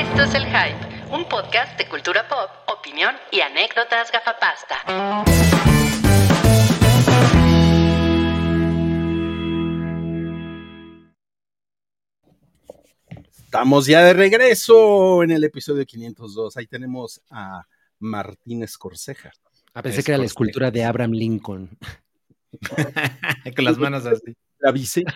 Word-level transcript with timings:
Esto 0.00 0.22
es 0.22 0.34
El 0.34 0.46
Hype, 0.46 1.14
un 1.14 1.28
podcast 1.28 1.76
de 1.76 1.86
cultura 1.86 2.26
pop, 2.26 2.48
opinión 2.74 3.14
y 3.30 3.40
anécdotas 3.42 4.10
gafapasta. 4.10 4.76
Estamos 13.44 13.84
ya 13.84 14.02
de 14.04 14.14
regreso 14.14 15.22
en 15.22 15.32
el 15.32 15.44
episodio 15.44 15.84
502. 15.84 16.56
Ahí 16.56 16.66
tenemos 16.66 17.20
a 17.28 17.66
Martín 17.98 18.62
Escorceja. 18.62 19.32
Ah, 19.74 19.82
pensé 19.82 20.02
que 20.02 20.12
era 20.12 20.18
la 20.18 20.24
escultura 20.24 20.70
de 20.70 20.82
Abraham 20.82 21.10
Lincoln. 21.10 21.76
Con 23.54 23.64
las 23.66 23.76
manos 23.76 24.06
así. 24.06 24.34
La 24.60 24.72
bici. 24.72 25.04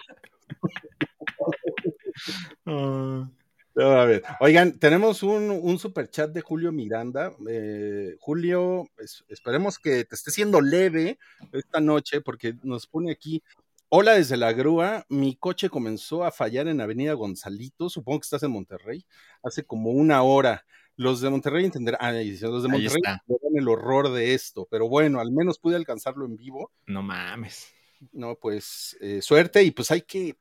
Ah. 2.67 3.29
No, 3.75 3.91
a 3.93 4.05
ver. 4.05 4.23
Oigan, 4.41 4.79
tenemos 4.79 5.23
un, 5.25 5.51
un 5.51 5.79
super 5.79 6.09
chat 6.09 6.31
de 6.31 6.41
Julio 6.41 6.71
Miranda. 6.71 7.35
Eh, 7.49 8.17
Julio, 8.21 8.87
es- 8.99 9.25
esperemos 9.29 9.79
que 9.79 10.05
te 10.05 10.15
esté 10.15 10.31
siendo 10.31 10.61
leve 10.61 11.19
esta 11.53 11.81
noche, 11.81 12.21
porque 12.21 12.55
nos 12.63 12.87
pone 12.87 13.11
aquí. 13.11 13.43
Hola 13.89 14.13
desde 14.15 14.37
la 14.37 14.53
grúa. 14.53 15.05
Mi 15.09 15.35
coche 15.37 15.69
comenzó 15.71 16.25
a 16.25 16.31
fallar 16.31 16.69
en 16.69 16.81
Avenida 16.81 17.13
Gonzalito. 17.15 17.89
Supongo 17.91 18.21
que 18.21 18.25
estás 18.25 18.43
en 18.45 18.53
Monterrey. 18.53 19.05
Hace 19.43 19.65
como 19.65 19.91
una 19.91 20.23
hora. 20.23 20.65
Los 20.97 21.21
de 21.21 21.31
Monterrey 21.31 21.65
entenderán. 21.65 21.99
Ah, 22.01 22.13
los 22.13 22.41
de 22.63 22.69
Monterrey 22.69 23.03
entenderán 23.05 23.57
el 23.57 23.69
horror 23.69 24.13
de 24.13 24.35
esto. 24.35 24.69
Pero 24.71 24.89
bueno, 24.89 25.21
al 25.21 25.33
menos 25.33 25.59
pude 25.59 25.75
alcanzarlo 25.77 26.25
en 26.27 26.37
vivo. 26.37 26.71
No 26.87 27.03
mames. 27.03 27.69
No, 28.13 28.37
pues 28.37 28.97
eh, 29.01 29.21
suerte 29.21 29.63
y 29.65 29.71
pues 29.73 29.91
hay 29.91 30.03
que. 30.03 30.37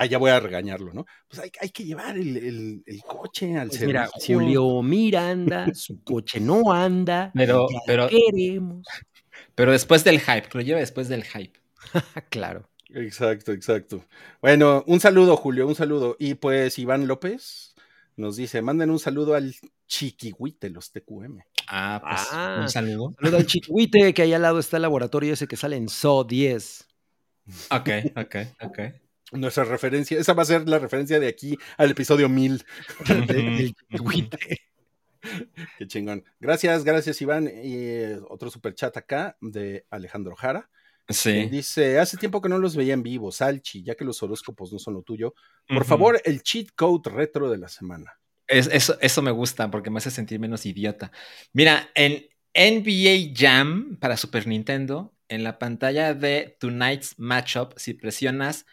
Ah, 0.00 0.06
ya 0.06 0.18
voy 0.18 0.30
a 0.30 0.38
regañarlo, 0.40 0.92
¿no? 0.92 1.04
Pues 1.28 1.40
hay, 1.42 1.50
hay 1.60 1.70
que 1.70 1.84
llevar 1.84 2.16
el, 2.16 2.36
el- 2.36 2.82
el 2.86 3.02
coche 3.02 3.56
al 3.56 3.68
Pues 3.68 3.80
servicio. 3.80 3.86
mira, 3.86 4.10
Julio 4.12 4.82
Miranda, 4.82 5.74
su 5.74 6.02
coche 6.04 6.40
no 6.40 6.72
anda. 6.72 7.32
Pero- 7.34 7.66
queremos. 8.08 8.86
Pero 9.54 9.72
después 9.72 10.04
del 10.04 10.20
hype, 10.20 10.48
que 10.48 10.58
lo 10.58 10.62
lleve 10.62 10.80
después 10.80 11.08
del 11.08 11.24
hype. 11.24 11.58
Claro. 12.30 12.68
Exacto, 12.90 13.52
exacto. 13.52 14.04
Bueno, 14.40 14.82
un 14.86 14.98
saludo, 15.00 15.36
Julio, 15.36 15.66
un 15.66 15.74
saludo. 15.74 16.16
Y 16.18 16.34
pues 16.34 16.78
Iván 16.78 17.06
López 17.06 17.74
nos 18.16 18.36
dice: 18.36 18.62
manden 18.62 18.90
un 18.90 18.98
saludo 18.98 19.34
al 19.34 19.54
Chiquihuite, 19.86 20.70
los 20.70 20.90
TQM. 20.92 21.40
Ah, 21.68 22.00
pues 22.02 22.28
Ah. 22.32 22.58
un 22.62 22.68
saludo. 22.70 23.14
Saludo 23.20 23.36
al 23.38 23.46
chiquihuite 23.46 24.14
que 24.14 24.22
ahí 24.22 24.32
al 24.32 24.42
lado 24.42 24.58
está 24.58 24.76
el 24.76 24.82
laboratorio 24.82 25.34
ese 25.34 25.46
que 25.46 25.56
sale 25.56 25.76
en 25.76 25.88
SO 25.90 26.24
10. 26.24 26.86
Ok, 27.70 27.88
ok, 28.16 28.36
ok. 28.62 28.78
Nuestra 29.32 29.64
referencia, 29.64 30.18
esa 30.18 30.32
va 30.32 30.42
a 30.42 30.46
ser 30.46 30.68
la 30.68 30.78
referencia 30.78 31.20
de 31.20 31.28
aquí 31.28 31.56
al 31.76 31.90
episodio 31.90 32.28
1000. 32.28 32.64
del- 33.26 33.74
chiquihuite. 33.74 34.38
Qué 35.78 35.86
chingón. 35.86 36.24
Gracias, 36.40 36.84
gracias, 36.84 37.20
Iván. 37.20 37.46
Y 37.48 37.74
eh, 37.76 38.18
otro 38.28 38.50
super 38.50 38.74
chat 38.74 38.96
acá 38.96 39.36
de 39.40 39.84
Alejandro 39.90 40.34
Jara. 40.36 40.70
Sí. 41.08 41.46
Dice, 41.48 41.98
hace 41.98 42.16
tiempo 42.18 42.40
que 42.42 42.48
no 42.48 42.58
los 42.58 42.76
veía 42.76 42.94
en 42.94 43.02
vivo, 43.02 43.32
Salchi, 43.32 43.82
ya 43.82 43.94
que 43.94 44.04
los 44.04 44.22
horóscopos 44.22 44.72
no 44.72 44.78
son 44.78 44.94
lo 44.94 45.02
tuyo. 45.02 45.34
Por 45.66 45.84
favor, 45.84 46.20
el 46.24 46.42
cheat 46.42 46.68
code 46.76 47.10
retro 47.10 47.50
de 47.50 47.58
la 47.58 47.68
semana. 47.68 48.12
Es- 48.46 48.68
eso, 48.72 48.96
eso 49.00 49.22
me 49.22 49.30
gusta 49.30 49.70
porque 49.70 49.90
me 49.90 49.98
hace 49.98 50.10
sentir 50.10 50.38
menos 50.38 50.64
idiota. 50.66 51.10
Mira, 51.52 51.90
en 51.94 52.26
NBA 52.54 53.32
Jam 53.34 53.96
para 54.00 54.16
Super 54.16 54.46
Nintendo, 54.46 55.14
en 55.28 55.44
la 55.44 55.58
pantalla 55.58 56.14
de 56.14 56.56
Tonight's 56.60 57.18
Matchup, 57.18 57.72
si 57.76 57.94
presionas 57.94 58.66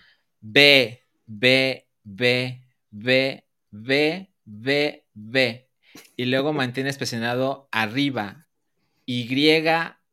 B, 0.47 1.01
B, 1.25 1.87
B, 2.03 2.61
B, 2.91 3.43
B, 3.71 4.29
B, 4.45 5.05
B, 5.13 5.69
y 6.15 6.25
luego 6.25 6.53
mantienes 6.53 6.97
presionado 6.97 7.67
arriba 7.71 8.47
Y 9.05 9.27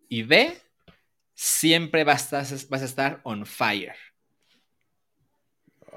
y 0.09 0.23
B, 0.25 0.59
siempre 1.35 2.05
vas 2.05 2.33
a, 2.33 2.41
vas 2.71 2.83
a 2.83 2.87
estar 2.87 3.21
on 3.25 3.47
fire. 3.47 3.95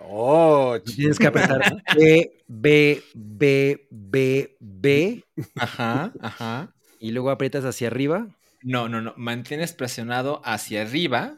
Oh, 0.07 0.77
Tienes 0.83 1.19
que 1.19 1.27
apretar 1.27 1.63
B, 1.91 2.31
B, 2.47 3.01
B, 3.13 3.87
B, 3.91 4.55
B 4.59 5.23
Ajá, 5.57 6.13
ajá. 6.19 6.73
y 6.99 7.11
luego 7.11 7.29
aprietas 7.31 7.65
hacia 7.65 7.87
arriba. 7.87 8.27
No, 8.61 8.89
no, 8.89 9.01
no. 9.01 9.13
Mantienes 9.17 9.73
presionado 9.73 10.41
hacia 10.43 10.81
arriba 10.81 11.37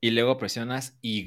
y 0.00 0.10
luego 0.12 0.38
presionas 0.38 0.98
Y, 1.02 1.24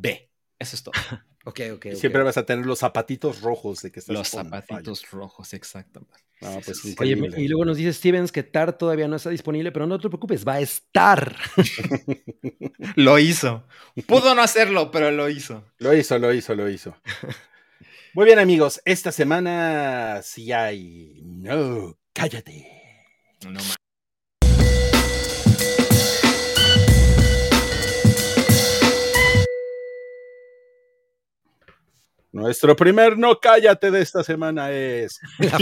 B. 0.00 0.30
Eso 0.58 0.76
es 0.76 0.82
todo. 0.82 0.92
Ok, 1.46 1.60
ok. 1.74 1.86
ok. 1.90 1.94
siempre 1.96 2.22
vas 2.22 2.38
a 2.38 2.46
tener 2.46 2.64
los 2.64 2.78
zapatitos 2.78 3.42
rojos 3.42 3.82
de 3.82 3.92
que 3.92 4.00
estás 4.00 4.14
Los 4.14 4.28
zapatitos 4.28 5.10
rojos, 5.10 5.52
exactamente. 5.52 6.16
No, 6.40 6.58
pues 6.64 6.82
Oye, 6.82 6.92
increíble. 7.12 7.38
y 7.38 7.48
luego 7.48 7.66
nos 7.66 7.76
dice 7.76 7.92
Stevens 7.92 8.32
que 8.32 8.42
TAR 8.44 8.78
todavía 8.78 9.08
no 9.08 9.16
está 9.16 9.28
disponible, 9.28 9.70
pero 9.70 9.86
no 9.86 9.98
te 10.00 10.08
preocupes, 10.08 10.48
va 10.48 10.54
a 10.54 10.60
estar. 10.60 11.36
Lo 12.96 13.18
hizo. 13.18 13.66
Pudo 14.06 14.34
no 14.34 14.40
hacerlo, 14.40 14.90
pero 14.90 15.10
lo 15.10 15.28
hizo. 15.28 15.64
Lo 15.78 15.94
hizo, 15.94 16.18
lo 16.18 16.32
hizo, 16.32 16.54
lo 16.54 16.68
hizo. 16.70 16.96
Muy 18.14 18.24
bien, 18.24 18.38
amigos. 18.38 18.80
Esta 18.86 19.12
semana 19.12 20.20
sí 20.22 20.50
hay. 20.50 21.20
No, 21.24 21.98
cállate. 22.14 22.66
No 23.44 23.50
ma- 23.60 23.76
Nuestro 32.34 32.74
primer 32.74 33.16
no 33.16 33.38
cállate 33.40 33.90
de 33.90 34.00
esta 34.02 34.24
semana 34.24 34.70
es 34.72 35.18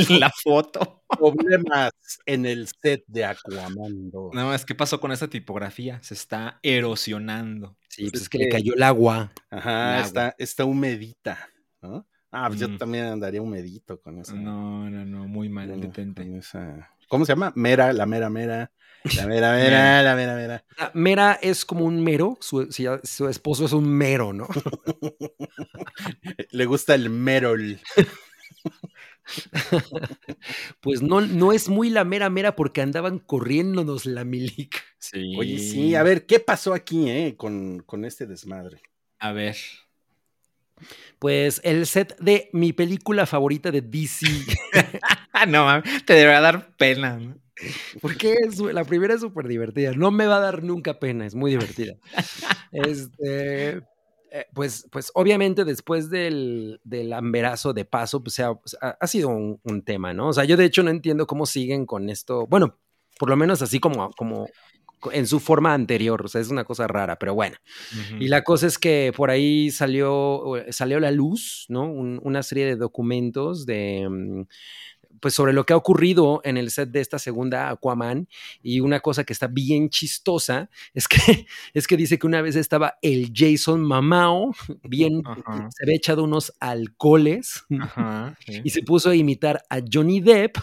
La 0.08 0.30
foto. 0.42 1.02
problemas 1.08 1.92
en 2.26 2.46
el 2.46 2.66
set 2.66 3.04
de 3.06 3.24
Aquaman 3.26 4.10
2. 4.10 4.34
No, 4.34 4.54
es 4.54 4.64
que 4.64 4.74
pasó 4.74 4.98
con 4.98 5.12
esa 5.12 5.28
tipografía. 5.28 5.98
Se 6.02 6.14
está 6.14 6.58
erosionando. 6.62 7.76
Sí, 7.88 8.04
pues 8.08 8.14
Es 8.14 8.22
es 8.22 8.28
que 8.28 8.38
le 8.38 8.48
cayó 8.48 8.74
el 8.74 8.82
agua. 8.82 9.32
Ajá, 9.50 9.98
El 9.98 10.04
está, 10.04 10.34
está 10.38 10.64
humedita, 10.64 11.38
¿no? 11.82 12.06
Ah, 12.30 12.48
pues 12.48 12.60
yo 12.60 12.78
también 12.78 13.04
andaría 13.04 13.42
humedito 13.42 14.00
con 14.00 14.18
eso. 14.18 14.34
No, 14.34 14.88
no, 14.88 15.04
no. 15.04 15.28
Muy 15.28 15.50
mal. 15.50 15.78
Detente. 15.78 16.22
esa- 16.38 16.88
¿Cómo 17.08 17.26
se 17.26 17.32
llama? 17.32 17.52
Mera, 17.54 17.92
la 17.92 18.06
mera 18.06 18.30
mera. 18.30 18.72
La 19.16 19.22
mera 19.26 19.52
mera, 19.52 20.02
la 20.02 20.14
mera 20.14 20.34
mera. 20.34 20.64
Mera 20.94 21.38
es 21.42 21.64
como 21.64 21.84
un 21.84 22.02
mero, 22.02 22.38
su, 22.40 22.62
esposo 23.28 23.64
es 23.64 23.72
un 23.72 23.88
mero, 23.88 24.32
¿no? 24.32 24.46
Le 26.50 26.66
gusta 26.66 26.94
el 26.94 27.10
merol. 27.10 27.78
Pues 30.80 31.00
no, 31.00 31.20
no 31.20 31.52
es 31.52 31.68
muy 31.68 31.88
la 31.88 32.04
mera 32.04 32.28
mera 32.28 32.56
porque 32.56 32.82
andaban 32.82 33.20
corriéndonos 33.20 34.04
la 34.04 34.24
milic. 34.24 34.82
Sí. 34.98 35.36
Oye, 35.38 35.58
sí, 35.58 35.94
a 35.94 36.02
ver, 36.02 36.26
¿qué 36.26 36.40
pasó 36.40 36.74
aquí, 36.74 37.08
eh? 37.08 37.36
Con, 37.36 37.82
con 37.86 38.04
este 38.04 38.26
desmadre. 38.26 38.82
A 39.20 39.32
ver. 39.32 39.56
Pues 41.20 41.60
el 41.64 41.86
set 41.86 42.18
de 42.18 42.50
mi 42.52 42.72
película 42.72 43.24
favorita 43.24 43.70
de 43.70 43.80
DC. 43.80 44.26
No, 45.48 45.64
mames, 45.64 46.04
te 46.04 46.14
debería 46.14 46.40
dar 46.40 46.76
pena. 46.76 47.18
¿no? 47.18 47.36
Porque 48.00 48.34
es, 48.46 48.58
la 48.58 48.84
primera 48.84 49.14
es 49.14 49.20
súper 49.20 49.46
divertida. 49.46 49.92
No 49.92 50.10
me 50.10 50.26
va 50.26 50.36
a 50.36 50.40
dar 50.40 50.62
nunca 50.62 50.98
pena, 50.98 51.26
es 51.26 51.34
muy 51.34 51.50
divertida. 51.52 51.94
Este, 52.72 53.76
eh, 54.30 54.46
pues, 54.54 54.86
pues 54.90 55.10
obviamente 55.14 55.64
después 55.64 56.08
del, 56.10 56.80
del 56.84 57.12
amberazo 57.12 57.72
de 57.72 57.84
paso, 57.84 58.22
pues 58.22 58.34
se 58.34 58.42
ha, 58.44 58.54
ha- 58.80 59.06
sido 59.06 59.28
un, 59.28 59.60
un 59.64 59.82
tema, 59.82 60.14
¿no? 60.14 60.28
O 60.28 60.32
sea, 60.32 60.44
yo 60.44 60.56
de 60.56 60.64
hecho 60.64 60.82
no 60.82 60.90
entiendo 60.90 61.26
cómo 61.26 61.46
siguen 61.46 61.84
con 61.86 62.08
esto. 62.08 62.46
Bueno, 62.46 62.78
por 63.18 63.28
lo 63.28 63.36
menos 63.36 63.60
así 63.62 63.78
como, 63.78 64.10
como 64.12 64.48
en 65.12 65.26
su 65.26 65.38
forma 65.38 65.74
anterior. 65.74 66.24
O 66.24 66.28
sea, 66.28 66.40
es 66.40 66.48
una 66.48 66.64
cosa 66.64 66.86
rara, 66.86 67.18
pero 67.18 67.34
bueno. 67.34 67.56
Y 68.20 68.28
la 68.28 68.42
cosa 68.42 68.66
es 68.66 68.78
que 68.78 69.12
por 69.14 69.30
ahí 69.30 69.70
salió, 69.70 70.44
salió 70.70 70.96
a 70.96 71.00
la 71.00 71.10
luz, 71.10 71.66
¿no? 71.68 71.84
Un- 71.84 72.20
una 72.22 72.42
serie 72.42 72.64
de 72.64 72.76
documentos 72.76 73.66
de, 73.66 74.08
mm, 74.08 74.42
pues 75.22 75.34
sobre 75.34 75.52
lo 75.52 75.64
que 75.64 75.72
ha 75.72 75.76
ocurrido 75.76 76.40
en 76.42 76.56
el 76.56 76.72
set 76.72 76.90
de 76.90 77.00
esta 77.00 77.20
segunda 77.20 77.70
Aquaman 77.70 78.28
y 78.60 78.80
una 78.80 78.98
cosa 78.98 79.22
que 79.22 79.32
está 79.32 79.46
bien 79.46 79.88
chistosa 79.88 80.68
es 80.94 81.06
que, 81.06 81.16
es 81.74 81.86
que 81.86 81.96
dice 81.96 82.18
que 82.18 82.26
una 82.26 82.42
vez 82.42 82.56
estaba 82.56 82.98
el 83.02 83.32
Jason 83.32 83.82
Mamao, 83.82 84.52
bien, 84.82 85.22
Ajá. 85.24 85.68
se 85.70 85.84
había 85.84 85.96
echado 85.96 86.24
unos 86.24 86.52
alcoholes 86.58 87.64
Ajá. 87.80 88.36
sí. 88.46 88.62
y 88.64 88.70
se 88.70 88.82
puso 88.82 89.10
a 89.10 89.14
imitar 89.14 89.62
a 89.70 89.78
Johnny 89.90 90.20
Depp, 90.20 90.56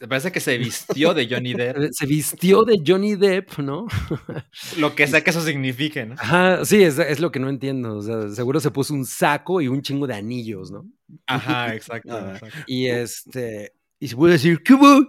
Me 0.00 0.08
parece 0.08 0.32
que 0.32 0.40
se 0.40 0.56
vistió 0.58 1.14
de 1.14 1.28
Johnny 1.28 1.54
Depp. 1.54 1.92
se 1.92 2.06
vistió 2.06 2.64
de 2.64 2.80
Johnny 2.84 3.16
Depp, 3.16 3.58
¿no? 3.58 3.86
Lo 4.78 4.94
que 4.94 5.06
sea 5.06 5.22
que 5.22 5.30
eso 5.30 5.42
signifique, 5.42 6.06
¿no? 6.06 6.14
Ajá, 6.18 6.64
sí, 6.64 6.82
es, 6.82 6.98
es 6.98 7.20
lo 7.20 7.30
que 7.30 7.40
no 7.40 7.48
entiendo, 7.48 7.96
o 7.96 8.02
sea, 8.02 8.28
seguro 8.30 8.60
se 8.60 8.70
puso 8.70 8.94
un 8.94 9.04
saco 9.04 9.60
y 9.60 9.68
un 9.68 9.82
chingo 9.82 10.06
de 10.06 10.14
anillos, 10.14 10.70
¿no? 10.70 10.84
Ajá, 11.26 11.74
exacto. 11.74 12.16
Ah. 12.16 12.32
exacto. 12.34 12.58
Y 12.66 12.86
este. 12.86 13.72
Y 14.00 14.08
se 14.08 14.16
puede 14.16 14.34
decir, 14.34 14.62
¿qué 14.62 14.74
va? 14.74 15.00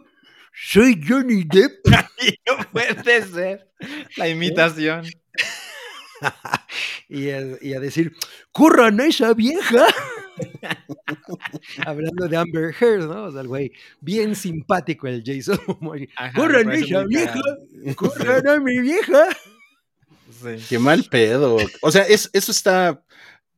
Soy 0.51 0.99
Johnny 1.07 1.43
Depp. 1.43 1.85
No 2.47 2.65
puede 2.71 3.23
ser. 3.25 3.69
La 4.17 4.27
imitación. 4.27 5.05
Y, 7.07 7.29
a, 7.29 7.41
y 7.61 7.73
a 7.73 7.79
decir, 7.79 8.13
¡corran 8.51 8.99
a 8.99 9.05
esa 9.05 9.33
vieja! 9.33 9.85
Hablando 11.85 12.27
de 12.27 12.37
Amber 12.37 12.73
Heard, 12.79 13.07
¿no? 13.07 13.25
O 13.25 13.31
sea, 13.31 13.41
el 13.41 13.47
güey, 13.47 13.71
bien 13.99 14.35
simpático 14.35 15.07
el 15.07 15.23
Jason 15.25 15.59
¡Corran 16.35 16.65
parece 16.65 16.85
esa 16.85 17.03
vieja! 17.03 17.41
¡Corran 17.95 18.47
a 18.47 18.59
mi 18.59 18.79
vieja! 18.79 19.27
Sí. 20.31 20.65
Qué 20.69 20.79
mal 20.79 21.03
pedo. 21.09 21.57
O 21.81 21.91
sea, 21.91 22.03
es, 22.03 22.29
eso 22.33 22.51
está 22.51 23.03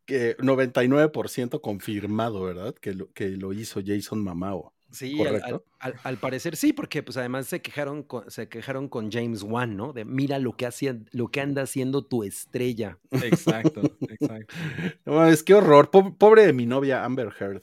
que 0.06 0.38
99% 0.38 1.62
confirmado, 1.62 2.44
¿verdad? 2.44 2.76
Que 2.76 2.94
lo, 2.94 3.12
que 3.14 3.30
lo 3.30 3.54
hizo 3.54 3.82
Jason 3.86 4.24
Mamao. 4.24 4.74
Sí, 4.92 5.14
al, 5.22 5.28
Correcto. 5.28 5.66
al- 5.80 5.94
al- 5.94 6.00
al 6.04 6.18
parecer 6.18 6.56
sí, 6.56 6.74
porque 6.74 7.02
pues 7.02 7.16
además 7.18 7.48
se 7.48 7.62
quejaron 7.62 8.04
con, 8.04 8.30
se 8.30 8.50
quejaron 8.50 8.90
con 8.90 9.12
James 9.12 9.42
Wan, 9.44 9.78
¿no? 9.78 9.94
De 9.94 10.04
mira 10.06 10.38
lo 10.38 10.54
que 10.58 10.66
hacía, 10.66 10.98
lo 11.12 11.30
que 11.30 11.42
anda 11.42 11.62
haciendo 11.64 12.04
tu 12.04 12.24
estrella. 12.24 12.98
Exacto, 13.12 13.82
exacto. 14.10 14.54
No, 15.06 15.26
es 15.26 15.44
que 15.44 15.54
horror. 15.54 15.90
Po- 15.90 16.16
Pobre 16.18 16.46
de 16.46 16.54
mi 16.54 16.66
novia 16.66 17.04
Amber 17.06 17.30
Heard. 17.40 17.62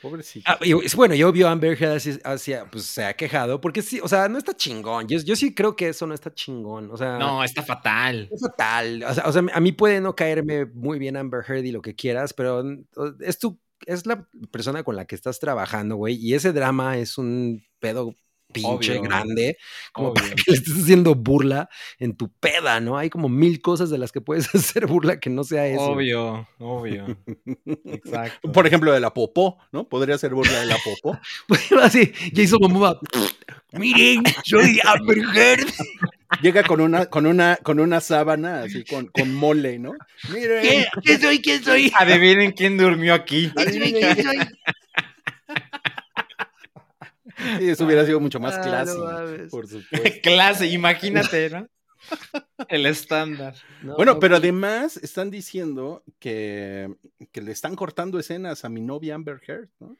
Pobrecita. 0.00 0.54
Ah, 0.54 0.58
y- 0.64 0.72
es 0.84 0.96
bueno, 0.96 1.14
yo 1.14 1.30
vi 1.30 1.42
a 1.44 1.50
Amber 1.52 1.80
Heard 1.80 1.94
hacia, 1.98 2.18
hacia- 2.24 2.64
pues 2.68 2.84
se 2.86 3.04
ha 3.04 3.14
quejado, 3.14 3.60
porque 3.60 3.82
sí, 3.82 4.00
o 4.02 4.08
sea, 4.08 4.28
no 4.28 4.36
está 4.36 4.56
chingón. 4.56 5.06
Yo, 5.06 5.20
yo 5.20 5.36
sí 5.36 5.54
creo 5.54 5.76
que 5.76 5.90
eso 5.90 6.08
no 6.08 6.14
está 6.14 6.34
chingón. 6.34 6.90
O 6.90 6.96
sea, 6.96 7.18
No, 7.18 7.44
está 7.44 7.62
fatal. 7.62 8.28
es 8.32 8.40
fatal. 8.40 9.04
O 9.08 9.14
sea, 9.14 9.24
o 9.28 9.32
sea, 9.32 9.44
a 9.52 9.60
mí 9.60 9.70
puede 9.70 10.00
no 10.00 10.16
caerme 10.16 10.64
muy 10.66 10.98
bien 10.98 11.16
Amber 11.16 11.44
Heard 11.46 11.64
y 11.66 11.70
lo 11.70 11.82
que 11.82 11.94
quieras, 11.94 12.34
pero 12.34 12.64
es 13.20 13.38
tu, 13.38 13.60
es 13.86 14.06
la 14.06 14.28
persona 14.50 14.82
con 14.82 14.96
la 14.96 15.06
que 15.06 15.14
estás 15.14 15.38
trabajando, 15.38 15.96
güey, 15.96 16.16
y 16.16 16.34
ese 16.34 16.52
drama 16.52 16.98
es 16.98 17.18
un 17.18 17.62
pedo 17.78 18.14
pinche 18.52 18.98
Obvio. 18.98 19.02
grande, 19.02 19.56
como 19.92 20.14
para 20.14 20.28
que 20.28 20.42
le 20.46 20.56
estés 20.58 20.74
haciendo 20.74 21.14
burla 21.14 21.68
en 21.98 22.16
tu 22.16 22.28
peda, 22.28 22.80
¿no? 22.80 22.98
Hay 22.98 23.10
como 23.10 23.28
mil 23.28 23.60
cosas 23.60 23.90
de 23.90 23.98
las 23.98 24.12
que 24.12 24.20
puedes 24.20 24.54
hacer 24.54 24.86
burla 24.86 25.18
que 25.18 25.30
no 25.30 25.42
sea 25.44 25.66
eso. 25.66 25.82
Obvio, 25.82 26.46
obvio. 26.58 27.16
Exacto. 27.86 28.52
Por 28.52 28.66
ejemplo, 28.66 28.92
de 28.92 29.00
la 29.00 29.12
popó, 29.12 29.58
¿no? 29.72 29.88
Podría 29.88 30.18
ser 30.18 30.34
burla 30.34 30.60
de 30.60 30.66
la 30.66 30.76
popó. 30.84 31.18
Así, 31.82 32.12
Jason 32.34 32.58
Momoa, 32.60 33.00
miren, 33.72 34.22
soy 34.44 34.78
Amber 34.84 35.18
Heard. 35.34 35.66
Llega 36.40 36.62
con 36.62 36.80
una, 36.80 37.06
con 37.06 37.26
una, 37.26 37.56
con 37.56 37.78
una 37.80 38.00
sábana 38.00 38.62
así 38.62 38.84
con, 38.84 39.06
con 39.08 39.32
mole, 39.34 39.78
¿no? 39.78 39.92
Miren, 40.32 40.62
¿Qué? 40.62 40.86
¿Quién 41.02 41.20
soy? 41.20 41.42
¿Quién 41.42 41.62
soy? 41.62 41.92
Adivinen 41.98 42.52
quién 42.52 42.78
durmió 42.78 43.14
aquí. 43.14 43.52
¿Quién 43.54 44.22
soy? 44.22 44.38
sí, 47.58 47.68
eso 47.68 47.84
hubiera 47.84 48.04
sido 48.06 48.20
mucho 48.20 48.40
más 48.40 48.54
Ah, 48.54 48.58
no 48.58 48.64
clase, 48.64 49.48
por 49.50 49.66
supuesto. 49.68 50.20
Clase, 50.22 50.66
imagínate, 50.68 51.50
¿no? 51.50 51.68
El 52.68 52.86
estándar. 52.86 53.54
No, 53.82 53.96
Bueno, 53.96 54.18
pero 54.18 54.32
pues, 54.34 54.40
además 54.40 54.96
están 54.96 55.30
diciendo 55.30 56.02
que, 56.18 56.92
que 57.30 57.42
le 57.42 57.52
están 57.52 57.76
cortando 57.76 58.18
escenas 58.18 58.64
a 58.64 58.68
mi 58.68 58.80
novia 58.80 59.14
Amber 59.14 59.40
Heard, 59.46 59.68
¿no? 59.78 59.96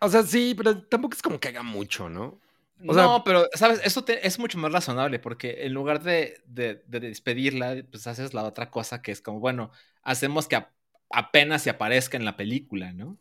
O 0.00 0.08
sea, 0.08 0.22
sí, 0.22 0.54
pero 0.56 0.82
tampoco 0.82 1.14
es 1.14 1.22
como 1.22 1.40
que 1.40 1.48
haga 1.48 1.62
mucho, 1.62 2.08
¿no? 2.08 2.40
O 2.86 2.92
sea- 2.94 3.04
no, 3.04 3.24
pero, 3.24 3.46
¿sabes? 3.54 3.80
Eso 3.84 4.04
te- 4.04 4.26
es 4.26 4.38
mucho 4.38 4.58
más 4.58 4.70
razonable 4.72 5.18
porque 5.18 5.64
en 5.66 5.72
lugar 5.72 6.02
de, 6.02 6.40
de- 6.46 6.82
de 6.86 7.00
despedirla, 7.00 7.76
pues 7.90 8.06
haces 8.06 8.34
la 8.34 8.44
otra 8.44 8.70
cosa 8.70 9.00
que 9.02 9.12
es 9.12 9.20
como, 9.22 9.40
bueno, 9.40 9.70
hacemos 10.02 10.46
que 10.46 10.56
ap- 10.56 10.72
apenas 11.10 11.62
se 11.62 11.70
aparezca 11.70 12.16
en 12.16 12.24
la 12.24 12.36
película, 12.36 12.92
¿no? 12.92 13.16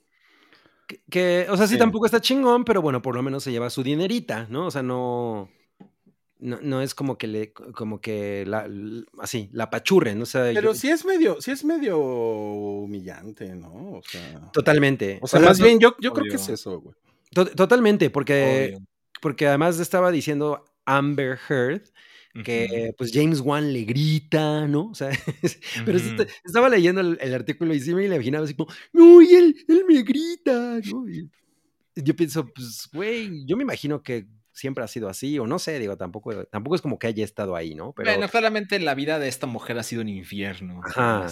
Que, 0.88 1.02
que, 1.10 1.48
o 1.50 1.58
sea, 1.58 1.68
sí, 1.68 1.74
Sí. 1.74 1.80
tampoco 1.80 2.06
está 2.06 2.20
chingón, 2.22 2.64
pero 2.66 2.82
bueno, 2.82 3.02
por 3.02 3.16
lo 3.16 3.24
menos 3.24 3.44
se 3.44 3.52
lleva 3.52 3.70
su 3.70 3.82
dinerita, 3.82 4.46
¿no? 4.50 4.68
O 4.68 4.72
sea, 4.72 4.84
no. 4.84 5.50
No, 6.38 6.60
no 6.62 6.82
es 6.82 6.94
como 6.94 7.18
que 7.18 7.28
le, 7.28 7.54
como 7.54 8.02
que 8.02 8.44
la, 8.46 8.66
l- 8.66 9.06
así, 9.20 9.50
la 9.54 9.70
pachurren, 9.70 10.22
o 10.22 10.26
sea, 10.26 10.44
Pero 10.54 10.74
yo- 10.74 10.76
sí 10.76 10.90
es 10.90 11.06
medio, 11.06 11.42
sí 11.42 11.52
es 11.52 11.64
medio 11.64 11.98
humillante, 11.98 13.56
¿no? 13.56 13.72
O 13.94 14.02
sea, 14.04 14.52
totalmente. 14.52 15.18
o 15.22 15.28
sea, 15.28 15.40
sea, 15.40 15.50
más 15.50 15.60
bien 15.62 15.80
yo, 15.80 15.96
yo 16.00 16.12
creo 16.14 16.30
que 16.30 16.36
es 16.36 16.50
eso, 16.50 16.82
güey. 16.82 16.94
to- 17.34 17.46
totalmente, 17.52 18.10
porque, 18.10 18.74
Obvio. 18.76 18.86
Porque 19.26 19.48
además 19.48 19.80
estaba 19.80 20.12
diciendo 20.12 20.64
Amber 20.86 21.40
Heard 21.50 21.82
que 22.44 22.94
pues 22.96 23.10
James 23.12 23.40
Wan 23.40 23.74
le 23.74 23.84
grita, 23.84 24.68
¿no? 24.68 24.90
O 24.90 24.94
sea, 24.94 25.10
pero 25.84 25.98
estaba 26.44 26.70
leyendo 26.70 27.02
el, 27.02 27.18
el 27.20 27.34
artículo 27.34 27.74
y 27.74 27.80
sí 27.80 27.96
me 27.96 28.06
imaginaba 28.06 28.46
así 28.46 28.54
como, 28.54 28.72
no, 28.94 29.24
y 29.24 29.34
él, 29.34 29.56
él 29.68 29.84
me 29.88 30.04
grita, 30.04 30.80
¿no? 30.92 31.10
Y 31.10 31.28
yo 31.96 32.16
pienso, 32.16 32.46
pues, 32.54 32.88
güey, 32.94 33.44
yo 33.48 33.58
me 33.58 33.64
imagino 33.64 34.04
que 34.04 34.28
siempre 34.56 34.84
ha 34.84 34.88
sido 34.88 35.10
así, 35.10 35.38
o 35.38 35.46
no 35.46 35.60
sé, 35.60 35.78
digo, 35.80 35.98
tampoco, 35.98 36.46
tampoco 36.46 36.76
es 36.76 36.82
como 36.82 36.98
que 36.98 37.08
haya 37.08 37.24
estado 37.24 37.56
ahí, 37.56 37.76
¿no? 37.76 37.94
Pero, 37.94 38.10
Bueno, 38.10 38.30
claramente 38.30 38.80
la 38.80 38.96
vida 38.96 39.20
de 39.20 39.28
esta 39.28 39.46
mujer 39.48 39.78
ha 39.78 39.84
sido 39.84 40.02
un 40.02 40.10
infierno. 40.10 40.82
Ajá. 40.84 41.28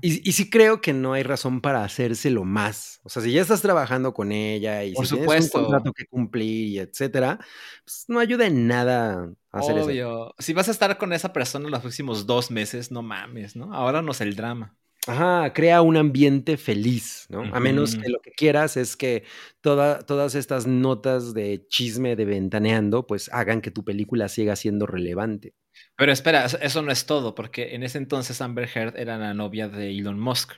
y, 0.00 0.26
y 0.28 0.32
sí 0.32 0.48
creo 0.48 0.80
que 0.80 0.92
no 0.92 1.12
hay 1.12 1.24
razón 1.24 1.60
para 1.60 1.84
hacérselo 1.84 2.44
más. 2.44 3.00
O 3.02 3.08
sea, 3.08 3.20
si 3.22 3.32
ya 3.32 3.42
estás 3.42 3.60
trabajando 3.60 4.14
con 4.14 4.32
ella 4.32 4.84
y 4.84 4.94
Por 4.94 5.06
si 5.06 5.16
supuesto. 5.16 5.58
un 5.58 5.64
contrato 5.64 5.92
que 5.92 6.06
cumplir 6.06 6.68
y 6.68 6.78
etcétera, 6.78 7.38
pues 7.84 8.04
no 8.08 8.20
ayuda 8.20 8.46
en 8.46 8.66
nada 8.68 9.30
a 9.50 9.58
hacer 9.58 9.76
eso. 9.76 9.86
Obvio. 9.86 10.34
Si 10.38 10.52
vas 10.52 10.68
a 10.68 10.70
estar 10.70 10.96
con 10.96 11.12
esa 11.12 11.32
persona 11.32 11.68
los 11.68 11.80
próximos 11.80 12.26
dos 12.26 12.50
meses, 12.50 12.90
no 12.90 13.02
mames, 13.02 13.56
¿no? 13.56 13.74
Ahora 13.74 14.00
no 14.00 14.12
es 14.12 14.20
el 14.20 14.36
drama. 14.36 14.76
Ajá, 15.06 15.52
crea 15.52 15.82
un 15.82 15.96
ambiente 15.96 16.56
feliz, 16.56 17.26
¿no? 17.28 17.42
A 17.54 17.60
menos 17.60 17.94
que 17.96 18.08
lo 18.08 18.20
que 18.20 18.30
quieras 18.30 18.76
es 18.76 18.96
que 18.96 19.24
toda, 19.60 19.98
todas 20.00 20.34
estas 20.34 20.66
notas 20.66 21.34
de 21.34 21.66
chisme 21.68 22.16
de 22.16 22.24
ventaneando, 22.24 23.06
pues 23.06 23.28
hagan 23.32 23.60
que 23.60 23.70
tu 23.70 23.84
película 23.84 24.28
siga 24.28 24.56
siendo 24.56 24.86
relevante. 24.86 25.54
Pero 25.96 26.10
espera, 26.12 26.46
eso- 26.46 26.82
no 26.82 26.90
es 26.90 27.04
todo, 27.04 27.34
porque 27.34 27.74
en 27.74 27.82
ese 27.82 27.98
entonces 27.98 28.40
Amber 28.40 28.68
Heard 28.74 28.96
era 28.96 29.18
la 29.18 29.34
novia 29.34 29.68
de 29.68 29.90
Elon 29.90 30.18
Musk. 30.18 30.54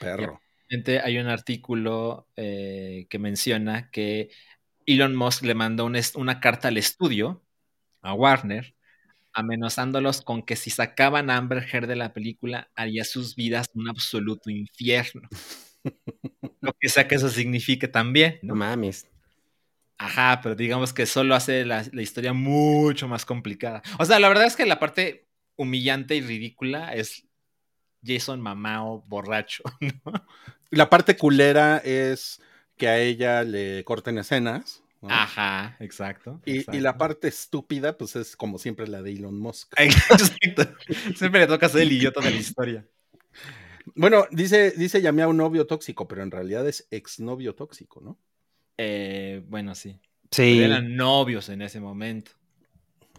Perro. 0.00 0.40
Hay 1.04 1.18
un 1.18 1.28
artículo 1.28 2.26
eh, 2.36 3.06
que 3.10 3.18
menciona 3.18 3.90
que 3.90 4.30
Elon 4.86 5.14
Musk 5.14 5.44
le 5.44 5.54
mandó 5.54 5.86
una 5.86 6.40
carta 6.40 6.68
al 6.68 6.78
estudio, 6.78 7.44
a 8.02 8.14
Warner, 8.14 8.74
amenazándolos 9.34 10.22
con 10.22 10.42
que 10.42 10.56
si 10.56 10.70
sacaban 10.70 11.30
a 11.30 11.36
Amber 11.36 11.66
Heard 11.70 11.88
de 11.88 11.96
la 11.96 12.12
película, 12.12 12.70
haría 12.74 13.04
sus 13.04 13.36
vidas 13.36 13.66
un 13.74 13.88
absoluto 13.88 14.50
infierno. 14.50 15.28
Lo 16.60 16.72
que 16.80 16.88
sea 16.88 17.08
que 17.08 17.16
eso 17.16 17.28
signifique 17.28 17.88
también, 17.88 18.38
No 18.42 18.54
¿no? 18.54 18.54
mames. 18.54 19.06
Ajá, 19.98 20.40
pero 20.42 20.54
digamos 20.54 20.92
que 20.92 21.06
solo 21.06 21.34
hace 21.34 21.64
la, 21.64 21.84
la 21.92 22.02
historia 22.02 22.32
mucho 22.32 23.08
más 23.08 23.24
complicada. 23.24 23.82
O 23.98 24.04
sea, 24.04 24.18
la 24.18 24.28
verdad 24.28 24.46
es 24.46 24.56
que 24.56 24.66
la 24.66 24.80
parte 24.80 25.28
humillante 25.56 26.16
y 26.16 26.20
ridícula 26.22 26.94
es 26.94 27.26
Jason 28.04 28.40
Mamao 28.42 29.02
borracho. 29.08 29.64
¿no? 30.04 30.12
La 30.70 30.90
parte 30.90 31.16
culera 31.18 31.78
es 31.78 32.42
que 32.78 32.88
a 32.88 32.98
ella 33.00 33.44
le 33.44 33.84
corten 33.84 34.18
escenas. 34.18 34.83
¿No? 35.08 35.14
Ajá, 35.14 35.76
exacto. 35.80 36.40
Y, 36.44 36.68
y 36.76 36.80
la 36.80 36.98
parte 36.98 37.28
estúpida, 37.28 37.96
pues 37.96 38.16
es 38.16 38.36
como 38.36 38.58
siempre 38.58 38.86
la 38.86 39.02
de 39.02 39.12
Elon 39.12 39.38
Musk. 39.38 39.72
Exacto. 39.78 40.74
Siempre 41.14 41.40
le 41.40 41.46
toca 41.46 41.68
ser 41.68 41.82
el 41.82 41.92
idiota 41.92 42.20
de 42.20 42.30
la 42.30 42.36
historia. 42.36 42.86
Bueno, 43.94 44.26
dice, 44.30 44.72
dice 44.72 45.02
llamé 45.02 45.22
a 45.22 45.28
un 45.28 45.36
novio 45.36 45.66
tóxico, 45.66 46.08
pero 46.08 46.22
en 46.22 46.30
realidad 46.30 46.66
es 46.66 46.88
exnovio 46.90 47.54
tóxico, 47.54 48.00
¿no? 48.00 48.18
Eh, 48.78 49.42
bueno, 49.46 49.74
sí. 49.74 50.00
Sí. 50.30 50.56
Pero 50.56 50.64
eran 50.72 50.96
novios 50.96 51.48
en 51.48 51.62
ese 51.62 51.80
momento. 51.80 52.32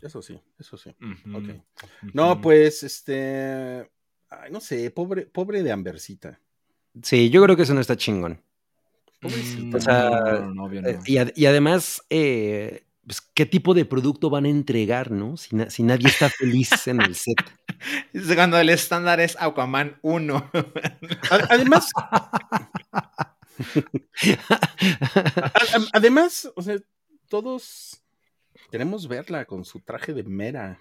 Eso 0.01 0.21
sí, 0.21 0.39
eso 0.59 0.77
sí. 0.77 0.93
Ujú. 1.01 1.61
No, 2.13 2.41
pues, 2.41 2.83
este. 2.83 3.89
Ay, 4.29 4.51
no 4.51 4.59
sé, 4.59 4.91
pobre, 4.91 5.25
pobre 5.25 5.63
de 5.63 5.71
Ambercita. 5.71 6.39
Sí, 7.01 7.29
yo 7.29 7.43
creo 7.43 7.55
que 7.55 7.63
eso 7.63 7.73
no 7.73 7.81
está 7.81 7.95
chingón. 7.95 8.41
O 9.73 9.79
sea, 9.79 10.09
no, 10.09 10.41
no, 10.41 10.53
no, 10.53 10.63
obvio 10.65 10.81
no. 10.81 10.89
Y, 11.05 11.17
ad- 11.17 11.31
y 11.35 11.45
además, 11.45 12.01
eh, 12.09 12.85
pues, 13.05 13.21
¿qué 13.21 13.45
tipo 13.45 13.73
de 13.73 13.85
producto 13.85 14.29
van 14.29 14.45
a 14.45 14.49
entregar, 14.49 15.11
no? 15.11 15.37
Si, 15.37 15.55
na- 15.55 15.69
si 15.69 15.83
nadie 15.83 16.07
está 16.07 16.29
feliz 16.29 16.87
en 16.87 17.01
el 17.01 17.15
set. 17.15 17.37
Cuando 18.35 18.57
el 18.59 18.69
estándar 18.69 19.19
es 19.19 19.35
Aquaman 19.39 19.97
1. 20.01 20.51
A- 21.31 21.47
Además, 21.49 21.89
además, 25.93 26.51
o 26.55 26.61
sea, 26.61 26.77
todos 27.29 28.01
queremos 28.71 29.07
verla 29.07 29.45
con 29.45 29.65
su 29.65 29.79
traje 29.81 30.13
de 30.13 30.23
mera. 30.23 30.79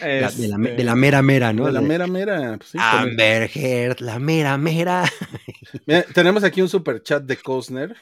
La- 0.00 0.30
de, 0.30 0.48
la, 0.48 0.56
Este, 0.56 0.76
de 0.76 0.84
la 0.84 0.94
mera 0.94 1.22
mera, 1.22 1.52
¿no? 1.52 1.66
de 1.66 1.72
la 1.72 1.80
mera 1.80 2.06
mera. 2.06 2.56
pues 2.56 2.70
sí, 2.70 2.78
Amber 2.80 3.50
Heard, 3.54 4.00
la 4.00 4.18
mera 4.18 4.56
mera. 4.58 5.04
Mira, 5.86 6.02
tenemos 6.14 6.44
aquí 6.44 6.62
un 6.62 6.68
super 6.68 7.02
chat 7.02 7.22
de 7.24 7.36
Cosner 7.36 7.96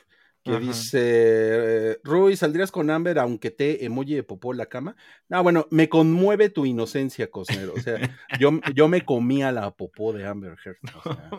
que 0.45 0.53
Ajá. 0.53 0.61
dice: 0.61 1.01
eh, 1.03 1.99
Rui, 2.05 2.37
¿saldrías 2.37 2.71
con 2.71 2.91
Amber 2.91 3.19
aunque 3.19 3.51
te 3.51 3.85
emoji 3.85 4.15
de 4.15 4.23
popó 4.23 4.53
en 4.53 4.59
la 4.59 4.67
cama? 4.67 4.97
No, 5.29 5.43
bueno, 5.43 5.67
me 5.71 5.89
conmueve 5.89 6.51
tu 6.51 6.67
inocencia, 6.67 7.31
Cosner. 7.31 7.69
O 7.71 7.81
sea, 7.81 7.97
yo, 8.41 8.61
yo 8.75 8.89
me 8.89 9.05
comía 9.05 9.51
la 9.53 9.71
popó 9.73 10.13
de 10.13 10.27
Amber 10.27 10.57
Heard. 10.65 10.77
o 10.95 11.03
sea, 11.03 11.31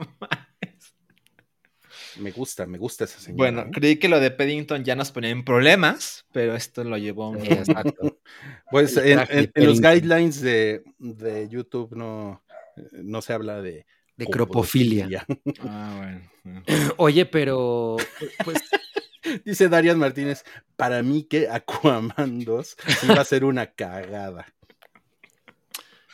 me 2.19 2.31
gusta, 2.31 2.65
me 2.65 2.77
gusta 2.77 3.05
esa 3.05 3.19
señora. 3.19 3.37
Bueno, 3.51 3.61
¿eh? 3.69 3.71
creí 3.73 3.95
que 3.97 4.09
lo 4.09 4.19
de 4.19 4.31
Paddington 4.31 4.83
ya 4.83 4.95
nos 4.95 5.11
ponía 5.11 5.29
en 5.29 5.43
problemas, 5.45 6.25
pero 6.31 6.55
esto 6.55 6.83
lo 6.83 6.97
llevó 6.97 7.25
a 7.25 7.29
un... 7.29 7.45
Exacto. 7.45 8.19
Pues 8.69 8.97
en, 8.97 9.19
en- 9.29 9.51
en 9.55 9.65
los 9.65 9.79
guidelines 9.79 10.41
de, 10.41 10.83
de 10.99 11.47
YouTube 11.47 11.95
no, 11.95 12.43
no 12.91 13.21
se 13.21 13.31
habla 13.31 13.61
de 13.61 13.85
de 14.17 14.25
cropofilia. 14.27 15.25
Ah, 15.61 15.95
bueno. 16.43 16.63
Oye, 16.97 17.25
pero 17.25 17.97
pues 18.43 18.57
Dice 19.45 19.67
Darian 19.67 19.99
Martínez, 19.99 20.43
para 20.75 21.03
mí 21.03 21.23
que 21.23 21.49
Aquaman 21.49 22.39
2 22.45 22.77
iba 23.03 23.21
a 23.21 23.25
ser 23.25 23.43
una 23.43 23.67
cagada. 23.67 24.45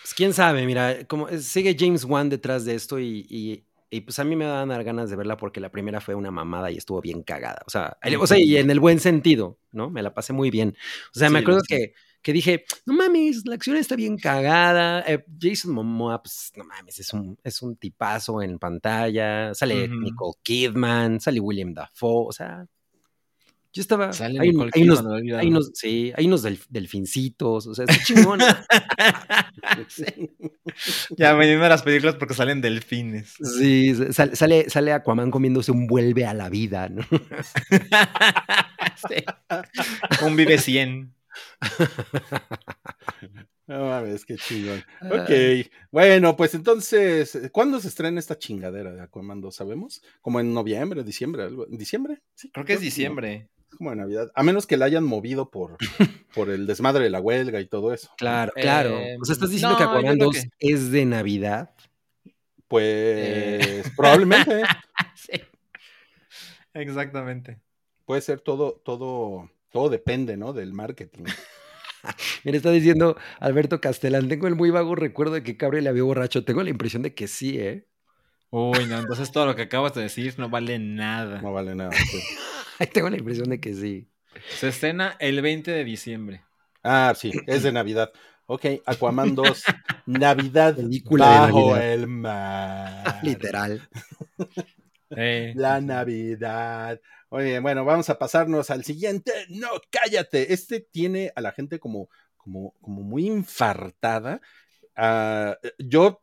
Pues 0.01 0.13
quién 0.15 0.33
sabe, 0.33 0.65
mira, 0.65 1.05
como 1.07 1.29
eh, 1.29 1.39
sigue 1.39 1.75
James 1.79 2.03
Wan 2.03 2.29
detrás 2.29 2.65
de 2.65 2.75
esto 2.75 2.99
y, 2.99 3.25
y- 3.29 3.63
y, 3.89 4.01
pues 4.01 4.17
a 4.17 4.23
mí 4.23 4.35
me 4.35 4.45
van 4.47 4.71
a 4.71 4.73
dar 4.73 4.83
ganas 4.83 5.11
de 5.11 5.15
verla 5.15 5.37
porque 5.37 5.59
la 5.59 5.69
primera 5.71 6.01
fue 6.01 6.15
una 6.15 6.31
mamada 6.31 6.71
y 6.71 6.77
estuvo 6.77 6.99
bien 6.99 7.21
cagada. 7.21 7.61
O 7.67 7.69
sea, 7.69 7.95
el- 8.01 8.15
o 8.15 8.25
sea, 8.25 8.39
y 8.39 8.57
en 8.57 8.71
el 8.71 8.79
buen 8.79 8.99
sentido, 8.99 9.59
¿no? 9.71 9.91
Me 9.91 10.01
la 10.01 10.15
pasé 10.15 10.33
muy 10.33 10.49
bien. 10.49 10.75
O 11.15 11.19
sea, 11.19 11.29
me 11.29 11.37
acuerdo 11.39 11.61
que, 11.67 11.93
que 12.23 12.33
dije, 12.33 12.65
no 12.85 12.93
mames, 12.95 13.45
la 13.45 13.55
acción 13.55 13.75
está 13.77 13.95
bien 13.95 14.17
cagada. 14.17 15.03
eh, 15.05 15.23
Jason 15.39 15.73
Momoa, 15.73 16.23
pues 16.23 16.51
no 16.55 16.63
mames, 16.63 16.97
es 16.99 17.13
un, 17.13 17.37
es 17.43 17.61
un 17.61 17.75
tipazo 17.75 18.41
en 18.41 18.57
pantalla. 18.57 19.53
Sale. 19.53 19.87
Nicole 19.89 20.33
Kidman, 20.41 21.19
sale 21.19 21.39
William 21.39 21.73
Dafoe, 21.73 22.25
o 22.29 22.31
sea. 22.31 22.65
Yo 23.75 23.81
estaba. 23.81 24.13
Sale 24.13 24.39
hay, 24.39 24.49
Nicole 24.51 24.69
hay 24.73 24.83
unos, 24.83 24.99
Kidman, 24.99 25.13
olvidado. 25.15 25.41
hay 25.41 25.47
unos- 25.47 25.71
sí, 25.73 26.13
hay 26.15 26.25
unos 26.27 26.45
delf- 26.45 26.67
delfincitos, 26.69 27.65
o 27.67 27.73
sea, 27.75 27.85
está 27.89 28.03
chingón. 28.03 28.39
Ya 31.17 31.33
me 31.35 31.51
a 31.53 31.69
las 31.69 31.83
películas 31.83 32.15
porque 32.15 32.33
salen 32.33 32.61
delfines. 32.61 33.35
Sí, 33.57 33.95
sale, 34.11 34.35
sale, 34.35 34.69
sale 34.69 34.91
Aquaman 34.93 35.31
comiéndose 35.31 35.71
un 35.71 35.87
vuelve 35.87 36.25
a 36.25 36.33
la 36.33 36.49
vida, 36.49 36.89
¿no? 36.89 37.03
Sí. 39.09 39.15
Un 40.25 40.35
vive 40.35 40.57
100. 40.57 41.13
No 43.65 43.85
mames, 43.85 44.25
qué 44.25 44.35
chingón. 44.35 44.83
Ok, 45.09 45.69
bueno, 45.89 46.35
pues 46.35 46.53
entonces, 46.53 47.49
¿cuándo 47.53 47.79
se 47.79 47.87
estrena 47.87 48.19
esta 48.19 48.37
chingadera 48.37 48.91
de 48.91 49.01
Aquaman 49.01 49.39
2? 49.39 49.55
¿Sabemos? 49.55 50.01
¿Como 50.21 50.41
en 50.41 50.53
noviembre, 50.53 51.01
diciembre? 51.03 51.43
Algo? 51.43 51.65
¿Diciembre? 51.69 52.21
Sí, 52.35 52.51
Creo 52.51 52.65
que 52.65 52.73
es 52.73 52.81
diciembre. 52.81 53.47
Como 53.77 53.91
de 53.91 53.95
Navidad. 53.95 54.31
A 54.35 54.43
menos 54.43 54.67
que 54.67 54.75
la 54.75 54.83
hayan 54.85 55.05
movido 55.05 55.49
por, 55.49 55.77
por 56.35 56.49
el 56.49 56.67
desmadre 56.67 57.05
de 57.05 57.09
la 57.09 57.21
huelga 57.21 57.61
y 57.61 57.65
todo 57.67 57.93
eso. 57.93 58.11
Claro, 58.17 58.51
claro. 58.53 58.99
Eh, 58.99 59.17
o 59.21 59.23
sea, 59.23 59.31
estás 59.33 59.49
diciendo 59.49 59.71
no, 59.73 59.77
que 59.77 59.83
Aquaman 59.85 60.17
creo 60.17 60.25
2 60.27 60.35
que- 60.35 60.49
es 60.59 60.91
de 60.91 61.05
Navidad. 61.05 61.73
Pues 62.67 62.83
Eh. 62.85 63.83
probablemente 63.95 64.61
Sí. 65.15 65.41
Exactamente. 66.73 67.59
puede 68.05 68.21
ser 68.21 68.41
todo, 68.41 68.81
todo, 68.83 69.49
todo 69.73 69.89
depende, 69.89 70.37
¿no? 70.37 70.53
Del 70.53 70.71
marketing. 70.71 71.23
Mira, 72.43 72.57
está 72.57 72.71
diciendo 72.71 73.17
Alberto 73.39 73.81
Castellán, 73.81 74.29
tengo 74.29 74.47
el 74.47 74.55
muy 74.55 74.69
vago 74.69 74.95
recuerdo 74.95 75.33
de 75.33 75.43
que 75.43 75.57
Cabri 75.57 75.81
la 75.81 75.91
vio 75.91 76.05
borracho. 76.05 76.45
Tengo 76.45 76.63
la 76.63 76.69
impresión 76.69 77.01
de 77.01 77.13
que 77.13 77.27
sí, 77.27 77.59
¿eh? 77.59 77.87
Uy, 78.51 78.85
no, 78.85 78.99
entonces 78.99 79.31
todo 79.31 79.47
lo 79.47 79.55
que 79.55 79.63
acabas 79.63 79.95
de 79.95 80.03
decir 80.03 80.35
no 80.37 80.49
vale 80.49 80.77
nada. 80.77 81.41
No 81.41 81.51
vale 81.51 81.75
nada. 81.75 81.91
sí. 81.91 82.19
tengo 82.93 83.09
la 83.09 83.17
impresión 83.17 83.49
de 83.49 83.59
que 83.59 83.73
sí. 83.73 84.07
Se 84.49 84.67
estrena 84.67 85.15
el 85.19 85.41
20 85.41 85.71
de 85.71 85.83
diciembre. 85.83 86.43
Ah, 86.83 87.13
sí, 87.17 87.31
es 87.47 87.63
de 87.63 87.71
Navidad. 87.71 88.11
Ok, 88.45 88.65
Aquaman 88.85 89.33
2, 89.35 89.63
Navidad 90.05 90.75
Película 90.75 91.25
de 91.25 91.39
bajo 91.39 91.71
Navidad. 91.71 91.93
el 91.93 92.07
mar. 92.07 93.19
Literal. 93.23 93.89
Eh, 95.17 95.53
La 95.55 95.81
Navidad. 95.81 96.99
Oye, 97.29 97.59
bueno, 97.59 97.83
vamos 97.85 98.09
a 98.09 98.19
pasarnos 98.19 98.69
al 98.69 98.83
siguiente. 98.83 99.31
No, 99.49 99.69
cállate. 99.89 100.53
Este 100.53 100.79
tiene 100.79 101.31
a 101.35 101.41
la 101.41 101.51
gente 101.51 101.79
como, 101.79 102.09
como, 102.37 102.73
como 102.81 103.01
muy 103.01 103.25
infartada. 103.25 104.41
Ah, 104.95 105.57
yo, 105.79 106.19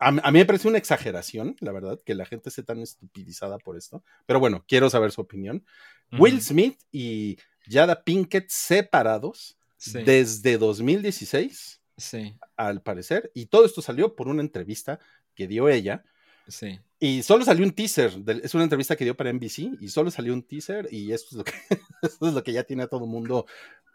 a, 0.00 0.08
a 0.08 0.30
mí 0.30 0.38
me 0.38 0.46
parece 0.46 0.68
una 0.68 0.78
exageración, 0.78 1.56
la 1.60 1.72
verdad, 1.72 1.98
que 2.04 2.14
la 2.14 2.24
gente 2.24 2.48
esté 2.48 2.62
tan 2.62 2.80
estupidizada 2.80 3.58
por 3.58 3.76
esto. 3.76 4.02
Pero 4.26 4.40
bueno, 4.40 4.64
quiero 4.66 4.88
saber 4.90 5.12
su 5.12 5.20
opinión. 5.20 5.64
Will 6.12 6.40
Smith 6.40 6.80
y 6.90 7.36
Jada 7.70 8.02
Pinkett 8.02 8.48
separados 8.48 9.56
Sí, 9.80 10.02
desde 10.02 10.58
2016, 10.58 11.80
sí, 11.96 12.36
al 12.56 12.82
parecer. 12.82 13.30
Y 13.32 13.46
todo 13.46 13.64
esto 13.64 13.80
salió 13.80 14.16
por 14.16 14.26
una 14.26 14.42
entrevista 14.42 14.98
que 15.34 15.46
dio 15.46 15.68
ella. 15.68 16.04
sí. 16.48 16.80
Y 17.00 17.22
solo 17.22 17.44
salió 17.44 17.64
un 17.64 17.72
teaser, 17.72 18.12
es 18.42 18.54
una 18.54 18.64
entrevista 18.64 18.96
que 18.96 19.04
dio 19.04 19.16
para 19.16 19.32
NBC 19.32 19.80
y 19.80 19.88
solo 19.88 20.10
salió 20.10 20.32
un 20.32 20.42
teaser 20.42 20.88
y 20.90 21.12
esto 21.12 21.28
es 21.30 21.36
lo 21.36 21.44
que, 21.44 21.52
esto 22.02 22.28
es 22.28 22.34
lo 22.34 22.42
que 22.42 22.52
ya 22.52 22.64
tiene 22.64 22.82
a 22.82 22.88
todo 22.88 23.04
el 23.04 23.10
mundo 23.10 23.46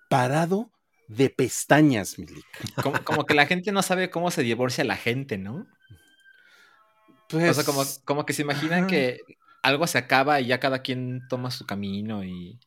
parado 0.09 0.71
de 1.07 1.29
pestañas, 1.29 2.17
Milik. 2.17 2.45
Como, 2.81 3.03
como 3.03 3.25
que 3.25 3.33
la 3.33 3.45
gente 3.45 3.71
no 3.71 3.81
sabe 3.81 4.09
cómo 4.09 4.31
se 4.31 4.41
divorcia 4.41 4.83
la 4.83 4.95
gente, 4.95 5.37
¿no? 5.37 5.67
Pues, 7.27 7.49
O 7.51 7.53
sea, 7.53 7.63
como, 7.63 7.83
como 8.05 8.25
que 8.25 8.33
se 8.33 8.43
imaginan 8.43 8.87
que 8.87 9.19
algo 9.63 9.87
se 9.87 9.97
acaba 9.97 10.39
y 10.39 10.47
ya 10.47 10.59
cada 10.59 10.81
quien 10.81 11.21
toma 11.29 11.51
su 11.51 11.65
camino 11.65 12.23
y 12.23 12.59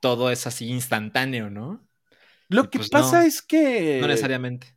todo 0.00 0.30
es 0.30 0.46
así 0.46 0.68
instantáneo, 0.68 1.50
¿no? 1.50 1.86
lo 2.48 2.64
y 2.64 2.68
que 2.68 2.78
pues 2.78 2.90
pasa 2.90 3.20
no, 3.20 3.26
es 3.26 3.42
que 3.42 3.98
No 4.00 4.08
necesariamente. 4.08 4.74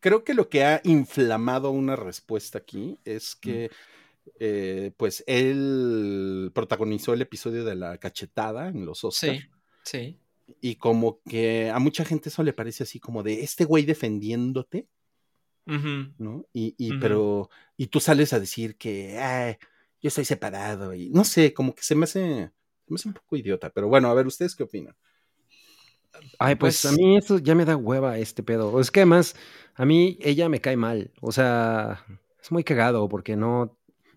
Creo 0.00 0.24
que 0.24 0.34
lo 0.34 0.48
que 0.48 0.64
ha 0.64 0.80
inflamado 0.84 1.70
una 1.70 1.96
respuesta 1.96 2.58
aquí 2.58 2.98
es 3.04 3.34
que 3.36 3.70
eh, 4.40 4.92
pues 4.96 5.24
él 5.26 6.50
protagonizó 6.54 7.14
el 7.14 7.22
episodio 7.22 7.64
de 7.64 7.76
la 7.76 7.98
cachetada 7.98 8.68
en 8.68 8.86
los 8.86 9.04
Oscars. 9.04 9.40
Sí, 9.40 9.50
sí. 9.84 10.20
Y 10.60 10.76
como 10.76 11.20
que 11.22 11.70
a 11.70 11.78
mucha 11.78 12.04
gente 12.04 12.28
eso 12.30 12.42
le 12.42 12.52
parece 12.54 12.82
así 12.84 13.00
como 13.00 13.22
de 13.22 13.42
este 13.42 13.64
güey 13.64 13.84
defendiéndote. 13.84 14.88
¿no? 16.18 16.46
Y, 16.52 16.74
y 16.78 16.94
pero, 16.94 17.50
y 17.76 17.86
tú 17.88 18.00
sales 18.00 18.32
a 18.32 18.40
decir 18.40 18.76
que 18.76 19.18
"Ay, 19.18 19.56
yo 20.00 20.08
estoy 20.08 20.24
separado 20.24 20.94
y 20.94 21.10
no 21.10 21.24
sé, 21.24 21.52
como 21.54 21.74
que 21.74 21.82
se 21.82 21.94
me 21.94 22.04
hace, 22.04 22.20
se 22.84 22.92
me 22.92 22.96
hace 22.96 23.08
un 23.08 23.14
poco 23.14 23.36
idiota, 23.36 23.70
pero 23.70 23.88
bueno, 23.88 24.08
a 24.08 24.14
ver, 24.14 24.26
¿ustedes 24.26 24.54
qué 24.56 24.64
opinan? 24.64 24.96
Ay, 26.38 26.54
pues, 26.56 26.82
Pues- 26.82 26.92
a 26.92 26.96
mí 26.96 27.16
eso 27.16 27.38
ya 27.38 27.54
me 27.54 27.64
da 27.64 27.76
hueva 27.76 28.18
este 28.18 28.42
pedo. 28.42 28.80
Es 28.80 28.90
que 28.90 29.00
además, 29.00 29.34
a 29.74 29.84
mí 29.84 30.18
ella 30.20 30.48
me 30.48 30.60
cae 30.60 30.76
mal. 30.76 31.10
O 31.20 31.32
sea, 31.32 32.04
es 32.42 32.50
muy 32.52 32.64
cagado 32.64 33.08
porque 33.08 33.36
no. 33.36 33.74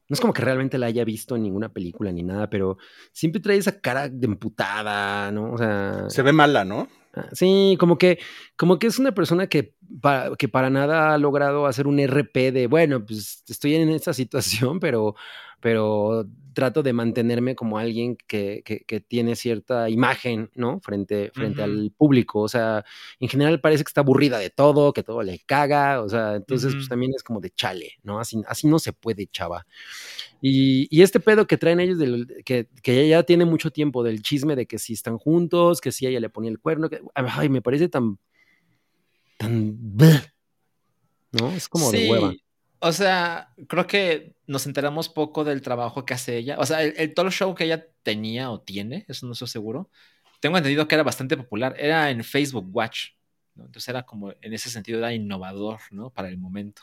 No 0.10 0.14
es 0.16 0.20
como 0.20 0.34
que 0.34 0.42
realmente 0.42 0.78
la 0.78 0.88
haya 0.88 1.06
visto 1.06 1.38
en 1.38 1.44
ninguna 1.44 1.72
película 1.72 2.12
ni 2.12 2.22
nada, 2.22 2.50
pero 2.50 2.78
siempre 3.14 3.40
trae 3.40 3.56
esa 3.56 3.80
cara 3.80 4.10
de 4.10 4.26
emputada, 4.28 5.32
¿no? 5.32 5.54
O 5.54 5.58
sea. 5.58 6.10
Se 6.10 6.22
ve 6.22 6.34
mala, 6.34 6.66
¿no? 6.66 6.90
Ah, 7.14 7.30
Sí, 7.32 7.78
como 7.80 7.98
que, 7.98 8.20
como 8.58 8.78
que 8.78 8.88
es 8.88 9.00
una 9.00 9.14
persona 9.14 9.48
que 9.48 9.74
para, 10.02 10.36
que 10.36 10.50
para 10.50 10.70
nada 10.70 11.14
ha 11.14 11.18
logrado 11.18 11.66
hacer 11.66 11.88
un 11.88 11.98
RP 12.00 12.52
de, 12.52 12.68
bueno, 12.68 13.06
pues 13.06 13.44
estoy 13.48 13.76
en 13.76 13.90
esta 13.90 14.12
situación, 14.14 14.80
pero, 14.82 15.16
pero 15.62 16.26
trato 16.54 16.84
de 16.84 16.92
mantenerme 16.92 17.56
como 17.56 17.78
alguien 17.78 18.18
que, 18.28 18.62
que- 18.66 18.82
que 18.86 19.00
tiene 19.00 19.38
cierta 19.38 19.90
imagen, 19.90 20.50
¿no? 20.54 20.82
Frente, 20.82 21.32
frente 21.34 21.62
al 21.64 21.94
público. 21.98 22.42
O 22.42 22.50
sea, 22.50 22.84
en 23.22 23.30
general 23.30 23.62
parece 23.62 23.86
que 23.86 23.88
está 23.90 24.02
aburrida 24.02 24.38
de 24.38 24.50
todo, 24.50 24.92
que 24.92 25.02
todo 25.04 25.22
le 25.24 25.40
caga. 25.46 26.02
O 26.02 26.10
sea, 26.10 26.36
entonces, 26.36 26.74
pues 26.76 26.90
también 26.90 27.14
es 27.16 27.24
como 27.24 27.40
de 27.40 27.52
chale, 27.52 27.94
¿no? 28.04 28.20
Así, 28.20 28.42
así 28.48 28.68
no 28.68 28.80
se 28.80 28.92
puede, 28.92 29.28
chava. 29.28 29.66
Y, 30.42 30.88
y 30.90 31.04
este 31.04 31.22
pedo 31.22 31.48
que 31.48 31.58
traen 31.58 31.80
ellos, 31.80 31.98
del, 32.00 32.28
que, 32.44 32.68
que 32.84 33.08
ya 33.08 33.24
tiene 33.24 33.46
mucho 33.46 33.72
tiempo 33.72 34.04
del 34.04 34.22
chisme 34.22 34.56
de 34.58 34.66
que 34.66 34.78
si 34.78 34.92
están 34.94 35.18
juntos, 35.20 35.80
que 35.80 35.94
si 35.94 36.06
ella 36.06 36.20
le 36.20 36.30
ponía 36.30 36.52
el 36.52 36.60
cuerno, 36.60 36.90
que, 36.90 37.00
ay, 37.16 37.48
me 37.48 37.62
parece 37.62 37.88
tan, 37.88 38.18
tan, 39.38 39.80
¿no? 41.32 41.50
Es 41.56 41.68
como 41.70 41.92
de 41.92 42.10
hueva. 42.12 42.34
O 42.82 42.92
sea, 42.92 43.54
creo 43.68 43.86
que 43.86 44.36
nos 44.48 44.66
enteramos 44.66 45.08
poco 45.08 45.44
del 45.44 45.62
trabajo 45.62 46.04
que 46.04 46.16
hace 46.16 46.38
ella. 46.38 46.58
O 46.58 46.66
sea, 46.66 46.82
el, 46.82 46.96
el 46.98 47.14
talk 47.14 47.30
show 47.30 47.54
que 47.54 47.66
ella 47.66 47.86
tenía 48.02 48.50
o 48.50 48.60
tiene, 48.60 49.06
eso 49.08 49.28
no 49.28 49.34
estoy 49.34 49.48
seguro. 49.48 49.90
Tengo 50.40 50.58
entendido 50.58 50.88
que 50.88 50.96
era 50.96 51.04
bastante 51.04 51.38
popular. 51.38 51.76
Era 51.78 52.10
en 52.10 52.24
Facebook 52.24 52.68
Watch. 52.74 53.12
¿no? 53.54 53.66
Entonces 53.66 53.88
era 53.88 54.04
como, 54.04 54.34
en 54.42 54.54
ese 54.54 54.72
sentido, 54.72 54.98
era 54.98 55.14
innovador, 55.14 55.80
¿no? 55.92 56.10
Para 56.10 56.30
el 56.30 56.40
momento. 56.40 56.82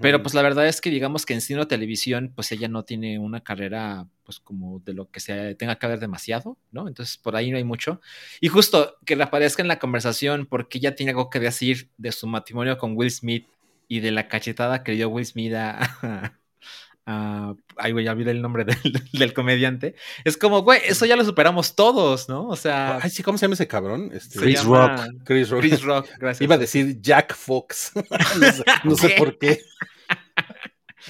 Pero 0.00 0.22
pues 0.22 0.34
la 0.34 0.42
verdad 0.42 0.66
es 0.66 0.80
que 0.80 0.90
digamos 0.90 1.26
que 1.26 1.34
en 1.34 1.40
cine 1.40 1.60
o 1.60 1.68
televisión, 1.68 2.32
pues 2.34 2.50
ella 2.52 2.68
no 2.68 2.84
tiene 2.84 3.18
una 3.18 3.42
carrera, 3.42 4.08
pues 4.24 4.40
como 4.40 4.80
de 4.80 4.94
lo 4.94 5.10
que 5.10 5.20
se 5.20 5.54
tenga 5.54 5.78
que 5.78 5.86
ver 5.86 6.00
demasiado, 6.00 6.56
¿no? 6.72 6.88
Entonces 6.88 7.16
por 7.18 7.36
ahí 7.36 7.50
no 7.50 7.58
hay 7.58 7.64
mucho. 7.64 8.00
Y 8.40 8.48
justo 8.48 8.96
que 9.04 9.14
reaparezca 9.14 9.62
en 9.62 9.68
la 9.68 9.78
conversación 9.78 10.46
porque 10.46 10.78
ella 10.78 10.94
tiene 10.94 11.10
algo 11.10 11.30
que 11.30 11.40
decir 11.40 11.90
de 11.96 12.12
su 12.12 12.26
matrimonio 12.26 12.78
con 12.78 12.96
Will 12.96 13.10
Smith 13.10 13.46
y 13.88 14.00
de 14.00 14.10
la 14.10 14.28
cachetada 14.28 14.84
que 14.84 14.92
dio 14.92 15.08
Will 15.08 15.26
Smith 15.26 15.54
a... 15.54 15.78
a- 17.06 17.54
ay, 17.76 17.92
güey, 17.92 18.04
ya 18.04 18.12
olvidé 18.12 18.32
el 18.32 18.42
nombre 18.42 18.64
del, 18.66 19.02
del 19.12 19.32
comediante. 19.32 19.94
Es 20.24 20.36
como, 20.36 20.62
güey, 20.62 20.80
eso 20.84 21.06
ya 21.06 21.16
lo 21.16 21.24
superamos 21.24 21.74
todos, 21.74 22.28
¿no? 22.28 22.46
O 22.46 22.56
sea... 22.56 22.98
Ay, 23.02 23.10
sí, 23.10 23.22
¿cómo 23.22 23.38
se 23.38 23.46
llama 23.46 23.54
ese 23.54 23.66
cabrón? 23.66 24.10
Este, 24.12 24.38
Chris 24.38 24.62
llama 24.62 25.08
Chris 25.24 25.48
Rock. 25.48 25.60
Chris 25.62 25.82
Rock, 25.82 26.08
gracias. 26.18 26.42
Iba 26.42 26.56
a 26.56 26.58
decir 26.58 27.00
Jack 27.00 27.34
Fox. 27.34 27.92
no 28.40 28.52
sé, 28.52 28.64
no 28.84 28.94
sé 28.94 29.08
¿Qué? 29.08 29.14
por 29.16 29.38
qué. 29.38 29.60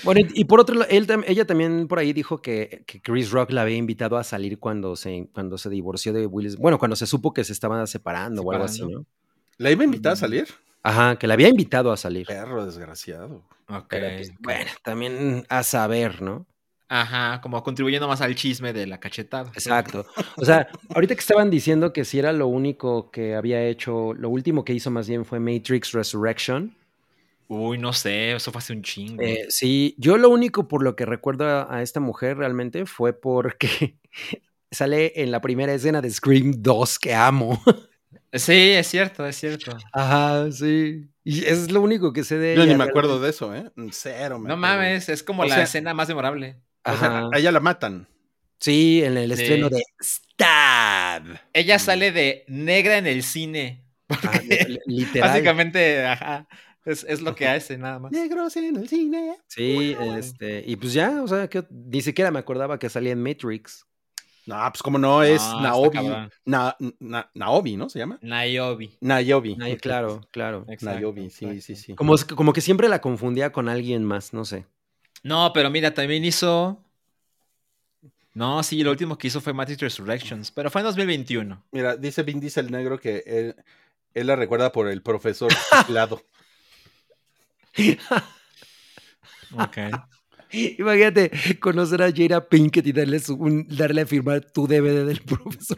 Bueno, 0.05 0.21
y, 0.33 0.45
por 0.45 0.61
otro 0.61 0.77
lado, 0.77 0.91
él 0.91 1.09
ella 1.27 1.45
también 1.45 1.89
por 1.89 1.99
ahí 1.99 2.13
dijo 2.13 2.41
que, 2.41 2.85
que 2.87 3.01
Chris 3.01 3.33
Rock 3.33 3.51
la 3.51 3.63
había 3.63 3.77
invitado 3.77 4.17
a 4.17 4.23
salir 4.23 4.61
cuando 4.61 4.95
se, 4.95 5.29
cuando 5.33 5.59
se 5.59 5.71
divorció 5.71 6.13
de 6.13 6.27
Will 6.27 6.49
Smith. 6.49 6.61
Bueno, 6.61 6.79
cuando 6.79 6.95
se 6.95 7.07
supo 7.07 7.33
que 7.33 7.43
se 7.43 7.53
estaban 7.53 7.85
separando 7.89 8.43
o 8.43 8.53
algo 8.53 8.65
así, 8.65 8.79
Separando. 8.79 9.01
¿no? 9.01 9.07
¿La 9.57 9.73
iba 9.73 9.83
a 9.83 9.85
invitar 9.87 10.13
a 10.13 10.17
salir? 10.17 10.47
Ajá, 10.83 11.17
que 11.17 11.27
la 11.27 11.35
había 11.35 11.49
invitado 11.49 11.93
a 11.93 11.97
salir. 11.97 12.27
Perro 12.27 12.65
desgraciado. 12.65 13.43
Ok. 13.69 13.87
Pero, 13.89 14.09
pues, 14.17 14.33
bueno, 14.41 14.71
también 14.83 15.45
a 15.49 15.63
saber, 15.63 16.23
¿no? 16.23 16.47
Ajá, 16.91 17.41
como 17.43 17.63
contribuyendo 17.63 18.09
más 18.09 18.23
al 18.23 18.35
chisme 18.35 18.73
de 18.73 18.87
la 18.87 18.99
cachetada. 18.99 19.51
Exacto. 19.53 20.07
O 20.37 20.45
sea, 20.45 20.69
ahorita 20.95 21.15
que 21.15 21.21
estaban 21.21 21.51
diciendo 21.51 21.93
que 21.93 22.07
si 22.07 22.19
era 22.19 22.33
lo 22.33 22.47
único 22.47 23.11
que 23.11 23.35
había 23.35 23.63
hecho, 23.63 24.15
lo 24.15 24.31
último 24.31 24.65
que 24.65 24.73
hizo 24.73 24.91
más 24.91 25.07
bien 25.07 25.27
fue 25.27 25.39
Matrix 25.39 25.93
Resurrection. 25.93 26.75
Uy, 27.47 27.77
no 27.77 27.93
sé, 27.93 28.33
eso 28.33 28.53
fue 28.53 28.61
hace 28.61 28.73
un 28.73 28.83
chingo. 28.83 29.23
Eh, 29.23 29.47
sí, 29.51 29.95
yo 29.99 30.17
lo 30.17 30.31
único 30.31 30.67
por 30.67 30.83
lo 30.83 30.97
que 30.97 31.05
recuerdo 31.05 31.47
a, 31.47 31.75
a 31.75 31.83
esta 31.83 32.01
mujer 32.01 32.39
realmente 32.39 32.87
fue 32.87 33.13
porque 33.13 33.99
sale 34.71 35.13
en 35.17 35.31
la 35.31 35.43
primera 35.43 35.75
escena 35.75 36.01
de 36.01 36.11
Scream 36.11 36.55
2 36.59 36.99
que 36.99 37.15
amo. 37.15 37.63
Sí, 38.33 38.53
es 38.73 38.87
cierto, 38.87 39.27
es 39.27 39.37
cierto. 39.37 39.77
Ajá, 39.93 40.51
sí. 40.53 41.09
Y 41.25 41.45
es 41.45 41.71
lo 41.71 41.81
único 41.83 42.13
que 42.13 42.25
sé 42.25 42.39
de 42.39 42.55
Yo 42.57 42.63
ella. 42.63 42.73
ni 42.73 42.79
me 42.79 42.85
acuerdo 42.85 43.21
de 43.21 43.31
eso, 43.31 43.55
¿eh? 43.55 43.71
Cero. 43.93 44.39
me 44.39 44.49
No 44.49 44.55
acuerdo. 44.55 44.77
mames, 44.77 45.09
es 45.09 45.23
como 45.23 45.43
O 45.43 45.47
la 45.47 45.57
sea- 45.57 45.65
escena 45.65 45.95
más 45.95 46.09
memorable. 46.09 46.57
O 46.85 46.97
sea, 46.97 47.09
Ajá. 47.19 47.31
a 47.33 47.39
ella 47.39 47.53
la 47.53 47.61
matan. 47.61 48.09
Sí, 48.61 49.03
en 49.05 49.17
el 49.19 49.35
Sí. 49.37 49.43
estreno 49.43 49.69
de 49.69 49.83
Stab. 50.03 51.23
Ella 51.53 51.79
sale 51.79 52.13
de 52.13 52.45
negra 52.49 52.99
en 52.99 53.07
el 53.07 53.23
cine. 53.23 53.85
Li- 54.69 54.79
literal. 54.87 55.31
Básicamente, 55.31 56.05
ajá, 56.07 56.49
es, 56.85 57.05
es 57.09 57.21
lo 57.21 57.35
que 57.35 57.47
hace 57.47 57.77
nada 57.79 57.99
más. 57.99 58.11
Negros 58.13 58.57
en 58.57 58.77
el 58.77 58.89
cine. 58.89 59.37
Sí, 59.49 59.95
este, 60.17 60.65
y 60.67 60.77
pues 60.77 60.93
ya, 60.93 61.23
o 61.23 61.29
sea, 61.29 61.49
que 61.49 61.65
ni 61.71 62.01
siquiera 62.01 62.31
me 62.31 62.39
acordaba 62.39 62.79
que 62.79 62.89
salía 62.89 63.13
en 63.13 63.23
Matrix. 63.23 63.85
No, 64.49 64.57
pues 64.73 64.83
como 64.83 64.97
no, 64.97 65.23
es 65.23 65.43
No, 65.61 65.91
cabrón. 65.91 66.31
Na, 66.47 66.75
na- 67.01 67.31
Naomi, 67.35 67.77
¿no? 67.77 67.91
¿Se 67.91 67.99
llama? 67.99 68.19
Niobe. 68.23 68.93
Nayobi. 69.03 69.59
Ay, 69.61 69.77
claro, 69.77 70.27
claro. 70.31 70.65
Exacto, 70.69 70.95
Nayobi, 70.95 71.29
sí, 71.29 71.45
exacto. 71.45 71.61
sí, 71.61 71.77
sí. 71.77 71.95
Como, 71.95 72.15
como 72.35 72.55
que 72.55 72.63
siempre 72.63 72.89
la 72.89 73.03
confundía 73.03 73.53
con 73.53 73.69
alguien 73.69 74.05
más, 74.05 74.33
no 74.33 74.47
sé. 74.47 74.65
No, 75.23 75.53
pero 75.53 75.69
mira, 75.69 75.93
también 75.93 76.25
hizo. 76.25 76.83
No, 78.33 78.63
sí, 78.63 78.83
lo 78.83 78.91
último 78.91 79.19
que 79.19 79.27
hizo 79.27 79.43
fue 79.43 79.53
Matrix 79.53 79.83
Resurrections, 79.83 80.51
pero 80.51 80.71
fue 80.71 80.81
en 80.81 80.87
2021. 80.87 81.63
Mira, 81.71 81.97
dice 81.97 82.23
Vin 82.23 82.41
Diesel 82.41 82.71
negro 82.71 82.99
que 82.99 83.23
él, 83.27 83.55
él 84.15 84.27
la 84.29 84.37
recuerda 84.37 84.73
por 84.73 84.89
el 84.89 85.03
profesor 85.03 85.53
chiflado. 85.87 86.23
Ok. 89.53 89.77
Imagínate 90.53 91.31
conocer 91.61 92.03
a 92.03 92.11
Jada 92.15 92.49
Pinkett 92.49 92.87
y 92.87 92.93
darle, 92.93 93.19
su- 93.21 93.35
un- 93.37 93.67
darle 93.69 94.03
a 94.03 94.07
firmar 94.07 94.41
tu 94.51 94.67
DVD 94.67 95.05
del 95.05 95.21
profesor. 95.27 95.77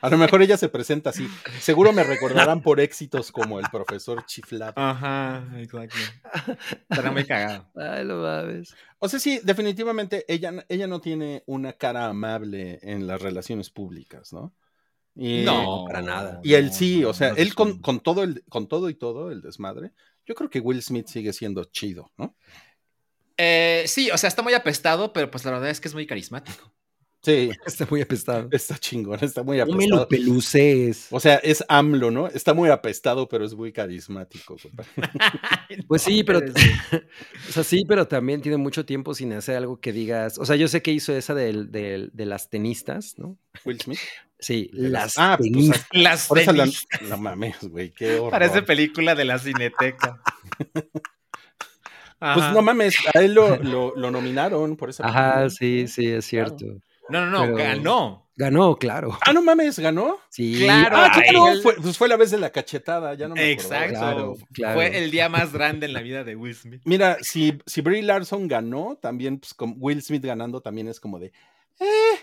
A 0.00 0.08
lo 0.10 0.16
mejor 0.18 0.42
ella 0.42 0.56
se 0.56 0.68
presenta 0.68 1.10
así. 1.10 1.26
Seguro 1.60 1.92
me 1.92 2.04
recordarán 2.04 2.62
por 2.62 2.80
éxitos 2.80 3.30
como 3.32 3.58
el 3.58 3.66
profesor 3.70 4.24
chiflado. 4.26 4.72
Ajá, 4.76 5.46
exacto. 5.58 5.96
Estará 6.90 7.10
muy 7.10 7.24
cagado. 7.24 7.70
Ay, 7.74 8.04
lo 8.04 8.16
mames. 8.22 8.74
O 8.98 9.08
sea, 9.08 9.18
sí, 9.18 9.40
definitivamente 9.42 10.24
ella, 10.28 10.64
ella 10.68 10.86
no 10.86 11.00
tiene 11.00 11.42
una 11.46 11.72
cara 11.74 12.06
amable 12.06 12.78
en 12.82 13.06
las 13.06 13.20
relaciones 13.20 13.70
públicas, 13.70 14.32
¿no? 14.32 14.54
Y, 15.16 15.42
No, 15.44 15.84
para 15.86 16.02
nada. 16.02 16.40
Y 16.42 16.54
él 16.54 16.72
sí, 16.72 17.04
o 17.04 17.12
sea, 17.14 17.30
no, 17.30 17.36
él 17.36 17.54
con 17.54 18.00
todo 18.00 18.22
el, 18.24 18.42
con 18.48 18.68
todo 18.68 18.88
y 18.90 18.94
todo 18.94 19.30
el 19.30 19.40
desmadre, 19.42 19.92
yo 20.26 20.34
creo 20.34 20.50
que 20.50 20.60
Will 20.60 20.82
Smith 20.82 21.06
sigue 21.08 21.32
siendo 21.32 21.64
chido, 21.64 22.10
¿no? 22.16 22.34
Eh, 23.36 23.84
sí, 23.86 24.10
o 24.10 24.18
sea, 24.18 24.28
está 24.28 24.42
muy 24.42 24.54
apestado, 24.54 25.12
pero 25.12 25.30
pues 25.30 25.44
la 25.44 25.50
verdad 25.52 25.70
es 25.70 25.80
que 25.80 25.88
es 25.88 25.94
muy 25.94 26.06
carismático. 26.06 26.72
Sí, 27.22 27.50
Está 27.66 27.86
muy 27.90 28.02
apestado. 28.02 28.48
está 28.52 28.76
chingón, 28.76 29.18
está 29.22 29.42
muy 29.42 29.56
No 29.56 29.64
me 29.64 29.86
lo 29.88 30.02
apestado. 30.02 30.08
peluces. 30.08 31.06
O 31.10 31.18
sea, 31.20 31.36
es 31.36 31.64
AMLO, 31.68 32.10
¿no? 32.10 32.26
Está 32.28 32.52
muy 32.52 32.68
apestado, 32.68 33.28
pero 33.30 33.46
es 33.46 33.54
muy 33.54 33.72
carismático. 33.72 34.56
compadre. 34.62 34.90
Pues 35.88 36.02
sí, 36.02 36.22
pero, 36.22 36.40
o 37.48 37.52
sea, 37.52 37.64
sí, 37.64 37.82
pero 37.88 38.06
también 38.06 38.42
tiene 38.42 38.58
mucho 38.58 38.84
tiempo 38.84 39.14
sin 39.14 39.32
hacer 39.32 39.56
algo 39.56 39.80
que 39.80 39.92
digas. 39.94 40.36
O 40.38 40.44
sea, 40.44 40.54
yo 40.56 40.68
sé 40.68 40.82
que 40.82 40.92
hizo 40.92 41.16
esa 41.16 41.34
del- 41.34 41.72
del- 41.72 42.10
de 42.12 42.26
las 42.26 42.50
tenistas, 42.50 43.14
¿no? 43.16 43.38
Will 43.64 43.80
Smith. 43.80 43.98
Sí, 44.38 44.68
De 44.74 44.90
las 44.90 45.14
ah, 45.16 45.36
pues, 45.38 45.50
tenistas. 45.50 45.86
Las 45.92 46.26
Por 46.26 46.38
eso 46.40 46.52
la, 46.52 47.16
mames, 47.16 47.56
güey, 47.62 47.90
qué 47.90 48.16
horror. 48.16 48.30
Parece 48.32 48.60
película 48.60 49.14
de 49.14 49.24
la 49.24 49.38
cineteca. 49.38 50.20
Pues 52.32 52.52
no 52.52 52.62
mames, 52.62 52.96
a 53.14 53.18
él 53.20 53.34
lo, 53.34 53.56
lo, 53.62 53.94
lo 53.96 54.10
nominaron 54.10 54.76
por 54.76 54.88
esa 54.90 55.06
Ajá, 55.06 55.34
película. 55.34 55.50
sí, 55.50 55.86
sí, 55.88 56.06
es 56.06 56.26
Claro. 56.28 56.56
cierto. 56.56 56.80
No, 57.10 57.26
no, 57.26 57.30
no, 57.30 57.42
pero- 57.42 57.56
ganó. 57.56 58.20
Ganó, 58.36 58.74
claro. 58.74 59.16
Ah, 59.24 59.32
no 59.32 59.42
mames, 59.42 59.78
ganó. 59.78 60.18
Sí. 60.28 60.58
Claro, 60.64 60.96
Ah, 60.98 61.10
claro, 61.12 61.60
fue, 61.62 61.76
pues 61.76 61.96
fue 61.96 62.08
la 62.08 62.16
vez 62.16 62.32
de 62.32 62.38
la 62.38 62.50
cachetada, 62.50 63.14
ya 63.14 63.28
no 63.28 63.36
me. 63.36 63.52
Exacto. 63.52 63.92
Claro, 64.00 64.34
claro. 64.52 64.74
Fue 64.74 64.98
el 64.98 65.12
día 65.12 65.28
más 65.28 65.52
grande 65.52 65.86
en 65.86 65.92
la 65.92 66.00
vida 66.00 66.24
de 66.24 66.34
Will 66.34 66.52
Smith. 66.56 66.82
Mira, 66.84 67.16
si, 67.20 67.58
si 67.64 67.80
Brie 67.80 68.02
Larson 68.02 68.48
ganó, 68.48 68.98
también, 69.00 69.38
pues 69.38 69.54
con 69.54 69.76
Will 69.78 70.02
Smith 70.02 70.24
ganando, 70.24 70.60
también 70.60 70.88
es 70.88 70.98
como 70.98 71.20
de. 71.20 71.26
Eh, 71.78 72.18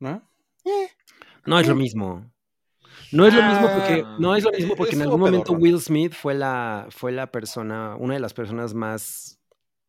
¿No? 0.00 0.28
Eh. 0.64 0.88
No 1.46 1.60
es 1.60 1.68
lo 1.68 1.76
mismo. 1.76 2.28
No 3.14 3.26
es 3.26 3.32
lo 3.34 3.42
mismo 3.42 3.68
porque 3.72 4.02
Ah, 4.04 4.16
no 4.18 4.34
es 4.36 4.44
lo 4.44 4.50
mismo 4.52 4.74
porque 4.76 4.94
en 4.96 5.02
algún 5.02 5.20
momento. 5.20 5.52
Will 5.52 5.80
Smith 5.80 6.12
fue 6.14 6.34
la 6.34 6.86
fue 6.90 7.12
la 7.12 7.28
persona, 7.30 7.96
una 7.98 8.14
de 8.14 8.20
las 8.20 8.34
personas 8.34 8.74
más, 8.74 9.38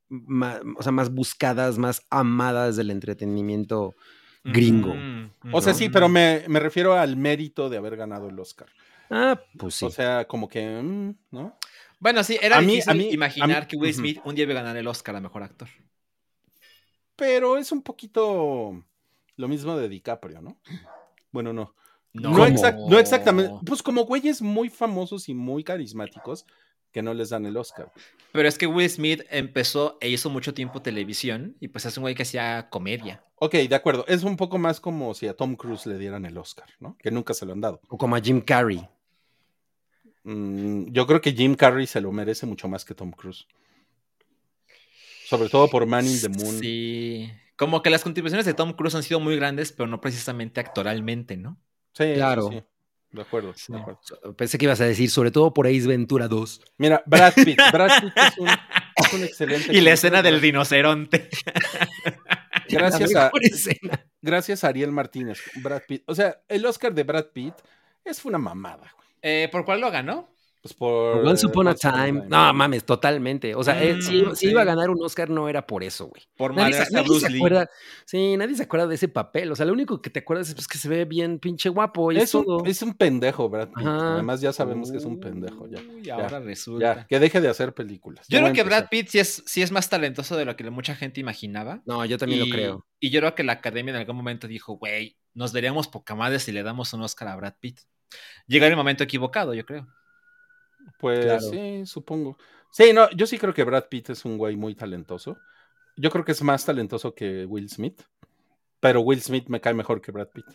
ma- 0.10 0.60
o 0.78 0.84
sea, 0.84 0.92
más 0.92 1.14
buscadas, 1.14 1.78
más 1.78 2.02
amadas 2.10 2.76
del 2.76 2.92
entretenimiento 2.92 3.96
gringo. 4.44 4.94
Mm, 4.94 5.32
O 5.54 5.62
sea, 5.62 5.74
mm. 5.74 5.76
sí, 5.76 5.90
pero 5.90 6.08
me, 6.08 6.44
me 6.48 6.60
refiero 6.60 6.94
al 6.94 7.18
mérito 7.18 7.68
de 7.70 7.78
haber 7.78 7.98
ganado 7.98 8.30
el 8.30 8.40
Oscar. 8.40 8.68
Ah, 9.10 9.42
pues 9.58 9.76
sí. 9.76 9.86
O 9.86 9.90
sea, 9.90 10.26
como 10.26 10.48
que, 10.48 10.82
mm, 10.82 11.16
¿no? 11.32 11.58
Bueno, 12.00 12.24
sí, 12.24 12.38
era 12.42 12.58
A 12.58 12.62
mí- 12.62 12.68
difícil 12.74 12.92
a 12.92 12.94
mí- 12.94 13.10
imaginar 13.12 13.58
a 13.58 13.60
mí- 13.62 13.68
que 13.68 13.78
Will. 13.78 13.94
Smith 13.94 14.20
un 14.24 14.36
día 14.36 14.44
iba 14.44 14.52
a 14.54 14.62
ganar 14.62 14.78
el 14.78 14.88
Oscar 14.88 15.16
a 15.16 15.22
Mejor 15.22 15.42
Actor. 15.44 15.68
Pero 17.16 17.58
es 17.58 17.72
un 17.72 17.82
poquito 17.82 18.84
lo 19.38 19.48
mismo 19.48 19.78
de 19.78 19.90
DiCaprio, 19.90 20.42
¿no? 20.42 20.58
Bueno, 21.32 21.54
no. 21.54 21.74
No, 22.22 22.46
exact- 22.48 22.90
no 22.90 22.98
exactamente. 23.00 23.52
Pues 23.66 23.84
como 23.84 24.06
güeyes 24.06 24.42
muy 24.42 24.70
famosos 24.70 25.28
y 25.30 25.34
muy 25.34 25.64
carismáticos 25.64 26.46
que 26.92 27.02
no 27.02 27.14
les 27.14 27.30
dan 27.30 27.46
el 27.46 27.58
Oscar. 27.58 27.92
Pero 28.32 28.48
es 28.48 28.58
que 28.58 28.68
Will 28.68 28.90
Smith 28.90 29.24
empezó 29.30 29.98
e 30.00 30.10
hizo 30.10 30.30
mucho 30.30 30.54
tiempo 30.54 30.82
televisión 30.82 31.58
y 31.60 31.68
pues 31.68 31.86
es 31.86 31.98
un 31.98 32.04
güey 32.04 32.16
que 32.16 32.24
hacía 32.24 32.70
comedia. 32.70 33.22
Ok, 33.36 33.56
de 33.56 33.76
acuerdo. 33.76 34.06
Es 34.08 34.24
un 34.24 34.38
poco 34.38 34.58
más 34.58 34.80
como 34.80 35.14
si 35.14 35.28
a 35.28 35.36
Tom 35.36 35.56
Cruise 35.58 35.86
le 35.88 35.98
dieran 35.98 36.26
el 36.26 36.38
Oscar, 36.38 36.70
¿no? 36.80 36.98
Que 36.98 37.12
nunca 37.12 37.34
se 37.34 37.46
lo 37.46 37.52
han 37.52 37.60
dado. 37.60 37.82
O 37.90 37.98
como 37.98 38.16
a 38.16 38.22
Jim 38.22 38.40
Carrey. 38.40 38.88
Mm, 40.24 40.92
yo 40.92 41.06
creo 41.06 41.20
que 41.20 41.34
Jim 41.34 41.56
Carrey 41.56 41.86
se 41.86 42.00
lo 42.00 42.12
merece 42.14 42.46
mucho 42.46 42.68
más 42.70 42.86
que 42.86 42.96
Tom 42.96 43.12
Cruise. 43.12 43.46
Sobre 45.28 45.50
todo 45.50 45.68
por 45.70 45.86
Man 45.86 46.06
in 46.06 46.22
the 46.22 46.30
Moon. 46.30 46.60
Sí. 46.60 47.30
Como 47.58 47.82
que 47.82 47.90
las 47.90 48.04
contribuciones 48.04 48.46
de 48.46 48.54
Tom 48.54 48.74
Cruise 48.74 48.96
han 48.96 49.04
sido 49.04 49.20
muy 49.20 49.36
grandes, 49.36 49.72
pero 49.72 49.88
no 49.88 50.00
precisamente 50.02 50.60
actoralmente, 50.60 51.36
¿no? 51.38 51.58
Sí, 51.96 52.14
Claro. 52.16 52.50
sí. 52.52 52.64
De 53.12 53.22
acuerdo, 53.22 53.54
Sí. 53.56 53.72
de 53.72 53.80
acuerdo. 53.80 54.00
Pensé 54.36 54.58
que 54.58 54.66
ibas 54.66 54.82
a 54.82 54.86
decir, 54.86 55.10
sobre 55.10 55.32
todo 55.32 55.54
por 55.54 55.68
Ace 55.68 55.88
Ventura 55.88 56.28
2. 56.28 56.62
Mira, 56.78 57.02
Brad 57.06 57.34
Pitt. 57.34 57.58
Brad 57.74 58.02
Pitt 58.02 58.14
es 58.18 58.38
un, 58.38 58.48
es 58.50 59.14
un 59.14 59.24
excelente. 59.24 59.74
Y 59.74 59.80
la 59.82 59.94
escena 59.94 60.22
del 60.22 60.42
rinoceronte. 60.42 61.30
Gracias 62.70 63.12
La 63.12 63.28
a, 63.28 63.32
escena. 63.42 64.06
gracias 64.22 64.64
a 64.64 64.70
Ariel 64.70 64.92
Martínez. 64.92 65.40
Brad 65.62 65.84
Pitt. 65.88 66.04
O 66.08 66.16
sea, 66.16 66.42
el 66.48 66.66
Oscar 66.66 66.94
de 66.94 67.04
Brad 67.04 67.28
Pitt 67.28 67.54
es 68.04 68.26
una 68.26 68.38
mamada, 68.38 68.92
güey. 68.96 69.08
Eh, 69.22 69.50
¿Por 69.52 69.66
cuál 69.66 69.82
lo 69.82 69.92
ganó? 69.92 70.30
Pues 70.66 70.74
por. 70.74 71.18
Once 71.28 71.46
Upon 71.46 71.68
a 71.68 71.76
Time. 71.76 72.24
No, 72.28 72.52
mames, 72.52 72.84
totalmente. 72.84 73.54
O 73.54 73.64
sea, 73.64 73.84
eh, 73.84 74.02
si, 74.02 74.24
Mm, 74.24 74.34
si 74.36 74.50
iba 74.50 74.64
a 74.64 74.66
ganar 74.66 74.90
un 74.90 75.00
Oscar 75.04 75.30
no 75.30 75.48
era 75.48 75.68
por 75.68 75.84
eso, 75.84 76.08
güey. 76.08 76.24
Por 76.36 76.56
Nadie, 76.56 76.74
se- 76.74 76.92
nadie 76.92 77.06
Bruce 77.08 77.28
se 77.28 77.32
Lee. 77.32 77.38
acuerda. 77.38 77.70
Sí, 78.08 78.36
nadie 78.36 78.56
se 78.56 78.64
acuerda 78.64 78.88
de 78.88 78.96
ese 78.96 79.08
papel. 79.08 79.52
O 79.52 79.56
sea, 79.56 79.68
lo 79.68 79.74
único 79.74 80.02
que 80.02 80.10
te 80.10 80.22
acuerdas 80.22 80.50
es 80.50 80.56
pues, 80.56 80.68
que 80.68 80.80
se 80.80 80.90
ve 80.90 81.06
bien 81.06 81.38
pinche 81.38 81.70
guapo 81.70 82.12
y 82.12 82.18
es, 82.18 82.24
Es 82.24 82.34
un, 82.34 82.46
todo. 82.46 82.66
es 82.66 82.82
un 82.82 82.96
pendejo, 82.96 83.48
Brad 83.48 83.68
Pitt. 83.68 83.86
Ajá. 83.86 84.14
Además, 84.14 84.42
ya 84.42 84.52
sabemos 84.54 84.90
que 84.92 84.98
es 84.98 85.06
un 85.06 85.20
pendejo. 85.20 85.68
Ya, 85.68 85.80
Uy, 85.82 86.10
ahora 86.10 86.30
ya, 86.32 86.40
resulta. 86.40 86.96
ya, 86.96 87.06
que 87.06 87.20
deje 87.20 87.42
de 87.42 87.48
hacer 87.50 87.76
películas. 87.76 88.26
Yo 88.28 88.40
creo 88.40 88.52
que 88.52 88.64
Brad. 88.64 88.88
Pitt 88.90 89.10
sí 89.10 89.20
es, 89.20 89.44
sí 89.46 89.62
es 89.62 89.72
más 89.72 89.88
talentoso 89.88 90.36
de 90.36 90.46
lo 90.46 90.56
que 90.56 90.68
mucha 90.72 90.96
gente 90.96 91.20
imaginaba. 91.20 91.84
No, 91.86 92.04
yo 92.06 92.18
también 92.18 92.42
y, 92.44 92.50
lo 92.50 92.56
creo. 92.56 92.88
Y 93.00 93.12
yo 93.12 93.20
creo 93.20 93.36
que 93.36 93.44
la 93.44 93.54
academia 93.54 93.92
en 93.92 93.98
algún 94.00 94.16
momento 94.16 94.48
dijo, 94.48 94.74
güey, 94.80 95.16
nos 95.36 95.54
daríamos 95.54 95.88
poca 95.88 96.16
madre 96.16 96.40
si 96.40 96.52
le 96.52 96.64
damos 96.64 96.92
un 96.94 97.04
Oscar 97.04 97.28
a 97.28 97.36
Brad 97.36 97.54
Pitt. 97.60 97.82
Llega 98.48 98.66
el 98.66 98.76
momento 98.76 99.04
equivocado, 99.04 99.54
yo 99.54 99.64
creo. 99.64 99.88
Pues 101.00 101.26
Claro. 101.26 101.42
sí, 101.42 101.86
supongo. 101.86 102.38
Sí, 102.72 102.92
no, 102.94 103.10
yo 103.12 103.26
sí 103.26 103.38
creo 103.38 103.54
que 103.54 103.64
Brad 103.64 103.86
Pitt 103.90 104.10
es 104.10 104.26
un 104.26 104.38
güey 104.38 104.56
muy 104.56 104.76
talentoso. 104.76 105.38
Yo 105.98 106.10
creo 106.10 106.26
que 106.26 106.34
es 106.34 106.42
más 106.42 106.66
talentoso 106.66 107.16
que 107.16 107.46
Will 107.46 107.70
Smith, 107.70 108.02
pero 108.80 109.02
Will 109.02 109.22
Smith 109.22 109.48
me 109.48 109.62
cae 109.62 109.74
mejor 109.74 110.02
que 110.02 110.12
Brad 110.12 110.28
Pitt. 110.30 110.46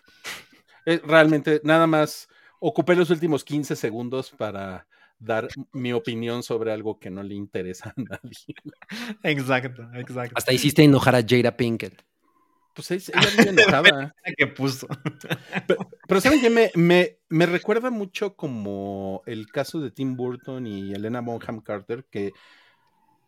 Eh, 0.86 1.00
realmente, 1.04 1.60
nada 1.64 1.86
más 1.86 2.28
ocupé 2.58 2.94
los 2.94 3.10
últimos 3.10 3.44
15 3.44 3.76
segundos 3.76 4.30
para 4.30 4.86
dar 5.18 5.48
mi 5.72 5.92
opinión 5.92 6.42
sobre 6.42 6.72
algo 6.72 6.98
que 6.98 7.10
no 7.10 7.22
le 7.22 7.34
interesa 7.34 7.90
a 7.96 8.00
nadie. 8.00 8.54
Exacto, 9.22 9.82
exacto. 9.94 10.34
Hasta 10.36 10.52
hiciste 10.52 10.82
enojar 10.82 11.14
a 11.14 11.22
Jada 11.26 11.56
Pinkett. 11.56 12.02
Pues 12.74 12.90
ella 12.90 13.20
muy 13.36 13.48
enojada. 13.48 14.14
que 14.36 14.46
puso. 14.46 14.86
Pero, 15.66 15.88
pero 16.08 16.20
¿saben 16.20 16.40
qué? 16.40 16.50
Me, 16.50 16.70
me, 16.74 17.18
me 17.28 17.46
recuerda 17.46 17.90
mucho 17.90 18.34
como 18.36 19.22
el 19.26 19.46
caso 19.50 19.80
de 19.80 19.90
Tim 19.90 20.16
Burton 20.16 20.66
y 20.66 20.92
Elena 20.92 21.20
Bonham 21.20 21.60
Carter, 21.60 22.04
que 22.10 22.32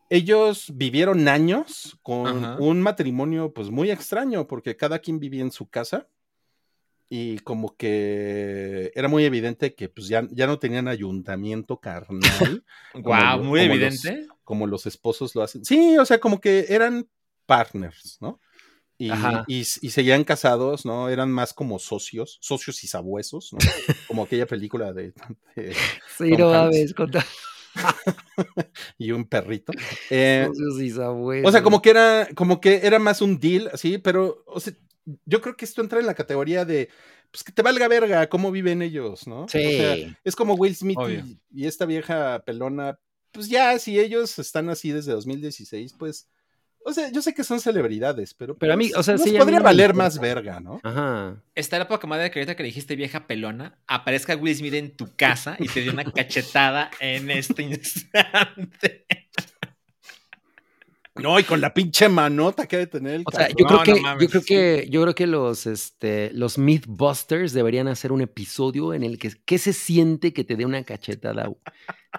ellos 0.09 0.71
vivieron 0.75 1.27
años 1.27 1.97
con 2.03 2.43
Ajá. 2.43 2.57
un 2.59 2.81
matrimonio 2.81 3.53
pues 3.53 3.69
muy 3.69 3.89
extraño, 3.91 4.47
porque 4.47 4.75
cada 4.77 4.99
quien 4.99 5.19
vivía 5.19 5.41
en 5.41 5.51
su 5.51 5.69
casa 5.69 6.07
y 7.09 7.39
como 7.39 7.75
que 7.75 8.91
era 8.95 9.07
muy 9.07 9.23
evidente 9.25 9.75
que 9.75 9.87
pues 9.89 10.07
ya, 10.07 10.27
ya 10.31 10.47
no 10.47 10.59
tenían 10.59 10.87
ayuntamiento 10.87 11.79
carnal. 11.79 12.63
Wow, 12.93 13.37
lo- 13.37 13.43
muy 13.43 13.61
como 13.61 13.75
los- 13.75 14.05
evidente. 14.05 14.27
como 14.43 14.67
los 14.67 14.85
esposos 14.85 15.33
lo 15.35 15.41
hacen. 15.43 15.63
Sí, 15.65 15.97
o 15.97 16.05
sea, 16.05 16.19
como 16.19 16.39
que 16.39 16.65
eran 16.69 17.07
partners, 17.45 18.17
¿no? 18.21 18.39
Y, 18.97 19.09
y, 19.47 19.59
y 19.59 19.63
seguían 19.89 20.23
casados, 20.23 20.85
¿no? 20.85 21.09
Eran 21.09 21.31
más 21.31 21.53
como 21.53 21.79
socios, 21.79 22.37
socios 22.41 22.83
y 22.83 22.87
sabuesos, 22.87 23.51
¿no? 23.53 23.59
Como 24.07 24.23
aquella 24.23 24.45
película 24.47 24.93
de, 24.93 25.13
de- 25.55 25.73
Sí, 26.17 26.29
Tom 26.31 26.39
no 26.39 26.53
Hanks. 26.53 26.93
y 28.97 29.11
un 29.11 29.25
perrito. 29.25 29.73
Eh, 30.09 30.45
socios 30.47 30.79
y 30.81 30.91
o 30.91 30.95
sabuesos. 30.95 31.51
sea, 31.51 31.63
como 31.63 31.81
que 31.81 31.89
era, 31.89 32.27
como 32.35 32.61
que 32.61 32.81
era 32.83 32.99
más 32.99 33.21
un 33.21 33.39
deal, 33.39 33.69
así, 33.73 33.97
pero 33.97 34.43
o 34.47 34.59
sea, 34.59 34.73
yo 35.25 35.41
creo 35.41 35.55
que 35.55 35.65
esto 35.65 35.81
entra 35.81 35.99
en 35.99 36.05
la 36.05 36.13
categoría 36.13 36.65
de 36.65 36.89
pues 37.31 37.43
que 37.43 37.51
te 37.51 37.63
valga 37.63 37.87
verga 37.87 38.29
cómo 38.29 38.51
viven 38.51 38.83
ellos, 38.83 39.25
¿no? 39.27 39.45
O 39.45 39.47
sea, 39.47 39.95
Sí. 39.95 40.15
es 40.23 40.35
como 40.35 40.53
Will 40.53 40.75
Smith 40.75 40.99
y 41.51 41.65
esta 41.65 41.85
vieja 41.85 42.43
pelona, 42.45 42.99
pues 43.31 43.49
ya, 43.49 43.77
si 43.79 43.99
ellos 43.99 44.37
están 44.37 44.69
así 44.69 44.91
desde 44.91 45.13
2016, 45.13 45.95
pues, 45.97 46.29
o 46.85 46.93
sea, 46.93 47.11
yo 47.11 47.21
sé 47.21 47.33
que 47.33 47.43
son 47.43 47.59
celebridades, 47.59 48.33
pero, 48.33 48.55
Pero 48.57 48.73
a 48.73 48.77
mí, 48.77 48.91
o 48.95 49.03
sea, 49.03 49.15
nos 49.15 49.23
sí, 49.23 49.31
podría 49.37 49.59
valer 49.59 49.93
más 49.93 50.19
verga, 50.19 50.59
¿no? 50.59 50.79
Ajá. 50.83 51.35
Está 51.55 51.79
la 51.79 51.87
poca 51.87 52.07
madre 52.07 52.29
que 52.31 52.39
ahorita 52.39 52.55
que 52.55 52.63
le 52.63 52.67
dijiste 52.67 52.95
vieja 52.95 53.27
pelona, 53.27 53.77
aparezca 53.87 54.35
Will 54.35 54.55
Smith 54.55 54.73
en 54.73 54.95
tu 54.95 55.15
casa 55.15 55.55
y 55.59 55.67
te 55.67 55.81
dé 55.83 55.89
una 55.89 56.03
cachetada 56.03 56.91
en 56.99 57.31
este 57.31 57.63
instante. 57.63 59.05
No, 61.15 61.39
y 61.39 61.43
con 61.43 61.61
la 61.61 61.71
pinche 61.75 62.09
manota 62.09 62.65
que 62.65 62.77
debe 62.77 62.87
tener 62.87 63.13
el 63.15 63.23
O 63.25 63.31
sea, 63.31 63.47
yo 63.49 63.65
creo 63.67 63.77
No, 63.77 63.83
que, 63.83 63.91
no 63.91 63.97
yo 63.97 64.03
mames. 64.03 64.29
creo 64.31 64.41
que, 64.41 64.87
yo 64.89 65.01
creo 65.03 65.13
que 65.13 65.27
los, 65.27 65.67
este, 65.67 66.31
los 66.33 66.57
Mythbusters 66.57 67.53
deberían 67.53 67.87
hacer 67.87 68.11
un 68.11 68.21
episodio 68.21 68.95
en 68.95 69.03
el 69.03 69.19
que 69.19 69.31
qué 69.45 69.59
se 69.59 69.73
siente 69.73 70.33
que 70.33 70.43
te 70.43 70.55
dé 70.55 70.65
una 70.65 70.83
cachetada 70.83 71.51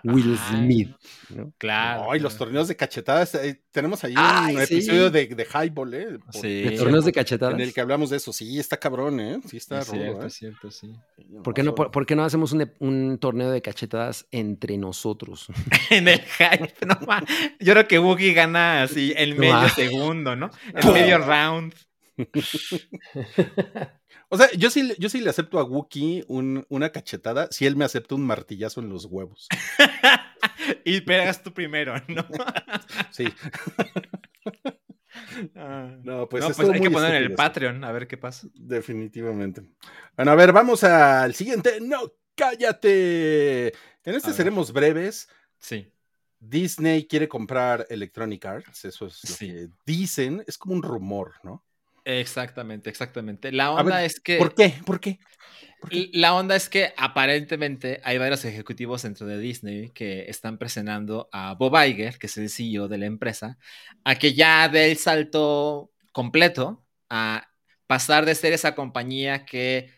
Will. 0.02 0.36
Smith, 0.50 0.90
¿no? 1.30 1.52
Claro. 1.58 2.10
Ay, 2.10 2.20
los 2.20 2.32
claro. 2.34 2.46
torneos 2.46 2.68
de 2.68 2.76
cachetadas. 2.76 3.34
eh, 3.36 3.62
tenemos 3.70 4.02
ahí 4.04 4.14
Ay, 4.16 4.56
un 4.56 4.66
sí. 4.66 4.74
episodio 4.74 5.10
de, 5.10 5.26
de 5.28 5.44
Highball, 5.46 5.94
¿eh? 5.94 6.18
Por- 6.18 6.34
Sí. 6.34 6.62
¿De 6.62 6.70
torneos 6.72 7.04
de 7.04 7.10
En 7.10 7.14
cachetadas? 7.14 7.60
el 7.60 7.72
que 7.72 7.80
hablamos 7.80 8.10
de 8.10 8.16
eso. 8.16 8.32
Sí, 8.32 8.58
está 8.58 8.76
cabrón, 8.78 9.20
¿eh? 9.20 9.40
Sí, 9.48 9.56
está 9.56 9.78
Es 9.78 9.88
rudo, 9.88 9.98
cierto, 10.00 10.22
¿eh? 10.22 10.26
es 10.26 10.34
cierto, 10.34 10.70
sí. 10.70 10.90
¿Por 11.42 11.54
qué, 11.54 11.62
no, 11.62 11.74
por, 11.74 11.90
por 11.90 12.06
qué 12.06 12.16
no 12.16 12.24
hacemos 12.24 12.52
un, 12.80 13.18
torneo 13.18 13.50
de 13.50 13.62
cachetadas 13.62 14.26
entre 14.30 14.76
nosotros? 14.78 15.46
En 15.90 16.08
el 16.08 16.20
hype, 16.20 16.74
no 16.86 16.98
ma- 17.06 17.24
Yo 17.60 17.72
creo 17.74 17.86
que 17.88 17.98
Wookie 17.98 18.34
gana 18.34 18.82
así 18.82 19.12
en 19.16 19.30
No 19.30 19.36
medio 19.36 19.52
ma. 19.54 19.68
segundo, 19.70 20.34
¿no? 20.36 20.50
En 20.74 20.80
¡Pum! 20.82 20.92
medio 20.92 21.18
round. 21.18 21.74
O 24.34 24.38
sea, 24.38 24.50
yo 24.52 24.70
sí, 24.70 24.92
yo 24.98 25.08
sí 25.08 25.20
le 25.20 25.30
acepto 25.30 25.58
a 25.58 25.64
Wookie 25.64 26.24
un- 26.28 26.66
una 26.68 26.90
cachetada 26.90 27.48
si 27.50 27.66
él 27.66 27.76
me 27.76 27.84
acepta 27.84 28.14
un 28.14 28.26
martillazo 28.26 28.80
en 28.80 28.88
los 28.88 29.04
huevos. 29.06 29.48
y 30.84 31.00
pegas 31.02 31.42
tú 31.42 31.52
primero, 31.52 31.94
¿no? 32.08 32.26
Sí. 33.10 33.26
Ah. 35.56 35.96
No, 36.02 36.28
pues, 36.28 36.42
no, 36.44 36.50
pues 36.52 36.68
hay 36.70 36.80
que 36.80 36.90
poner 36.90 37.14
en 37.14 37.22
el. 37.22 37.34
Patreon 37.34 37.84
a 37.84 37.92
ver 37.92 38.06
qué 38.06 38.16
pasa. 38.16 38.48
Definitivamente. 38.54 39.62
Bueno, 40.16 40.32
a 40.32 40.34
ver, 40.34 40.52
vamos 40.52 40.82
al 40.84 41.34
siguiente. 41.34 41.78
No, 41.80 42.12
cállate. 42.34 43.68
En 43.68 44.14
este 44.14 44.28
A 44.28 44.30
ver. 44.30 44.36
seremos 44.36 44.72
breves. 44.72 45.28
Sí. 45.58 45.88
Disney 46.40 47.06
quiere 47.06 47.28
comprar 47.28 47.86
Electronic 47.88 48.44
Arts. 48.44 48.84
Eso 48.84 49.06
es 49.06 49.20
lo 49.28 49.34
Sí. 49.36 49.46
que 49.48 49.68
dicen. 49.86 50.44
Es 50.46 50.58
como 50.58 50.74
un 50.74 50.82
rumor, 50.82 51.34
¿no? 51.42 51.64
Exactamente, 52.04 52.90
exactamente. 52.90 53.50
La 53.52 53.70
onda 53.72 53.96
ver, 53.96 54.06
es 54.06 54.20
que. 54.20 54.36
¿Por 54.38 54.54
qué? 54.54 54.74
¿Por 54.84 55.00
qué? 55.00 55.18
¿Por 55.80 55.90
qué? 55.90 55.96
L- 55.96 56.10
La 56.12 56.34
onda 56.34 56.56
es 56.56 56.68
que 56.68 56.92
aparentemente 56.96 58.00
hay 58.04 58.18
varios 58.18 58.44
ejecutivos 58.44 59.02
dentro 59.02 59.26
de 59.26 59.38
Disney 59.38 59.90
que 59.90 60.24
están 60.28 60.58
presionando 60.58 61.28
a 61.32 61.54
Bob 61.54 61.74
Iger, 61.82 62.18
que 62.18 62.26
es 62.26 62.36
el 62.36 62.50
CEO 62.50 62.88
de 62.88 62.98
la 62.98 63.06
empresa, 63.06 63.58
a 64.04 64.16
que 64.16 64.34
ya 64.34 64.68
dé 64.68 64.90
el 64.90 64.98
salto 64.98 65.92
completo 66.12 66.84
a 67.08 67.48
pasar 67.86 68.24
de 68.26 68.34
ser 68.34 68.52
esa 68.52 68.74
compañía 68.74 69.44
que 69.44 69.90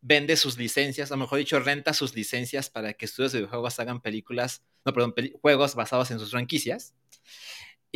vende 0.00 0.36
sus 0.36 0.58
licencias, 0.58 1.10
o 1.10 1.16
mejor 1.16 1.38
dicho, 1.38 1.58
renta 1.60 1.94
sus 1.94 2.14
licencias 2.14 2.68
para 2.68 2.92
que 2.92 3.06
estudios 3.06 3.32
de 3.32 3.38
videojuegos 3.38 3.78
hagan 3.80 4.00
películas, 4.02 4.62
no, 4.84 4.92
perdón, 4.92 5.14
juegos 5.40 5.74
basados 5.74 6.10
en 6.10 6.18
sus 6.18 6.30
franquicias. 6.30 6.94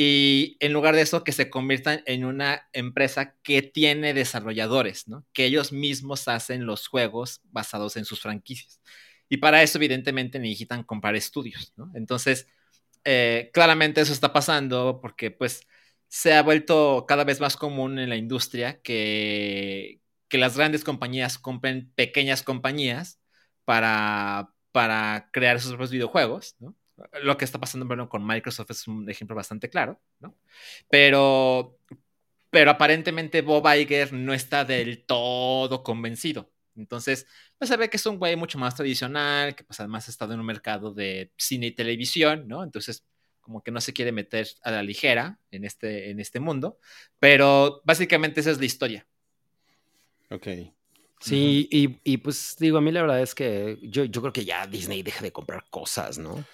Y 0.00 0.56
en 0.61 0.72
lugar 0.72 0.94
de 0.94 1.02
eso, 1.02 1.24
que 1.24 1.32
se 1.32 1.50
conviertan 1.50 2.02
en 2.06 2.24
una 2.24 2.68
empresa 2.72 3.34
que 3.42 3.62
tiene 3.62 4.14
desarrolladores, 4.14 5.08
¿no? 5.08 5.26
Que 5.32 5.44
ellos 5.46 5.72
mismos 5.72 6.28
hacen 6.28 6.66
los 6.66 6.87
juegos 6.87 7.40
basados 7.50 7.96
en 7.96 8.04
sus 8.04 8.20
franquicias. 8.20 8.80
Y 9.28 9.38
para 9.38 9.61
eso, 9.64 9.78
evidentemente, 9.78 10.38
necesitan 10.38 10.84
comprar 10.84 11.16
estudios, 11.16 11.72
¿no? 11.76 11.90
Entonces, 11.96 12.46
eh, 13.04 13.50
claramente 13.52 14.00
eso 14.00 14.12
está 14.12 14.32
pasando 14.32 15.00
porque, 15.02 15.32
pues, 15.32 15.62
se 16.08 16.32
ha 16.34 16.42
vuelto 16.44 17.04
cada 17.08 17.24
vez 17.24 17.40
más 17.40 17.56
común 17.56 17.98
en 17.98 18.08
la 18.08 18.16
industria 18.16 18.80
que, 18.82 20.00
que 20.28 20.38
las 20.38 20.56
grandes 20.56 20.84
compañías 20.84 21.38
compren 21.38 21.92
pequeñas 21.96 22.44
compañías 22.44 23.20
para, 23.64 24.52
para 24.72 25.28
crear 25.32 25.61
sus 25.61 25.70
propios 25.70 25.90
videojuegos, 25.90 26.54
¿no? 26.61 26.76
Lo 27.22 27.37
que 27.37 27.44
está 27.44 27.58
pasando 27.58 27.87
bueno, 27.87 28.08
con 28.08 28.26
Microsoft 28.26 28.70
es 28.70 28.88
un 28.88 29.08
ejemplo 29.08 29.37
bastante 29.37 29.68
claro, 29.68 30.00
¿no? 30.20 30.37
Pero, 30.88 31.78
pero 32.50 32.70
aparentemente 32.70 33.42
Bob 33.42 33.66
Iger 33.72 34.12
no 34.12 34.34
está 34.34 34.64
del 34.64 35.04
todo 35.04 35.82
convencido. 35.82 36.50
Entonces, 36.76 37.26
pues 37.58 37.68
se 37.68 37.76
ve 37.76 37.90
que 37.90 37.96
es 37.96 38.06
un 38.06 38.18
güey 38.18 38.37
mucho 38.37 38.58
más 38.58 38.74
tradicional, 38.74 39.54
que 39.54 39.64
pues 39.64 39.80
además 39.80 40.06
ha 40.08 40.11
estado 40.11 40.34
en 40.34 40.40
un 40.40 40.46
mercado 40.46 40.92
de 40.94 41.32
cine 41.37 41.66
y 41.66 41.72
televisión, 41.72 42.46
¿no? 42.46 42.62
Entonces, 42.62 43.04
como 43.40 43.62
que 43.62 43.70
no 43.70 43.80
se 43.80 43.92
quiere 43.92 44.12
meter 44.12 44.46
a 44.62 44.70
la 44.70 44.82
ligera 44.82 45.38
en 45.50 45.64
este, 45.64 46.11
en 46.11 46.20
este 46.20 46.38
mundo. 46.38 46.78
Pero 47.18 47.80
básicamente 47.84 48.40
esa 48.40 48.50
es 48.50 48.58
la 48.58 48.66
historia. 48.66 49.06
Ok. 50.30 50.46
Sí, 51.20 51.68
y, 51.70 51.98
y, 52.04 52.18
pues 52.18 52.56
digo, 52.61 52.78
a 52.78 52.80
mí 52.80 52.92
la 52.92 53.00
verdad 53.00 53.20
es 53.20 53.34
que 53.34 53.78
yo, 53.82 54.04
yo 54.04 54.20
creo 54.20 54.32
que 54.32 54.44
ya 54.44 54.66
Disney 54.66 55.02
deja 55.02 55.22
de 55.22 55.32
comprar 55.32 55.64
cosas, 55.68 56.18
¿no? 56.18 56.44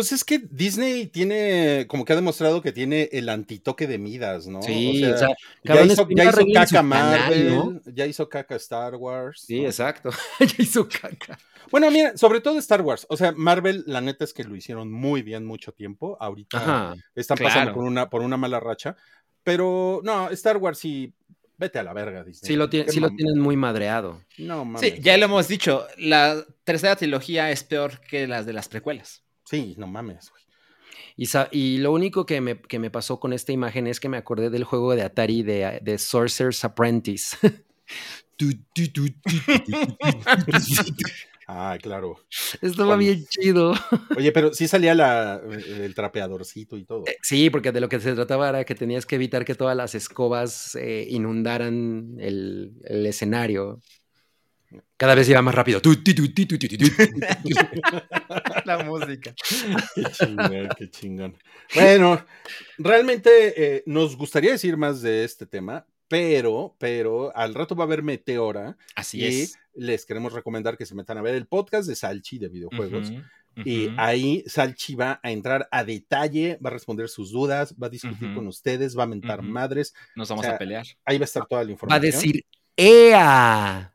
Pues 0.00 0.12
es 0.12 0.24
que 0.24 0.38
Disney 0.38 1.08
tiene, 1.08 1.84
como 1.86 2.06
que 2.06 2.14
ha 2.14 2.16
demostrado 2.16 2.62
que 2.62 2.72
tiene 2.72 3.10
el 3.12 3.28
antitoque 3.28 3.86
de 3.86 3.98
Midas, 3.98 4.46
¿no? 4.46 4.62
Sí, 4.62 5.04
o 5.04 5.14
sea, 5.18 5.28
ya 5.62 5.82
hizo, 5.82 6.08
ya 6.08 6.32
caca 6.32 6.66
canal, 6.70 6.84
Marvel, 6.86 7.54
¿no? 7.54 7.80
ya 7.84 8.06
hizo 8.06 8.26
caca 8.26 8.56
Star 8.56 8.94
Wars. 8.96 9.42
Sí, 9.46 9.60
¿no? 9.60 9.66
exacto. 9.66 10.08
ya 10.40 10.54
hizo 10.56 10.88
caca. 10.88 11.38
Bueno, 11.70 11.90
mira, 11.90 12.16
sobre 12.16 12.40
todo 12.40 12.58
Star 12.60 12.80
Wars. 12.80 13.06
O 13.10 13.16
sea, 13.18 13.32
Marvel, 13.32 13.84
la 13.86 14.00
neta 14.00 14.24
es 14.24 14.32
que 14.32 14.42
lo 14.42 14.56
hicieron 14.56 14.90
muy 14.90 15.20
bien 15.20 15.44
mucho 15.44 15.72
tiempo. 15.72 16.16
Ahorita 16.18 16.56
Ajá. 16.56 16.94
están 17.14 17.36
pasando 17.36 17.64
claro. 17.64 17.74
por 17.74 17.84
una, 17.84 18.08
por 18.08 18.22
una 18.22 18.38
mala 18.38 18.58
racha. 18.58 18.96
Pero 19.42 20.00
no, 20.02 20.30
Star 20.30 20.56
Wars 20.56 20.78
sí. 20.78 21.12
Vete 21.58 21.78
a 21.78 21.82
la 21.82 21.92
verga, 21.92 22.24
Disney. 22.24 22.48
Sí 22.48 22.56
lo, 22.56 22.70
tiene- 22.70 22.90
sí 22.90 23.00
lo 23.00 23.10
tienen 23.10 23.38
muy 23.38 23.54
madreado. 23.54 24.24
No 24.38 24.64
mames. 24.64 24.80
Sí, 24.80 24.98
ya 25.02 25.18
lo 25.18 25.26
hemos 25.26 25.46
dicho, 25.46 25.86
la 25.98 26.42
tercera 26.64 26.96
trilogía 26.96 27.50
es 27.50 27.64
peor 27.64 28.00
que 28.00 28.26
las 28.26 28.46
de 28.46 28.54
las 28.54 28.70
precuelas. 28.70 29.24
Sí, 29.50 29.74
no 29.76 29.88
mames, 29.88 30.30
güey. 30.30 30.44
Y, 31.50 31.78
lo 31.78 31.92
único 31.92 32.24
que 32.24 32.40
me, 32.40 32.60
que 32.60 32.78
me 32.78 32.88
pasó 32.88 33.18
con 33.18 33.32
esta 33.32 33.50
imagen 33.50 33.88
es 33.88 33.98
que 33.98 34.08
me 34.08 34.16
acordé 34.16 34.48
del 34.48 34.62
juego 34.62 34.94
de 34.94 35.02
Atari 35.02 35.42
de, 35.42 35.80
de 35.82 35.98
Sorcerer's 35.98 36.64
Apprentice. 36.64 37.36
Ah, 41.52 41.76
claro. 41.82 42.16
Estaba 42.62 42.96
bien 42.96 43.26
chido. 43.26 43.74
Oye, 44.16 44.30
pero 44.30 44.54
sí 44.54 44.68
salía 44.68 44.94
la, 44.94 45.42
el 45.42 45.92
trapeadorcito 45.96 46.76
y 46.76 46.84
todo. 46.84 47.04
Eh, 47.08 47.16
Sí, 47.22 47.50
porque 47.50 47.72
de 47.72 47.80
lo 47.80 47.88
que 47.88 47.98
se 47.98 48.14
trataba 48.14 48.50
era 48.50 48.64
que 48.64 48.76
tenías 48.76 49.04
que 49.04 49.16
evitar 49.16 49.44
que 49.44 49.56
todas 49.56 49.76
las 49.76 49.96
escobas 49.96 50.76
eh, 50.76 51.08
inundaran 51.10 52.14
el, 52.20 52.72
el 52.84 53.04
escenario. 53.04 53.80
Cada 54.96 55.14
vez 55.14 55.28
iba 55.28 55.42
más 55.42 55.54
rápido. 55.54 55.80
La 58.64 58.84
música. 58.84 59.34
Qué 59.94 60.02
chingón, 60.12 60.68
qué 60.76 60.90
chingón. 60.90 61.36
Bueno, 61.74 62.24
realmente 62.78 63.30
eh, 63.76 63.82
nos 63.86 64.16
gustaría 64.16 64.52
decir 64.52 64.76
más 64.76 65.02
de 65.02 65.24
este 65.24 65.46
tema, 65.46 65.86
pero, 66.08 66.74
pero 66.78 67.34
al 67.36 67.54
rato 67.54 67.74
va 67.74 67.84
a 67.84 67.86
haber 67.86 68.02
Meteora 68.02 68.76
Así 68.94 69.20
y 69.20 69.42
es. 69.42 69.58
les 69.74 70.04
queremos 70.06 70.32
recomendar 70.32 70.76
que 70.76 70.86
se 70.86 70.94
metan 70.94 71.18
a 71.18 71.22
ver 71.22 71.34
el 71.34 71.46
podcast 71.46 71.88
de 71.88 71.96
Salchi 71.96 72.38
de 72.38 72.48
videojuegos. 72.48 73.10
Ujú. 73.10 73.20
Y 73.64 73.86
Ujú. 73.88 73.94
ahí 73.98 74.44
Salchi 74.46 74.94
va 74.94 75.18
a 75.22 75.30
entrar 75.32 75.68
a 75.72 75.84
detalle, 75.84 76.58
va 76.64 76.70
a 76.70 76.72
responder 76.72 77.08
sus 77.08 77.32
dudas, 77.32 77.74
va 77.80 77.88
a 77.88 77.90
discutir 77.90 78.28
Ujú. 78.28 78.36
con 78.36 78.46
ustedes, 78.46 78.96
va 78.96 79.02
a 79.04 79.06
mentar 79.06 79.40
Ujú. 79.40 79.48
madres. 79.48 79.92
Nos 80.14 80.28
vamos 80.28 80.44
o 80.44 80.46
sea, 80.46 80.54
a 80.54 80.58
pelear. 80.58 80.86
Ahí 81.04 81.18
va 81.18 81.24
a 81.24 81.26
estar 81.26 81.46
toda 81.46 81.62
la 81.62 81.66
Va 81.66 81.72
información. 81.72 82.02
a 82.02 82.04
decir, 82.06 82.44
¡Ea! 82.76 83.92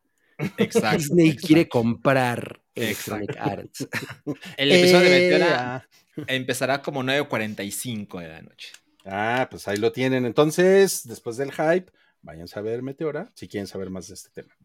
Exacto. 0.58 0.98
Disney 0.98 1.28
exacto. 1.30 1.48
quiere 1.48 1.70
comprar 1.70 2.62
Exacto. 2.76 3.24
Electronic 3.24 3.38
Arts. 3.38 3.88
El 4.58 4.72
episodio 4.72 5.10
de. 5.10 5.20
Meteora 5.20 5.90
empezará 6.28 6.82
como 6.82 7.04
9.45 7.04 8.22
de 8.22 8.28
la 8.28 8.42
noche. 8.42 8.72
Ah, 9.06 9.48
pues 9.50 9.68
ahí 9.68 9.78
lo 9.78 9.92
tienen. 9.92 10.26
Entonces, 10.26 11.04
después 11.06 11.38
del 11.38 11.52
hype, 11.52 11.92
vayan 12.22 12.48
a 12.54 12.62
ver 12.62 12.82
Meteora 12.82 13.32
si 13.36 13.48
quieren 13.48 13.68
saber 13.68 13.90
más 13.90 14.08
de 14.08 14.16
este 14.16 14.30
tema. 14.30 14.56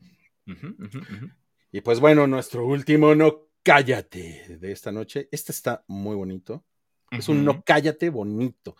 Y 1.70 1.80
pues 1.82 2.00
bueno, 2.00 2.26
nuestro 2.26 2.66
último 2.66 3.14
no 3.14 3.48
cállate 3.62 4.58
de 4.58 4.72
esta 4.72 4.90
noche. 4.90 5.28
Este 5.30 5.52
está 5.52 5.84
muy 5.86 6.16
bonito. 6.16 6.64
Es 7.10 7.28
un 7.28 7.44
no 7.44 7.62
cállate 7.62 8.10
bonito. 8.10 8.76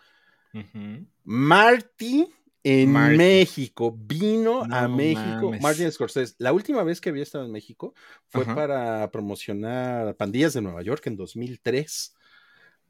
Marty 1.23 2.27
en. 2.63 2.91
México. 2.91 3.95
Vino 3.97 4.63
a 4.63 4.87
México. 4.87 5.45
mames. 5.47 5.61
Martin 5.61 5.91
Scorsese. 5.91 6.35
La 6.37 6.53
última 6.53 6.83
vez 6.83 7.01
que 7.01 7.09
había 7.09 7.23
estado 7.23 7.45
en 7.45 7.51
México 7.51 7.93
fue 8.27 8.43
Ajá. 8.43 8.55
para 8.55 9.11
promocionar 9.11 10.15
Pandillas 10.15 10.53
de 10.53 10.61
Nueva 10.61 10.81
York 10.81 11.05
en 11.07 11.15
2003. 11.15 12.15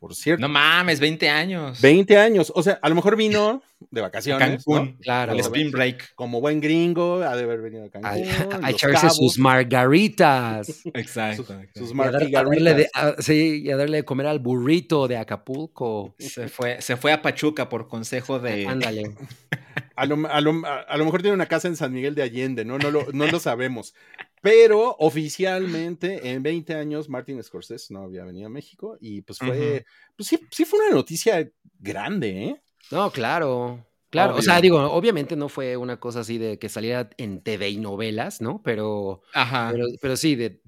Por 0.01 0.15
cierto, 0.15 0.41
No 0.41 0.49
mames, 0.49 0.99
20 0.99 1.29
años. 1.29 1.79
20 1.79 2.17
años. 2.17 2.51
O 2.55 2.63
sea, 2.63 2.79
a 2.81 2.89
lo 2.89 2.95
mejor 2.95 3.15
vino 3.15 3.61
de 3.91 4.01
vacaciones. 4.01 4.47
Cancún. 4.65 4.95
¿no? 4.95 4.97
Claro. 4.99 5.33
El 5.33 5.39
spin 5.41 5.69
break. 5.69 6.15
Como 6.15 6.41
buen 6.41 6.59
gringo, 6.59 7.21
ha 7.21 7.35
de 7.35 7.43
haber 7.43 7.61
venido 7.61 7.83
a 7.83 7.85
A, 7.85 7.89
Cancún. 7.91 8.65
a 8.65 8.71
echarse 8.71 8.95
Cabos, 9.01 9.17
sus 9.17 9.37
margaritas. 9.37 10.81
Exacto. 10.95 11.45
sus, 11.75 11.93
Y 11.93 11.99
a, 12.01 12.39
a 12.39 12.43
darle 12.43 12.73
de, 12.73 12.89
a- 12.95 13.13
sí, 13.19 13.61
y 13.63 13.69
a 13.69 13.77
darle 13.77 13.97
de 13.97 14.03
comer 14.03 14.25
al 14.25 14.39
burrito 14.39 15.07
de 15.07 15.17
Acapulco. 15.17 16.15
Se 16.19 16.47
fue, 16.47 16.81
se 16.81 16.97
fue 16.97 17.13
a 17.13 17.21
Pachuca 17.21 17.69
por 17.69 17.87
consejo 17.87 18.39
de. 18.39 18.65
Ándale. 18.65 19.03
A 19.95 20.05
lo, 20.05 20.27
a 20.27 20.41
lo- 20.41 20.61
a 20.65 20.97
lo 20.97 21.05
mejor 21.05 21.21
tiene 21.21 21.35
una 21.35 21.47
casa 21.47 21.67
en 21.67 21.75
San 21.75 21.91
Miguel 21.93 22.15
de 22.15 22.23
Allende, 22.23 22.63
¿no? 22.65 22.77
No 22.77 22.91
lo, 22.91 23.05
no 23.13 23.27
lo 23.27 23.39
sabemos. 23.39 23.93
Pero 24.41 24.95
oficialmente, 24.99 26.31
en 26.31 26.41
20 26.43 26.73
años, 26.75 27.09
Martin 27.09 27.41
Scorsese 27.43 27.93
no 27.93 28.03
había 28.03 28.23
venido 28.25 28.47
a 28.47 28.49
México 28.49 28.97
y 28.99 29.21
pues 29.21 29.39
fue, 29.39 29.85
pues 30.15 30.27
sí, 30.29 30.39
sí 30.51 30.65
fue 30.65 30.79
una 30.79 30.95
noticia 30.95 31.49
grande, 31.79 32.43
¿eh? 32.45 32.61
No, 32.91 33.11
claro. 33.11 33.85
Claro, 34.09 34.35
o 34.35 34.41
sea, 34.41 34.59
digo, 34.59 34.77
obviamente 34.91 35.37
no 35.37 35.47
fue 35.47 35.77
una 35.77 35.97
cosa 35.97 36.19
así 36.19 36.37
de 36.37 36.59
que 36.59 36.67
saliera 36.67 37.09
en 37.17 37.39
TV 37.41 37.69
y 37.69 37.77
novelas, 37.77 38.41
¿no? 38.41 38.61
Pero, 38.61 39.21
Ajá. 39.33 39.69
pero, 39.71 39.85
pero 40.01 40.17
sí, 40.17 40.35
de, 40.35 40.59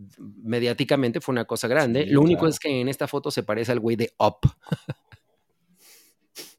mediáticamente 0.41 1.19
fue 1.19 1.33
una 1.33 1.43
cosa 1.43 1.67
grande. 1.67 2.05
Sí, 2.05 2.09
Lo 2.11 2.21
único 2.21 2.39
claro. 2.41 2.51
es 2.51 2.59
que 2.59 2.79
en 2.79 2.87
esta 2.87 3.05
foto 3.05 3.31
se 3.31 3.43
parece 3.43 3.73
al 3.73 3.81
güey 3.81 3.97
de 3.97 4.13
Up. 4.17 4.37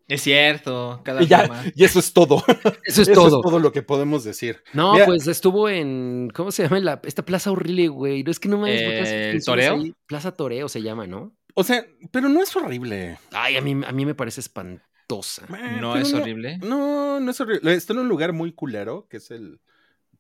Es 0.08 0.22
cierto. 0.22 1.00
Cada 1.04 1.22
Y, 1.22 1.26
ya, 1.26 1.40
forma. 1.46 1.64
y 1.74 1.84
eso 1.84 1.98
es 1.98 2.12
todo. 2.12 2.42
Eso 2.84 3.02
es 3.02 3.08
Eso 3.08 3.12
todo. 3.14 3.38
es 3.38 3.42
todo 3.42 3.58
lo 3.58 3.72
que 3.72 3.82
podemos 3.82 4.22
decir. 4.24 4.62
No, 4.74 4.92
Mira. 4.92 5.06
pues 5.06 5.26
estuvo 5.26 5.68
en. 5.68 6.30
¿Cómo 6.34 6.52
se 6.52 6.64
llama? 6.64 6.78
La- 6.80 7.00
esta 7.04 7.24
plaza 7.24 7.50
horrible, 7.50 7.88
güey. 7.88 8.22
No 8.22 8.30
es 8.30 8.38
que 8.38 8.48
no 8.48 8.58
me 8.58 9.30
¿El 9.30 9.42
Toreo? 9.44 9.82
Plaza 10.06 10.32
Toreo 10.32 10.68
se 10.68 10.82
llama, 10.82 11.06
¿no? 11.06 11.34
O 11.54 11.64
sea, 11.64 11.86
pero 12.10 12.28
no 12.28 12.42
es 12.42 12.54
horrible. 12.56 13.18
Ay, 13.32 13.56
a 13.56 13.60
mí, 13.62 13.80
a 13.86 13.92
mí 13.92 14.04
me 14.04 14.14
parece 14.14 14.40
espantosa. 14.40 15.46
Eh, 15.56 15.78
No 15.80 15.96
es 15.96 16.12
horrible. 16.12 16.58
No, 16.58 17.20
no 17.20 17.30
es 17.30 17.40
horrible. 17.40 17.72
Está 17.74 17.92
en 17.92 18.00
un 18.00 18.08
lugar 18.08 18.32
muy 18.32 18.52
culero, 18.52 19.06
que 19.08 19.18
es 19.18 19.30
el, 19.30 19.60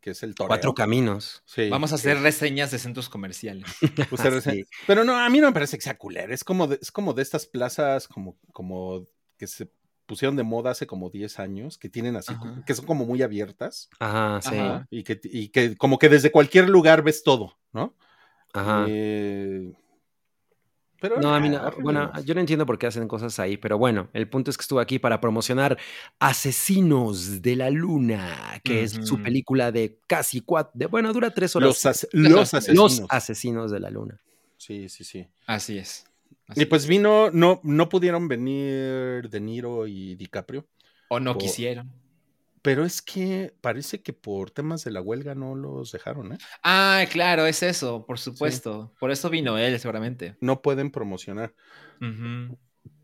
que 0.00 0.10
es 0.10 0.22
el 0.22 0.34
toreo. 0.34 0.48
Cuatro 0.48 0.74
caminos. 0.74 1.42
Sí. 1.44 1.68
Vamos 1.68 1.92
a 1.92 1.96
hacer 1.96 2.20
reseñas 2.20 2.70
de 2.70 2.78
centros 2.78 3.08
comerciales. 3.08 3.64
Pues, 4.08 4.22
se 4.22 4.30
rese- 4.30 4.52
Sí. 4.52 4.64
Pero 4.86 5.04
no, 5.04 5.16
a 5.16 5.28
mí 5.28 5.40
no 5.40 5.48
me 5.48 5.52
parece 5.52 5.76
que 5.76 5.82
sea 5.82 5.98
culero. 5.98 6.32
Es 6.32 6.44
como 6.44 6.68
de, 6.68 6.78
es 6.80 6.90
como 6.92 7.12
de 7.14 7.22
estas 7.22 7.46
plazas 7.46 8.06
como, 8.08 8.38
como 8.52 9.06
que 9.36 9.46
se 9.46 9.70
pusieron 10.06 10.36
de 10.36 10.42
moda 10.42 10.70
hace 10.72 10.86
como 10.86 11.08
10 11.10 11.38
años, 11.38 11.78
que 11.78 11.88
tienen 11.88 12.16
así, 12.16 12.34
Ajá. 12.34 12.62
que 12.66 12.74
son 12.74 12.84
como 12.84 13.04
muy 13.06 13.22
abiertas 13.22 13.88
Ajá, 13.98 14.40
sí. 14.42 14.48
Ajá. 14.54 14.76
Ajá. 14.76 14.86
y 14.90 15.02
que, 15.02 15.20
y 15.24 15.48
que 15.48 15.76
como 15.76 15.98
que 15.98 16.08
desde 16.10 16.30
cualquier 16.30 16.68
lugar 16.68 17.02
ves 17.02 17.22
todo, 17.22 17.56
¿no? 17.72 17.94
Eh, 18.88 19.72
pero 21.00 21.20
No, 21.20 21.34
a 21.34 21.40
mí 21.40 21.48
no. 21.50 21.70
Bueno, 21.80 22.12
yo 22.24 22.34
no 22.34 22.40
entiendo 22.40 22.64
por 22.64 22.78
qué 22.78 22.86
hacen 22.86 23.08
cosas 23.08 23.38
ahí, 23.38 23.56
pero 23.58 23.76
bueno, 23.78 24.08
el 24.14 24.28
punto 24.28 24.50
es 24.50 24.56
que 24.56 24.62
estuvo 24.62 24.80
aquí 24.80 24.98
para 24.98 25.20
promocionar 25.20 25.76
Asesinos 26.18 27.42
de 27.42 27.56
la 27.56 27.68
Luna, 27.70 28.60
que 28.62 28.82
es 28.84 28.92
su 29.02 29.20
película 29.22 29.70
de 29.72 29.98
casi 30.06 30.40
cuatro, 30.40 30.70
de, 30.74 30.86
bueno, 30.86 31.12
dura 31.12 31.30
tres 31.32 31.54
horas. 31.56 31.68
los, 31.68 31.86
as- 31.86 32.08
los 32.12 32.54
asesinos. 32.54 33.00
Los 33.00 33.10
asesinos 33.10 33.70
de 33.70 33.80
la 33.80 33.90
luna. 33.90 34.18
Sí, 34.56 34.88
sí, 34.88 35.04
sí. 35.04 35.26
Así 35.46 35.76
es. 35.78 36.06
Así 36.48 36.62
Y 36.62 36.64
pues 36.66 36.82
es. 36.82 36.88
vino, 36.88 37.30
no, 37.30 37.60
no 37.64 37.88
pudieron 37.88 38.28
venir 38.28 39.28
De 39.30 39.40
Niro 39.40 39.86
y 39.86 40.14
DiCaprio, 40.16 40.66
O 41.08 41.18
no 41.20 41.32
por- 41.34 41.42
quisieron. 41.42 41.90
pero 42.62 42.84
es 42.84 43.00
que 43.02 43.54
parece 43.60 44.02
que 44.02 44.12
por 44.12 44.50
temas 44.50 44.84
de 44.84 44.90
la 44.90 45.00
huelga 45.00 45.34
no 45.34 45.54
los 45.54 45.92
dejaron, 45.92 46.32
¿eh? 46.34 46.38
Ah, 46.62 47.04
claro, 47.10 47.46
es 47.46 47.62
eso, 47.62 48.04
por 48.06 48.18
supuesto. 48.18 48.92
Por 49.00 49.10
eso 49.10 49.30
vino 49.30 49.56
él, 49.58 49.78
seguramente. 49.80 50.36
No 50.40 50.60
pueden 50.62 50.90
promocionar. 50.90 51.54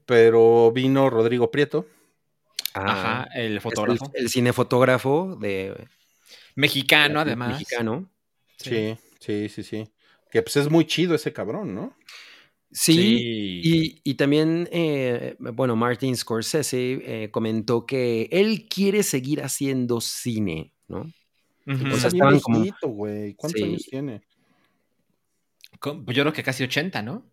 Pero 0.07 0.73
vino 0.73 1.09
Rodrigo 1.11 1.51
Prieto, 1.51 1.87
Ajá, 2.75 3.23
el 3.23 3.25
Ah, 3.25 3.27
Es 3.35 3.51
el- 3.53 3.61
fotógrafo. 3.61 4.11
El, 4.15 4.29
cinefotógrafo 4.29 5.37
de 5.41 5.89
Mexicano, 6.55 7.21
además. 7.21 7.51
mexicano. 7.53 8.09
Sí, 8.59 8.97
sí, 9.19 9.49
sí, 9.49 9.63
sí. 9.65 9.91
Que 10.31 10.43
pues 10.43 10.57
es 10.57 10.71
muy 10.71 10.87
chido 10.87 11.15
ese 11.15 11.33
cabrón, 11.33 11.75
¿no? 11.75 11.97
Sí, 12.73 12.93
Sí. 12.93 13.61
Y, 13.65 14.01
y 14.05 14.15
también, 14.15 14.69
eh, 14.71 15.37
bueno, 15.39 15.75
Martin 15.77 16.17
Scorsese 16.17 17.25
eh, 17.25 17.31
comentó 17.31 17.85
que 17.85 18.29
él 18.31 18.69
quiere 18.69 19.03
seguir 19.03 19.43
haciendo 19.43 20.01
cine, 20.01 20.73
¿no? 20.89 21.01
O 21.67 21.73
O 21.95 21.97
sea, 21.97 22.09
estaban 22.09 22.39
como- 22.41 22.61
viejito, 22.63 22.89
güey. 22.89 23.35
¿Cuántos 23.35 23.61
Sí. 23.61 23.67
años 23.67 23.83
tiene? 23.91 24.23
Yo 25.83 26.05
creo 26.05 26.33
que 26.33 26.43
casi 26.43 26.63
80, 26.65 27.03
¿no? 27.03 27.25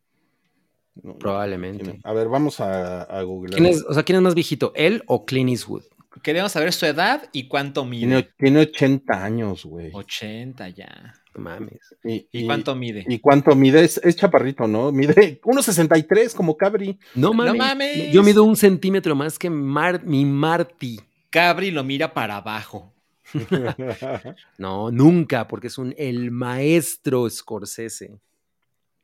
Probablemente. 1.19 1.83
tiene. 1.83 1.99
A 2.03 2.13
ver, 2.13 2.27
vamos 2.27 2.59
a, 2.59 3.03
a 3.03 3.21
googlear. 3.21 3.59
¿Quién 3.59 3.65
es, 3.71 3.83
o 3.87 3.93
sea, 3.93 4.03
¿quién 4.03 4.15
es 4.17 4.21
más 4.21 4.35
viejito, 4.35 4.71
él 4.75 5.03
o 5.07 5.25
Clint 5.25 5.49
Eastwood? 5.51 5.83
Queremos 6.23 6.51
saber 6.51 6.73
su 6.73 6.85
edad 6.87 7.29
y 7.31 7.47
cuánto 7.47 7.81
Tiene, 7.87 8.07
mide. 8.15 8.29
tiene 8.37 8.59
80 8.61 9.23
años, 9.23 9.63
güey. 9.65 9.91
80 9.93 10.69
ya. 10.69 11.13
No 11.37 11.43
mames. 11.43 11.79
Y, 12.03 12.27
¿Y 12.31 12.45
cuánto 12.45 12.75
mide? 12.75 13.05
¿Y 13.07 13.19
cuánto 13.19 13.55
mide? 13.55 13.83
Es, 13.83 13.99
es 14.03 14.15
chaparrito, 14.15 14.67
¿no? 14.67 14.91
Mide 14.91 15.39
1.63 15.41 16.33
como 16.33 16.57
Cabri. 16.57 16.97
No 17.15 17.31
mames. 17.33 17.55
mames. 17.55 18.11
Yo 18.11 18.23
mido 18.23 18.43
un 18.43 18.55
centímetro 18.55 19.15
más 19.15 19.37
que 19.37 19.49
Mar- 19.49 20.03
mi 20.03 20.25
Marty. 20.25 20.99
Cabri 21.29 21.71
lo 21.71 21.83
mira 21.83 22.13
para 22.13 22.37
abajo. 22.37 22.93
No, 24.57 24.89
nunca, 24.91 25.47
porque 25.47 25.67
es 25.67 25.77
un 25.77 25.93
el 25.97 26.31
maestro 26.31 27.29
Scorsese. 27.29 28.19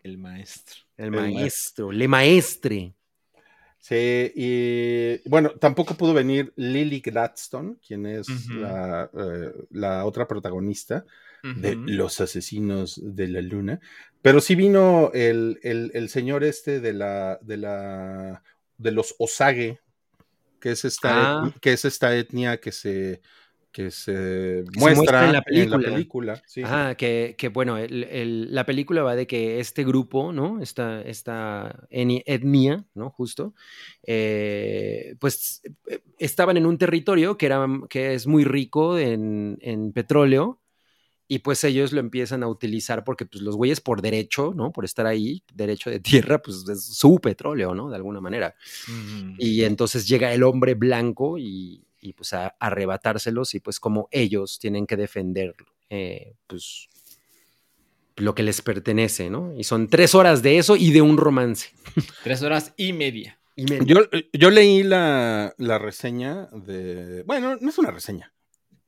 El 0.01 0.17
maestro. 0.17 0.77
El, 0.97 1.05
El 1.05 1.11
maestro, 1.11 1.91
le 1.91 2.07
maestre. 2.07 2.93
Sí, 3.79 4.31
y 4.35 5.29
bueno, 5.29 5.51
tampoco 5.59 5.93
pudo 5.95 6.13
venir 6.13 6.53
Lily 6.55 7.01
Gladstone, 7.01 7.75
quien 7.85 8.05
es 8.05 8.27
la, 8.49 9.09
eh, 9.13 9.51
la 9.71 10.05
otra 10.05 10.25
protagonista 10.25 11.05
de. 11.43 11.75
Los 11.75 12.21
Asesinos 12.21 12.99
de 13.03 13.27
la 13.27 13.41
Luna, 13.41 13.79
pero 14.21 14.39
sí 14.39 14.55
vino 14.55 15.11
el, 15.13 15.59
el- 15.61 15.91
el 15.93 16.09
señor 16.09 16.43
este 16.43 16.79
de 16.79 16.93
la, 16.93 17.37
de 17.41 17.57
la, 17.57 18.43
de 18.77 18.91
los 18.91 19.13
Osage, 19.19 19.79
que 20.61 20.71
es 20.71 20.85
esta, 20.85 21.43
Ah. 21.43 21.53
que 21.61 21.73
es 21.73 21.83
esta 21.83 22.15
etnia 22.15 22.61
que 22.61 22.71
se, 22.71 23.21
que 23.73 23.91
se 23.91 24.63
muestra, 24.77 24.95
muestra 24.95 25.25
en 25.25 25.33
la 25.33 25.43
en 25.47 25.69
la 25.71 25.79
película. 25.79 26.41
sí. 26.45 26.61
Que, 26.95 27.35
que, 27.37 27.47
bueno, 27.49 27.77
el- 27.77 28.03
el- 28.05 28.53
la 28.55 28.65
película 28.65 29.01
va 29.03 29.15
de 29.15 29.27
que 29.27 29.59
este 29.59 29.83
grupo, 29.83 30.31
¿no? 30.31 30.61
Esta, 30.61 31.01
esta 31.01 31.87
etnia, 31.89 32.85
¿no? 32.93 33.09
Justo, 33.09 33.53
eh, 34.05 35.15
pues 35.19 35.61
eh, 35.87 35.99
estaban 36.19 36.55
en 36.57 36.65
un 36.65 36.77
territorio 36.77 37.35
que, 37.37 37.47
era, 37.47 37.65
que 37.89 38.13
es 38.13 38.27
muy 38.27 38.43
rico 38.45 38.97
en, 38.97 39.57
en 39.61 39.91
petróleo 39.91 40.59
y 41.27 41.39
pues 41.39 41.63
ellos 41.63 41.91
lo 41.93 41.99
empiezan 41.99 42.43
a 42.43 42.47
utilizar 42.47 43.03
porque 43.03 43.25
pues 43.25 43.41
los 43.41 43.55
güeyes 43.55 43.81
por 43.81 44.01
derecho, 44.01 44.53
¿no? 44.55 44.71
Por 44.71 44.85
estar 44.85 45.05
ahí, 45.05 45.43
derecho 45.53 45.89
de 45.89 45.99
tierra, 45.99 46.41
pues 46.41 46.65
es 46.69 46.83
su 46.83 47.19
petróleo, 47.19 47.73
¿no? 47.73 47.89
De 47.89 47.95
alguna 47.95 48.19
manera. 48.21 48.55
Ujú. 48.87 49.35
Y 49.39 49.63
entonces 49.63 50.07
llega 50.07 50.33
el 50.33 50.43
hombre 50.43 50.73
blanco 50.75 51.37
y, 51.37 51.83
y, 52.01 52.13
pues 52.13 52.33
a 52.33 52.47
arrebatárselos 52.59 53.55
y 53.55 53.59
pues 53.61 53.79
como 53.79 54.07
ellos 54.11 54.59
tienen 54.59 54.85
que 54.85 54.97
defender 54.97 55.55
eh, 55.89 56.35
pues 56.47 56.89
lo 58.17 58.35
que 58.35 58.43
les 58.43 58.61
pertenece, 58.61 59.29
¿no? 59.29 59.53
Y 59.57 59.63
son 59.63 59.87
tres 59.87 60.13
horas 60.13 60.43
de 60.43 60.57
eso 60.57 60.75
y 60.75 60.91
de 60.91 61.01
un 61.01 61.17
romance. 61.17 61.69
Tres 62.23 62.41
horas 62.43 62.73
y 62.77 62.93
media. 62.93 63.39
Y 63.55 63.63
me- 63.65 63.85
Yo, 63.85 64.01
yo 64.33 64.49
leí 64.49 64.83
la, 64.83 65.53
la 65.57 65.77
reseña 65.79 66.47
de. 66.51 67.23
Bueno, 67.23 67.57
no 67.59 67.69
es 67.69 67.77
una 67.77 67.91
reseña. 67.91 68.32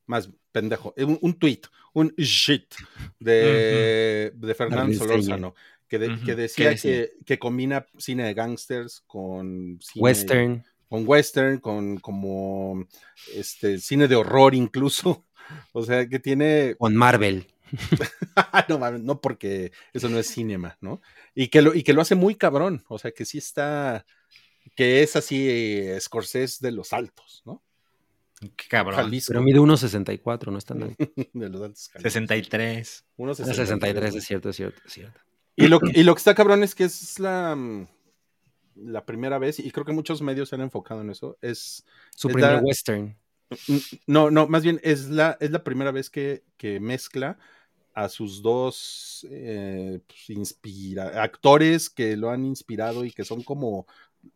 Más 0.06 0.30
pendejo. 0.52 0.94
Un, 0.98 1.18
un 1.22 1.34
tweet, 1.40 1.62
un 1.94 2.14
shit 2.18 2.74
de, 3.20 4.32
de 4.36 4.56
Fernando. 4.56 4.98
Solórzano. 4.98 5.54
Que 5.54 5.66
que, 5.88 6.00
de- 6.00 6.08
Ujú, 6.08 6.20
que 6.20 6.26
¿qué 6.26 6.36
decía 6.36 6.76
que, 6.76 7.12
que 7.26 7.40
combina 7.40 7.86
cine 7.98 8.24
de 8.26 8.34
gangsters 8.34 9.02
con 9.06 9.80
cine, 9.82 10.04
Western. 10.04 10.66
con 10.90 11.08
western, 11.08 11.60
con 11.60 11.98
como 12.00 12.88
este 13.34 13.78
cine 13.80 14.08
de 14.08 14.16
horror 14.16 14.56
incluso. 14.56 15.26
O 15.74 15.84
sea, 15.84 16.08
que 16.10 16.18
tiene 16.18 16.74
Con 16.80 16.96
Marvel. 16.96 17.46
no 18.68 18.92
no 18.98 19.22
porque 19.22 19.72
eso 19.94 20.10
no 20.10 20.18
es 20.18 20.28
cinema, 20.28 20.76
¿no? 20.82 21.02
Y 21.36 21.50
que 21.50 21.62
lo 21.62 21.76
y 21.76 21.84
que 21.84 21.94
lo 21.94 22.02
hace 22.02 22.16
muy 22.16 22.34
cabrón, 22.34 22.84
o 22.88 22.98
sea, 22.98 23.12
que 23.12 23.26
sí 23.26 23.38
está 23.38 24.08
que 24.76 25.04
es 25.04 25.16
así 25.16 25.48
eh, 25.48 25.98
Scorsese 26.02 26.66
de 26.66 26.72
los 26.72 26.94
altos, 26.94 27.44
¿no? 27.46 27.62
Qué 28.40 28.68
cabrón. 28.70 28.96
Jalisco, 28.96 29.30
Pero 29.32 29.42
mide 29.44 29.60
1.64, 29.60 30.52
no 30.52 30.58
es 30.58 30.66
tan 30.66 30.84
alto. 30.84 30.96
de 31.34 31.50
los 31.50 31.62
altos. 31.62 31.88
Jalisco. 31.90 32.10
63. 32.10 33.06
Unos 33.18 33.38
63, 33.38 34.16
es 34.16 34.24
cierto, 34.26 34.50
es 34.50 34.56
cierto, 34.56 34.82
es 34.86 34.94
cierto. 34.94 35.20
Y 35.56 35.68
lo, 35.68 35.80
y 35.94 36.04
lo 36.04 36.14
que 36.14 36.20
está 36.20 36.36
cabrón 36.36 36.64
es 36.64 36.76
que 36.76 36.84
es 36.84 37.18
la, 37.20 37.56
mm, 37.56 37.88
la 38.76 39.06
primera 39.06 39.38
vez, 39.40 39.58
y 39.60 39.72
creo 39.72 39.86
que 39.86 39.94
muchos 39.94 40.22
medios 40.22 40.50
se 40.50 40.56
han 40.56 40.62
enfocado 40.62 41.02
en 41.02 41.10
eso, 41.10 41.38
es... 41.42 41.86
Su 42.16 42.28
Es 42.28 42.34
primer 42.34 42.54
la- 42.56 42.60
western. 42.60 43.18
No, 44.08 44.32
no, 44.32 44.48
más 44.48 44.64
bien 44.64 44.82
es 44.84 45.08
la, 45.10 45.38
es 45.40 45.52
la 45.52 45.64
primera 45.64 45.92
vez 45.92 46.10
que, 46.10 46.44
que 46.58 46.80
mezcla 46.80 47.38
a 47.94 48.10
sus 48.10 48.42
dos 48.42 49.26
eh, 49.30 50.02
pues, 50.06 50.30
inspira- 50.32 51.22
actores 51.24 51.90
que 51.90 52.18
lo 52.18 52.32
han 52.32 52.44
inspirado 52.44 53.06
y 53.06 53.12
que 53.12 53.24
son 53.24 53.44
como 53.44 53.88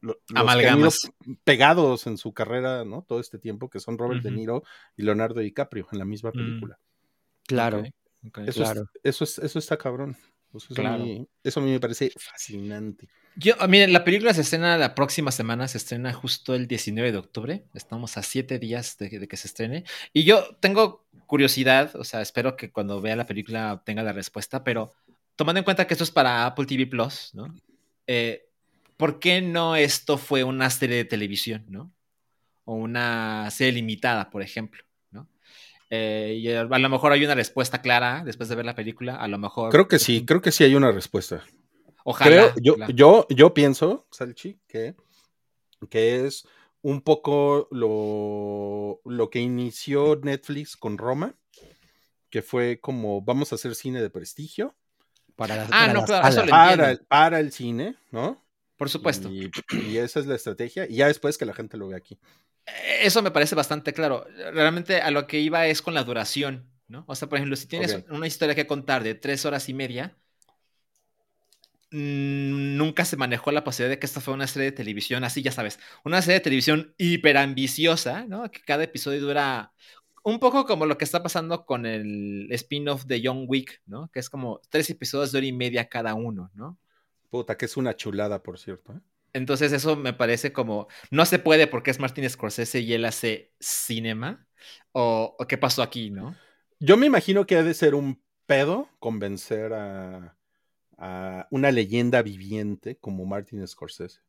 lo- 0.01 0.13
los 0.13 0.17
que 0.27 0.37
han 0.37 0.45
ido 0.45 0.51
Amalgamas. 0.51 1.11
pegados 1.43 2.07
en 2.07 2.17
su 2.17 2.33
carrera, 2.33 2.85
¿no? 2.85 3.03
Todo 3.07 3.19
este 3.19 3.39
tiempo, 3.39 3.69
que 3.69 3.79
son 3.79 3.97
Robert 3.97 4.21
De. 4.23 4.31
Niro 4.31 4.63
y 4.97 5.03
Leonardo 5.03 5.39
DiCaprio 5.39 5.87
en 5.91 5.99
la 5.99 6.05
misma 6.05 6.29
Mm. 6.29 6.33
película. 6.33 6.79
Claro. 7.47 7.83
Eso, 8.45 8.63
es- 8.63 8.79
eso, 9.03 9.23
es, 9.23 9.39
eso 9.39 9.59
está 9.59 9.77
cabrón. 9.77 10.17
Pues 10.51 10.65
eso, 10.65 10.73
Claro. 10.75 10.95
a 11.03 11.05
mí, 11.05 11.27
eso 11.43 11.59
a 11.59 11.63
mí 11.63 11.71
me 11.71 11.79
parece 11.79 12.11
fascinante. 12.17 13.07
Yo, 13.35 13.53
ah, 13.59 13.67
miren, 13.67 13.93
la 13.93 14.03
película 14.03 14.33
se 14.33 14.41
estrena 14.41 14.77
la 14.77 14.95
próxima 14.95 15.31
semana, 15.31 15.67
se 15.67 15.77
estrena 15.77 16.11
justo 16.11 16.55
el 16.55 16.67
19 16.67 17.11
de 17.11 17.19
octubre. 17.19 17.63
Estamos 17.75 18.17
a 18.17 18.23
siete 18.23 18.57
días 18.57 18.97
de, 18.97 19.09
de 19.19 19.27
que 19.27 19.37
se 19.37 19.47
estrene. 19.47 19.83
Y 20.11 20.23
yo 20.23 20.55
tengo 20.59 21.05
curiosidad, 21.27 21.95
o 21.95 22.03
sea, 22.03 22.21
espero 22.21 22.57
que 22.57 22.71
cuando 22.71 22.99
vea 22.99 23.15
la 23.15 23.27
película 23.27 23.81
tenga 23.85 24.01
la 24.01 24.11
respuesta, 24.11 24.63
pero 24.63 24.91
tomando 25.35 25.59
en 25.59 25.63
cuenta 25.63 25.85
que 25.85 25.93
esto 25.93 26.03
es 26.03 26.11
para 26.11 26.45
Apple 26.47 26.65
TV 26.65 26.87
Plus, 26.87 27.29
¿no? 27.35 27.53
Eh, 28.07 28.48
¿Por 28.99 29.17
qué 29.17 29.41
no 29.41 29.77
esto 29.77 30.17
fue 30.17 30.43
una 30.43 30.69
serie 30.69 30.97
de 30.97 31.05
televisión, 31.05 31.63
¿no? 31.69 31.89
O 32.65 32.73
una 32.73 33.49
serie 33.49 33.71
limitada, 33.71 34.29
por 34.29 34.41
ejemplo, 34.41 34.83
¿no? 35.11 35.25
Eh, 35.89 36.35
y 36.37 36.51
a 36.51 36.65
lo 36.65 36.89
mejor 36.89 37.13
hay 37.13 37.23
una 37.23 37.33
respuesta 37.33 37.81
clara 37.81 38.23
después 38.25 38.49
de 38.49 38.55
ver 38.55 38.65
la 38.65 38.75
película, 38.75 39.15
a 39.15 39.29
lo 39.29 39.37
mejor. 39.37 39.71
Creo 39.71 39.87
que 39.87 39.99
sí, 39.99 40.25
creo 40.25 40.41
que 40.41 40.51
sí 40.51 40.65
hay 40.65 40.75
una 40.75 40.91
respuesta. 40.91 41.45
Ojalá. 42.03 42.51
Creo, 42.51 42.53
yo, 42.61 42.75
yo, 42.89 43.25
yo 43.29 43.53
pienso, 43.53 44.05
Salchi, 44.11 44.59
que, 44.67 44.95
que 45.89 46.25
es 46.25 46.45
un 46.81 46.99
poco 46.99 47.69
lo, 47.71 48.99
lo 49.05 49.29
que 49.29 49.39
inició 49.39 50.19
Netflix 50.21 50.75
con 50.75 50.97
Roma, 50.97 51.35
que 52.29 52.41
fue 52.41 52.81
como 52.81 53.21
vamos 53.21 53.53
a 53.53 53.55
hacer 53.55 53.75
cine 53.75 54.01
de 54.01 54.09
prestigio 54.09 54.75
Para 55.37 55.63
Ah, 55.63 55.67
para 55.69 55.93
no, 55.93 55.99
las 56.01 56.05
claro, 56.09 56.49
para, 56.49 56.73
entiendo. 56.73 57.05
para 57.07 57.39
el 57.39 57.53
cine, 57.53 57.95
¿no? 58.11 58.43
Por 58.79 58.89
supuesto. 58.89 59.29
Y, 59.29 59.51
y 59.89 59.97
esa 59.97 60.21
es 60.21 60.25
la 60.25 60.35
estrategia, 60.35 60.87
y 60.89 60.95
ya 60.95 61.07
después 61.07 61.37
que 61.37 61.45
la 61.45 61.53
gente 61.53 61.75
lo 61.75 61.89
ve 61.89 61.97
aquí. 61.97 62.17
Eso 63.01 63.21
me 63.21 63.29
parece 63.29 63.53
bastante 63.53 63.91
claro. 63.91 64.25
Realmente 64.53 65.01
a 65.01 65.11
lo 65.11 65.27
que 65.27 65.41
iba 65.41 65.67
es 65.67 65.81
con 65.81 65.93
la 65.93 66.05
duración, 66.05 66.71
¿no? 66.87 67.03
O 67.05 67.13
sea, 67.13 67.27
por 67.27 67.39
ejemplo, 67.39 67.57
si 67.57 67.67
tienes 67.67 68.05
una 68.09 68.25
historia 68.25 68.55
que 68.55 68.67
contar 68.67 69.03
de 69.03 69.15
tres 69.15 69.43
horas 69.43 69.67
y 69.67 69.73
media, 69.73 70.15
mm, 71.91 72.77
nunca 72.77 73.03
se 73.03 73.17
manejó 73.17 73.51
la 73.51 73.65
posibilidad 73.65 73.95
de 73.95 73.99
que 73.99 74.05
esta 74.05 74.21
fuera 74.21 74.35
una 74.35 74.47
serie 74.47 74.71
de 74.71 74.77
televisión, 74.77 75.25
así 75.25 75.41
ya 75.41 75.51
sabes, 75.51 75.77
una 76.05 76.21
serie 76.21 76.35
de 76.35 76.43
televisión 76.45 76.95
hiper 76.97 77.35
ambiciosa, 77.35 78.25
¿no? 78.27 78.49
Que 78.49 78.61
cada 78.61 78.85
episodio 78.85 79.19
dura 79.19 79.73
un 80.23 80.39
poco 80.39 80.65
como 80.65 80.85
lo 80.85 80.97
que 80.97 81.03
está 81.03 81.21
pasando 81.21 81.65
con 81.65 81.85
el 81.85 82.47
spin-off 82.51 83.03
de 83.07 83.21
John 83.21 83.43
Wick, 83.45 83.81
¿no? 83.85 84.09
Que 84.13 84.21
es 84.21 84.29
como 84.29 84.61
tres 84.69 84.89
episodios 84.89 85.33
de 85.33 85.39
hora 85.39 85.47
y 85.47 85.51
media 85.51 85.89
cada 85.89 86.13
uno, 86.13 86.49
¿no? 86.53 86.77
Puta, 87.29 87.57
que 87.57 87.65
es 87.65 87.77
una 87.77 87.95
chulada, 87.95 88.41
por 88.41 88.59
cierto. 88.59 88.93
¿eh? 88.93 88.99
Entonces 89.33 89.71
eso 89.71 89.95
me 89.95 90.13
parece 90.13 90.51
como, 90.51 90.87
no 91.11 91.25
se 91.25 91.39
puede 91.39 91.67
porque 91.67 91.91
es 91.91 91.99
Martin 91.99 92.29
Scorsese 92.29 92.79
y 92.79 92.93
él 92.93 93.05
hace 93.05 93.53
cinema, 93.59 94.47
o, 94.91 95.35
o 95.37 95.47
qué 95.47 95.57
pasó 95.57 95.83
aquí, 95.83 96.09
¿no? 96.09 96.35
Yo 96.79 96.97
me 96.97 97.05
imagino 97.05 97.45
que 97.45 97.55
ha 97.55 97.63
de 97.63 97.73
ser 97.73 97.93
un 97.93 98.21
pedo 98.45 98.89
convencer 98.99 99.73
a, 99.73 100.37
a 100.97 101.47
una 101.51 101.71
leyenda 101.71 102.21
viviente 102.21 102.97
como 102.97 103.25
Martin 103.25 103.65
Scorsese 103.67 104.21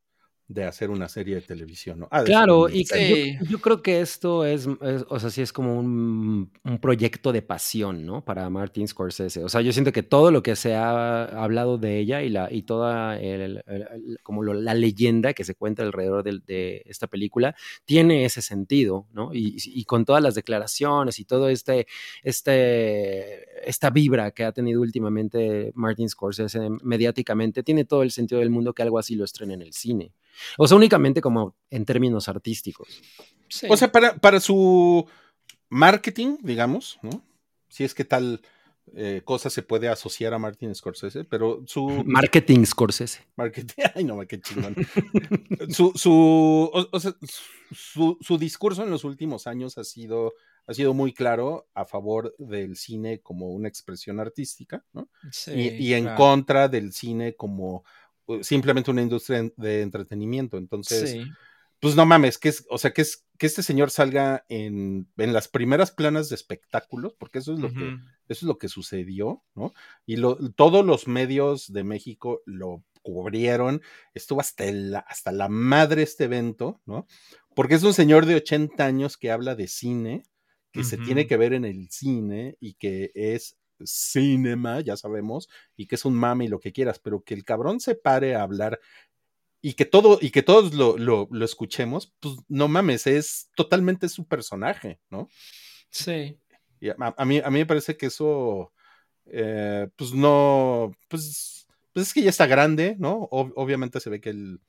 de 0.53 0.65
hacer 0.65 0.91
una 0.91 1.09
serie 1.09 1.37
de 1.37 1.43
televisión, 1.43 2.01
¿no? 2.01 2.09
De 2.11 2.25
Claro, 2.25 2.69
y. 2.69 2.85
Sí. 2.85 3.37
yo, 3.41 3.47
yo 3.51 3.59
creo 3.61 3.83
que 3.83 4.01
esto 4.01 4.45
es, 4.45 4.67
es- 4.83 5.05
o 5.09 5.21
sea, 5.21 5.31
sí 5.31 5.43
es 5.43 5.53
como 5.53 5.79
un, 5.79 6.51
un 6.65 6.79
proyecto 6.81 7.33
de 7.33 7.41
pasión, 7.41 8.05
¿no? 8.05 8.25
Para 8.25 8.51
Martin 8.51 8.89
Scorsese. 8.89 9.45
O 9.45 9.49
sea, 9.49 9.61
yo 9.61 9.73
siento 9.73 9.93
que 9.93 10.03
todo 10.03 10.33
lo 10.33 10.43
que 10.43 10.57
se 10.57 10.75
ha 10.75 11.25
hablado 11.41 11.79
de 11.79 11.99
ella 12.01 12.23
y, 12.23 12.31
la, 12.31 12.49
y 12.53 12.63
toda 12.63 13.17
el- 13.21 13.63
el- 13.67 13.87
el- 13.95 14.19
como 14.25 14.43
lo- 14.43 14.55
la 14.55 14.75
leyenda 14.75 15.35
que 15.35 15.45
se 15.45 15.55
cuenta 15.55 15.85
alrededor 15.85 16.25
de, 16.25 16.83
esta 16.85 17.07
película 17.07 17.55
tiene 17.85 18.25
ese 18.25 18.43
sentido, 18.43 19.07
¿no? 19.13 19.33
Y, 19.33 19.57
y 19.65 19.85
con 19.85 20.05
todas 20.05 20.21
las 20.23 20.35
declaraciones 20.35 21.21
y 21.21 21.25
todo 21.25 21.49
este, 21.49 21.87
este, 22.25 23.69
esta 23.69 23.91
vibra 23.91 24.31
que 24.33 24.45
ha 24.45 24.53
tenido 24.53 24.81
últimamente 24.81 25.73
Martin 25.75 26.09
Scorsese 26.09 26.69
mediáticamente, 26.83 27.63
tiene 27.63 27.85
todo 27.85 28.03
el 28.03 28.11
sentido 28.11 28.41
del 28.41 28.51
mundo 28.51 28.73
que 28.73 28.83
algo 28.83 28.99
así 28.99 29.15
lo 29.15 29.25
estrene 29.25 29.55
en 29.55 29.63
el 29.63 29.73
cine. 29.73 30.13
O 30.59 30.67
sea, 30.69 30.77
únicamente 30.77 31.21
como 31.21 31.57
en 31.71 31.85
términos 31.85 32.29
artísticos. 32.29 33.01
Sí. 33.49 33.67
O 33.71 33.77
sea, 33.77 33.91
para, 33.93 34.17
para 34.17 34.41
su 34.41 35.07
marketing, 35.69 36.39
digamos, 36.43 36.99
¿no? 37.03 37.23
Si 37.69 37.85
es 37.85 37.95
que 37.95 38.05
tal 38.05 38.41
eh, 38.95 39.23
cosa 39.25 39.51
se 39.51 39.63
puede 39.63 39.89
asociar 39.89 40.35
a 40.35 40.39
Martin 40.39 40.75
Scorsese, 40.75 41.25
pero 41.25 41.63
su 41.67 41.87
Marketing 42.07 42.65
Scorsese. 42.65 43.21
marketing, 43.37 43.75
ay 43.95 44.05
no, 44.05 44.19
qué 44.27 44.41
chingón. 44.41 44.75
su, 45.69 45.93
su, 45.95 46.13
o- 46.13 46.89
o 46.91 47.01
sea, 47.01 47.15
su, 47.73 48.19
su 48.21 48.39
discurso 48.39 48.83
en 48.83 48.91
los 48.91 49.05
últimos 49.05 49.47
años 49.47 49.79
ha 49.79 49.85
sido, 49.85 50.35
ha 50.67 50.75
sido 50.75 50.93
muy 50.95 51.13
claro 51.13 51.69
a 51.75 51.85
favor 51.85 52.35
del 52.39 52.77
cine 52.77 53.21
como 53.21 53.51
una 53.51 53.69
expresión 53.69 54.19
artística, 54.19 54.85
¿no? 54.93 55.09
Sí, 55.31 55.53
y, 55.53 55.69
y 55.89 55.95
en 55.95 56.05
claro. 56.05 56.17
contra 56.19 56.69
del 56.69 56.93
cine 56.93 57.37
como 57.37 57.85
simplemente 58.43 58.91
una 58.91 59.03
industria 59.03 59.51
de 59.57 59.83
entretenimiento. 59.83 60.57
Entonces, 60.59 61.11
Sí. 61.13 61.31
pues 61.81 61.97
no 61.97 62.05
mames, 62.07 62.37
que 62.39 62.51
es, 62.51 62.67
o 62.69 62.77
sea, 62.79 62.93
que 62.93 63.03
es 63.03 63.25
que 63.39 63.47
este 63.47 63.63
señor 63.63 63.91
salga 63.91 64.45
en, 64.51 65.09
en 65.17 65.33
las 65.33 65.49
primeras 65.49 65.91
planas 65.91 66.29
de 66.29 66.35
espectáculos, 66.35 67.15
porque 67.19 67.39
eso 67.39 67.55
es 67.55 67.59
lo 67.61 67.73
que, 67.73 67.85
eso 68.29 68.41
es 68.41 68.43
lo 68.43 68.59
que 68.59 68.69
sucedió, 68.69 69.43
¿no? 69.55 69.73
Y 70.05 70.17
lo- 70.17 70.37
todos 70.53 70.85
los 70.85 71.09
medios 71.09 71.73
de 71.73 71.83
México 71.85 72.43
lo 72.45 72.85
cubrieron, 73.03 73.81
estuvo 74.13 74.41
hasta, 74.41 74.65
el- 74.67 74.95
hasta 74.95 75.33
la 75.33 75.49
madre 75.49 76.03
este 76.03 76.25
evento, 76.25 76.83
¿no? 76.85 77.07
Porque 77.55 77.77
es 77.77 77.83
un 77.83 77.95
señor 77.95 78.27
de 78.27 78.35
80 78.37 78.85
años 78.85 79.17
que 79.17 79.31
habla 79.31 79.55
de 79.55 79.69
cine, 79.69 80.23
que 80.73 80.85
se 80.85 80.99
tiene 80.99 81.27
que 81.27 81.37
ver 81.39 81.53
en 81.55 81.65
el 81.65 81.89
cine 81.91 82.57
y 82.61 82.75
que 82.75 83.11
es 83.15 83.57
cinema, 83.85 84.81
ya 84.81 84.97
sabemos, 84.97 85.49
y 85.77 85.87
que 85.87 85.97
es 85.97 86.05
un 86.05 86.15
mame 86.15 86.47
y 86.47 86.49
lo 86.49 86.61
que 86.61 86.73
quieras, 86.73 86.99
pero 86.99 87.23
que 87.23 87.35
el 87.35 87.45
cabrón 87.45 87.81
se 87.81 87.95
pare 87.95 88.35
a 88.37 88.43
hablar 88.43 88.81
y 89.63 89.75
que 89.75 89.85
todo, 89.85 90.19
y 90.21 90.31
que 90.31 90.43
todos 90.43 90.75
lo, 90.75 90.97
lo, 90.97 91.29
lo 91.31 91.45
escuchemos, 91.45 92.15
pues 92.21 92.37
no 92.49 92.69
mames, 92.69 93.07
es 93.07 93.51
totalmente 93.55 94.09
su 94.09 94.27
personaje, 94.27 95.01
¿no? 95.11 95.29
Sí. 95.91 96.39
Y 96.81 96.91
a, 96.91 96.97
a 97.17 97.25
mí, 97.27 97.41
a 97.45 97.51
mí 97.51 97.59
me 97.61 97.67
parece 97.67 97.97
que 97.97 98.07
eso, 98.07 98.73
eh, 99.27 99.89
pues 99.97 100.15
no, 100.15 100.93
pues, 101.09 101.67
pues 101.93 102.09
es 102.09 102.15
que 102.15 102.23
ya 102.23 102.31
está 102.31 102.47
grande, 102.47 102.97
¿no? 102.99 103.29
Ob- 103.31 103.53
obviamente 103.57 104.01
se 104.01 104.11
ve 104.11 104.21
que 104.21 104.31
él 104.31 104.61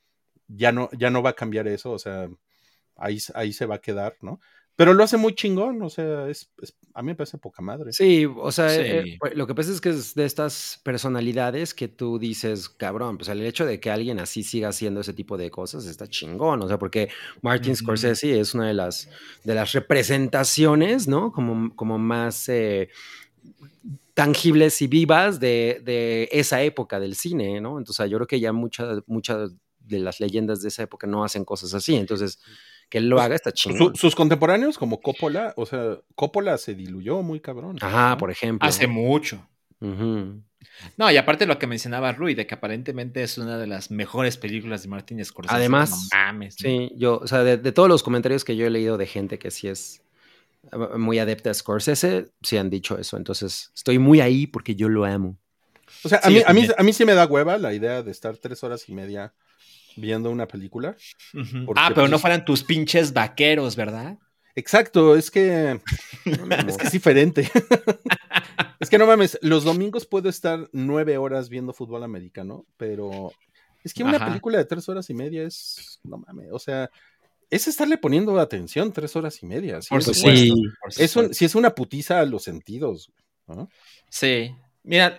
ya 0.48 0.72
no, 0.72 0.90
ya 0.98 1.10
no 1.10 1.22
va 1.22 1.30
a 1.30 1.34
cambiar 1.36 1.68
eso, 1.68 1.92
o 1.92 1.98
sea, 1.98 2.28
ahí, 2.96 3.18
ahí 3.34 3.52
se 3.52 3.66
va 3.66 3.76
a 3.76 3.80
quedar, 3.80 4.16
¿no? 4.22 4.40
Pero 4.76 4.94
lo 4.94 5.04
hace 5.04 5.16
muy 5.16 5.34
chingón, 5.34 5.82
o 5.82 5.90
sea, 5.90 6.28
es, 6.28 6.50
es- 6.62 6.74
a 6.94 7.02
mí 7.02 7.06
me 7.08 7.14
parece 7.14 7.38
poca 7.38 7.62
madre. 7.62 7.92
Sí, 7.92 8.26
o 8.26 8.52
sea, 8.52 8.68
Sí. 8.70 8.80
eh, 8.80 9.18
eh, 9.24 9.34
lo 9.34 9.46
que 9.46 9.54
pasa 9.54 9.70
es 9.72 9.80
que 9.80 9.90
es 9.90 10.14
de 10.14 10.24
estas 10.24 10.80
personalidades 10.84 11.72
que 11.74 11.88
tú 11.88 12.18
dices, 12.18 12.68
cabrón, 12.68 13.16
pues 13.18 13.28
el 13.30 13.40
hecho 13.42 13.64
de 13.64 13.80
que 13.80 13.90
alguien 13.90 14.18
así 14.20 14.42
siga 14.42 14.68
haciendo 14.68 15.00
ese 15.00 15.12
tipo 15.14 15.36
de 15.38 15.50
cosas 15.50 15.86
está 15.86 16.06
chingón, 16.06 16.62
o 16.62 16.68
sea, 16.68 16.78
porque 16.78 17.08
Martin. 17.42 17.76
Scorsese 17.76 18.38
es 18.40 18.54
una 18.54 18.66
de 18.68 18.74
las, 18.74 19.08
de 19.44 19.54
las 19.54 19.72
representaciones, 19.72 21.08
¿no? 21.08 21.32
Como, 21.32 21.74
como 21.76 21.98
más 21.98 22.48
eh, 22.48 22.88
tangibles 24.14 24.82
y 24.82 24.86
vivas 24.88 25.40
de, 25.40 25.80
de 25.84 26.28
esa 26.32 26.62
época 26.62 27.00
del 27.00 27.14
cine, 27.14 27.60
¿no? 27.60 27.78
Entonces, 27.78 28.10
yo 28.10 28.18
creo 28.18 28.26
que 28.26 28.40
ya 28.40 28.52
muchas, 28.52 29.00
muchas 29.06 29.52
de 29.80 29.98
las 29.98 30.20
leyendas 30.20 30.62
de 30.62 30.68
esa 30.68 30.82
época 30.82 31.06
no 31.06 31.24
hacen 31.24 31.44
cosas 31.44 31.74
así, 31.74 31.96
entonces, 31.96 32.38
que 32.92 32.98
él 32.98 33.08
lo 33.08 33.16
Pues, 33.16 33.24
haga 33.24 33.34
está 33.36 33.48
Su- 33.54 33.70
chingón. 33.70 33.96
sus 33.96 34.14
contemporáneos 34.14 34.76
como 34.76 35.00
Coppola, 35.00 35.54
o 35.56 35.64
sea, 35.64 35.96
Coppola 36.14 36.58
se 36.58 36.74
diluyó 36.74 37.22
muy 37.22 37.40
cabrón. 37.40 37.78
Ajá, 37.80 38.10
¿no? 38.10 38.18
por 38.18 38.30
ejemplo. 38.30 38.68
Hace 38.68 38.86
mucho. 38.86 39.48
No, 39.80 41.10
y 41.10 41.16
aparte 41.16 41.46
lo 41.46 41.58
que 41.58 41.66
mencionaba 41.66 42.12
Rui, 42.12 42.34
de 42.34 42.46
que 42.46 42.54
aparentemente 42.54 43.22
es 43.22 43.38
una 43.38 43.56
de 43.56 43.66
las 43.66 43.90
mejores 43.90 44.36
películas 44.36 44.82
de 44.82 44.88
Martin 44.90 45.24
Scorsese. 45.24 45.56
Además, 45.56 45.90
no 45.90 45.96
mames, 46.18 46.56
¿no? 46.62 46.68
Sí, 46.68 46.92
yo, 46.96 47.18
o 47.18 47.26
sea, 47.26 47.42
de, 47.44 47.56
de 47.56 47.72
todos 47.72 47.88
los 47.88 48.02
comentarios 48.02 48.44
que 48.44 48.56
yo 48.56 48.66
he 48.66 48.70
leído 48.70 48.98
de 48.98 49.06
gente 49.06 49.38
que 49.38 49.50
sí 49.50 49.68
es 49.68 50.02
eh, 50.70 50.76
muy 50.98 51.18
adepta 51.18 51.50
a 51.50 51.54
Scorsese, 51.54 52.26
sí 52.42 52.58
han 52.58 52.68
dicho 52.68 52.98
eso. 52.98 53.16
Entonces, 53.16 53.72
estoy 53.74 53.98
muy 53.98 54.20
ahí 54.20 54.46
porque 54.46 54.74
yo 54.76 54.90
lo 54.90 55.06
amo. 55.06 55.38
O 56.04 56.10
sea, 56.10 56.18
a, 56.18 56.28
Sí, 56.28 56.34
mí, 56.34 56.42
a, 56.46 56.52
mí, 56.52 56.68
a 56.76 56.82
mí 56.82 56.92
sí 56.92 57.06
me 57.06 57.14
da 57.14 57.24
hueva 57.26 57.56
la 57.56 57.72
idea 57.72 58.02
de 58.02 58.10
estar 58.10 58.36
tres 58.36 58.62
horas 58.62 58.86
y 58.88 58.92
media 58.94 59.32
viendo 59.96 60.30
una 60.30 60.46
película. 60.48 60.96
Porque, 61.32 61.80
Ah, 61.80 61.90
pero 61.94 62.06
no 62.06 62.12
pues- 62.12 62.20
fueran 62.22 62.44
tus 62.44 62.62
pinches 62.64 63.12
vaqueros, 63.12 63.76
¿verdad? 63.76 64.18
Exacto, 64.54 65.16
es 65.16 65.30
que 65.30 65.80
es 66.66 66.76
que 66.76 66.86
es 66.86 66.92
diferente. 66.92 67.50
es 68.80 68.90
que 68.90 68.98
no 68.98 69.06
mames, 69.06 69.38
los 69.42 69.64
domingos 69.64 70.06
puedo 70.06 70.28
estar 70.28 70.68
nueve 70.72 71.16
horas 71.16 71.48
viendo 71.48 71.72
fútbol 71.72 72.04
americano, 72.04 72.66
pero 72.76 73.32
es 73.82 73.94
que 73.94 74.04
una 74.04 74.16
Ajá. 74.16 74.26
película 74.26 74.58
de 74.58 74.64
tres 74.66 74.88
horas 74.88 75.08
y 75.10 75.14
media 75.14 75.42
es, 75.44 76.00
no 76.04 76.18
mames, 76.18 76.48
o 76.52 76.58
sea, 76.58 76.90
es 77.50 77.66
estarle 77.68 77.98
poniendo 77.98 78.38
atención 78.38 78.92
tres 78.92 79.14
horas 79.16 79.42
y 79.42 79.46
media. 79.46 79.80
Sí, 79.82 79.88
Por 79.90 80.00
es, 80.00 80.04
supuesto. 80.06 80.30
Sí. 80.30 80.52
por 80.80 80.92
es 81.02 81.16
un, 81.16 81.34
sí 81.34 81.44
es 81.44 81.54
una 81.54 81.74
putiza 81.74 82.20
a 82.20 82.24
los 82.26 82.42
sentidos. 82.44 83.10
¿no? 83.46 83.68
Sí. 84.08 84.54
Mira, 84.84 85.16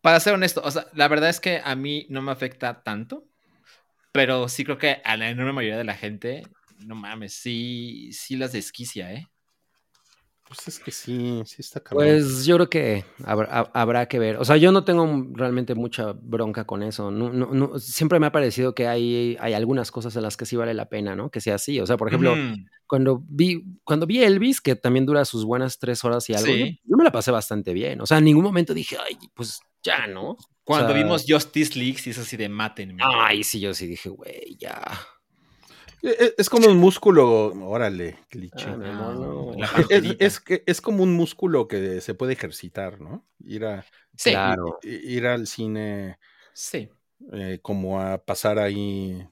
para 0.00 0.18
ser 0.20 0.34
honesto, 0.34 0.60
o 0.64 0.70
sea, 0.70 0.86
la 0.94 1.08
verdad 1.08 1.28
es 1.30 1.40
que 1.40 1.60
a 1.64 1.74
mí 1.76 2.06
no 2.08 2.22
me 2.22 2.32
afecta 2.32 2.82
tanto, 2.82 3.24
pero 4.16 4.48
sí 4.48 4.64
creo 4.64 4.78
que 4.78 5.00
a 5.04 5.16
la 5.16 5.30
enorme 5.30 5.52
mayoría 5.52 5.78
de 5.78 5.84
la 5.84 5.94
gente, 5.94 6.42
no 6.86 6.94
mames, 6.96 7.34
sí, 7.34 8.10
sí 8.12 8.36
las 8.36 8.52
desquicia, 8.52 9.12
¿eh? 9.12 9.28
Pues 10.48 10.68
es 10.68 10.78
que 10.78 10.92
sí, 10.92 11.42
sí 11.44 11.56
está 11.58 11.80
cabrón. 11.80 12.06
Pues 12.06 12.46
yo 12.46 12.54
creo 12.54 12.70
que 12.70 13.04
habrá, 13.24 13.48
ha- 13.50 13.70
habrá 13.74 14.06
que 14.06 14.20
ver. 14.20 14.36
O 14.36 14.44
sea, 14.44 14.56
yo 14.56 14.70
no 14.70 14.84
tengo 14.84 15.04
realmente 15.32 15.74
mucha 15.74 16.12
bronca 16.12 16.64
con 16.64 16.84
eso. 16.84 17.10
No, 17.10 17.32
no, 17.32 17.46
no- 17.52 17.80
siempre 17.80 18.20
me 18.20 18.26
ha 18.26 18.32
parecido 18.32 18.72
que 18.72 18.86
hay, 18.86 19.36
hay 19.40 19.54
algunas 19.54 19.90
cosas 19.90 20.14
en 20.14 20.22
las 20.22 20.36
que 20.36 20.46
sí 20.46 20.54
vale 20.54 20.72
la 20.72 20.88
pena, 20.88 21.16
¿no? 21.16 21.30
Que 21.30 21.40
sea 21.40 21.56
así. 21.56 21.80
O 21.80 21.86
sea, 21.86 21.96
por 21.96 22.06
ejemplo, 22.06 22.36
cuando 22.86 23.24
vi, 23.26 23.64
cuando 23.82 24.06
vi 24.06 24.22
Elvis, 24.22 24.60
que 24.60 24.76
también 24.76 25.04
dura 25.04 25.24
sus 25.24 25.44
buenas 25.44 25.80
tres 25.80 26.04
horas 26.04 26.30
y 26.30 26.34
algo, 26.34 26.46
Sí. 26.46 26.60
yo, 26.84 26.90
yo 26.92 26.96
me 26.96 27.02
la 27.02 27.10
pasé 27.10 27.32
bastante 27.32 27.72
bien. 27.72 28.00
O 28.00 28.06
sea, 28.06 28.18
en 28.18 28.24
ningún 28.26 28.44
momento 28.44 28.72
dije, 28.72 28.96
ay, 29.04 29.18
pues 29.34 29.58
ya, 29.82 30.06
¿no? 30.06 30.36
Cuando 30.66 30.88
O 30.88 30.92
sea, 30.92 31.02
vimos 31.02 31.24
Justice 31.28 31.78
League, 31.78 31.98
sí 31.98 32.10
es 32.10 32.18
así 32.18 32.36
de 32.36 32.48
mátenme. 32.48 33.00
Ay, 33.06 33.44
sí, 33.44 33.60
yo 33.60 33.72
sí 33.72 33.86
dije, 33.86 34.08
güey, 34.08 34.56
ya. 34.58 34.82
E- 36.02 36.08
e- 36.10 36.34
Es 36.38 36.50
como 36.50 36.68
un 36.68 36.76
músculo, 36.76 37.52
órale, 37.68 38.18
cliché. 38.28 38.66
Ah, 38.68 38.76
no. 38.76 39.52
Es, 39.88 40.16
es 40.18 40.40
que 40.40 40.64
es 40.66 40.80
como 40.80 41.04
un 41.04 41.12
músculo 41.12 41.68
que 41.68 42.00
se 42.00 42.14
puede 42.14 42.32
ejercitar, 42.32 43.00
¿no? 43.00 43.24
Ir 43.44 43.64
a 43.64 43.86
Sí, 44.16 44.30
Claro. 44.30 44.80
i- 44.82 45.14
ir 45.14 45.26
al 45.28 45.46
cine 45.46 46.18
sí. 46.52 46.88
eh, 47.32 47.60
como 47.62 48.00
a 48.00 48.18
pasar 48.18 48.58
ahí 48.58 49.24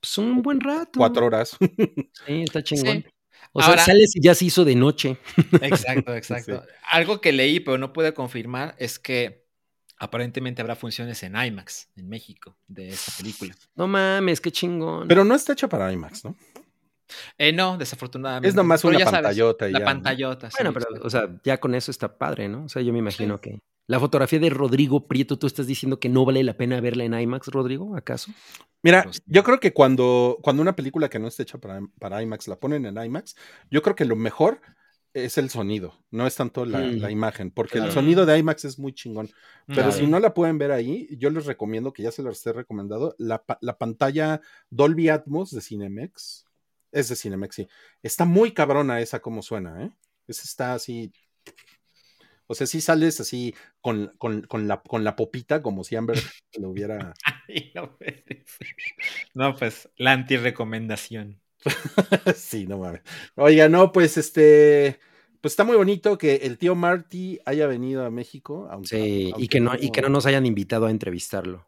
Pues 0.00 0.18
un 0.18 0.42
buen 0.42 0.60
rato. 0.60 0.98
cuatro 0.98 1.26
horas. 1.26 1.56
Sí, 2.26 2.42
está 2.42 2.60
chingón. 2.64 3.02
Sí. 3.02 3.06
O 3.52 3.62
sea, 3.62 3.78
sales 3.78 4.16
y 4.16 4.20
ya 4.20 4.34
se 4.34 4.46
hizo 4.46 4.64
de 4.64 4.74
noche. 4.74 5.16
Exacto, 5.60 6.14
exacto. 6.16 6.64
Algo 6.90 7.20
que 7.20 7.30
leí, 7.32 7.60
pero 7.60 7.78
no 7.78 7.92
pude 7.92 8.14
confirmar, 8.14 8.74
es 8.78 8.98
que 8.98 9.41
aparentemente 10.02 10.60
habrá 10.60 10.74
funciones 10.74 11.22
en 11.22 11.36
IMAX 11.36 11.88
en 11.94 12.08
México 12.08 12.56
de 12.66 12.88
esta 12.88 13.12
película. 13.16 13.54
No 13.76 13.86
mames, 13.86 14.40
qué 14.40 14.50
chingón. 14.50 15.06
Pero 15.06 15.24
no 15.24 15.32
está 15.36 15.52
hecha 15.52 15.68
para 15.68 15.92
IMAX, 15.92 16.24
¿no? 16.24 16.36
Eh, 17.38 17.52
no, 17.52 17.78
desafortunadamente. 17.78 18.48
Es 18.48 18.54
nomás 18.56 18.82
Pero 18.82 18.90
una 18.90 18.98
ya 18.98 19.04
sabes, 19.04 19.20
pantallota 19.22 19.66
La 19.66 19.70
ya, 19.70 19.78
¿no? 19.78 19.84
pantallota, 19.84 20.50
sí, 20.50 20.56
Bueno, 20.58 20.72
pero, 20.72 21.06
o 21.06 21.08
sea, 21.08 21.28
ya 21.44 21.60
con 21.60 21.76
eso 21.76 21.92
está 21.92 22.18
padre, 22.18 22.48
¿no? 22.48 22.64
O 22.64 22.68
sea, 22.68 22.82
yo 22.82 22.92
me 22.92 22.98
imagino 22.98 23.40
que. 23.40 23.60
La 23.86 24.00
fotografía 24.00 24.38
de 24.40 24.50
Rodrigo 24.50 25.06
Prieto, 25.06 25.38
¿tú 25.38 25.46
estás 25.46 25.66
diciendo 25.66 26.00
que 26.00 26.08
no 26.08 26.24
vale 26.24 26.42
la 26.42 26.56
pena 26.56 26.80
verla 26.80 27.04
en 27.04 27.14
IMAX, 27.14 27.48
Rodrigo? 27.48 27.94
¿Acaso? 27.96 28.32
Mira, 28.82 29.08
yo 29.26 29.44
creo 29.44 29.60
que 29.60 29.72
cuando, 29.72 30.38
cuando 30.42 30.62
una 30.62 30.74
película 30.74 31.08
que 31.08 31.18
no 31.20 31.28
está 31.28 31.44
hecha 31.44 31.58
para, 31.58 31.80
para 32.00 32.22
IMAX 32.22 32.48
la 32.48 32.56
ponen 32.56 32.86
en 32.86 32.96
IMAX, 32.96 33.36
yo 33.70 33.82
creo 33.82 33.94
que 33.94 34.04
lo 34.04 34.16
mejor 34.16 34.60
es 35.14 35.36
el 35.38 35.50
sonido, 35.50 36.02
no 36.10 36.26
es 36.26 36.36
tanto 36.36 36.64
la, 36.64 36.78
Mm. 36.80 37.00
la 37.00 37.10
imagen, 37.10 37.50
porque 37.50 37.72
Claro. 37.74 37.86
el 37.88 37.92
sonido 37.92 38.24
de 38.26 38.38
IMAX 38.38 38.64
es 38.64 38.78
muy 38.78 38.92
chingón. 38.94 39.28
Pero 39.66 39.82
Claro. 39.82 39.92
si 39.92 40.06
no 40.06 40.18
la 40.20 40.32
pueden 40.34 40.56
ver 40.58 40.72
ahí, 40.72 41.06
yo 41.18 41.28
les 41.30 41.44
recomiendo, 41.46 41.92
que 41.92 42.02
ya 42.02 42.10
se 42.10 42.22
los 42.22 42.44
he 42.46 42.52
recomendado, 42.52 43.14
la, 43.18 43.44
la 43.60 43.76
pantalla 43.78 44.40
Dolby 44.70 45.08
Atmos 45.10 45.50
de 45.50 45.60
Cinemex. 45.60 46.46
Es 46.92 47.08
de 47.08 47.16
Cinemex, 47.16 47.54
sí. 47.54 47.68
Está 48.02 48.24
muy 48.24 48.52
cabrona 48.52 49.00
esa 49.00 49.20
como 49.20 49.42
suena, 49.42 49.84
¿eh? 49.84 49.90
Esa 50.28 50.42
está 50.44 50.74
así. 50.74 51.12
O 52.46 52.54
sea, 52.54 52.66
sí 52.66 52.80
sales 52.80 53.18
así 53.20 53.54
con, 53.80 54.12
con, 54.18 54.42
con 54.42 54.68
la, 54.68 54.82
con 54.82 55.04
la 55.04 55.16
popita, 55.16 55.62
como 55.62 55.84
si 55.84 55.96
Amber 55.96 56.16
lo 56.58 56.70
hubiera. 56.70 57.14
No, 59.34 59.54
pues, 59.56 59.88
la 59.96 60.12
antirecomendación. 60.12 61.41
sí, 62.36 62.66
no 62.66 62.78
mames. 62.78 63.02
Oiga, 63.36 63.68
no, 63.68 63.92
pues 63.92 64.16
este. 64.16 64.98
Pues 65.40 65.52
está 65.52 65.64
muy 65.64 65.76
bonito 65.76 66.18
que 66.18 66.36
el 66.36 66.56
tío 66.56 66.74
Marty 66.76 67.40
haya 67.44 67.66
venido 67.66 68.04
a 68.04 68.10
México. 68.10 68.68
Aunque, 68.70 68.88
Sí, 68.88 69.32
y 69.36 69.48
que, 69.48 69.58
no, 69.60 69.72
y 69.78 69.90
que 69.90 70.00
no 70.00 70.08
nos 70.08 70.24
hayan 70.26 70.46
invitado 70.46 70.86
a 70.86 70.90
entrevistarlo. 70.90 71.66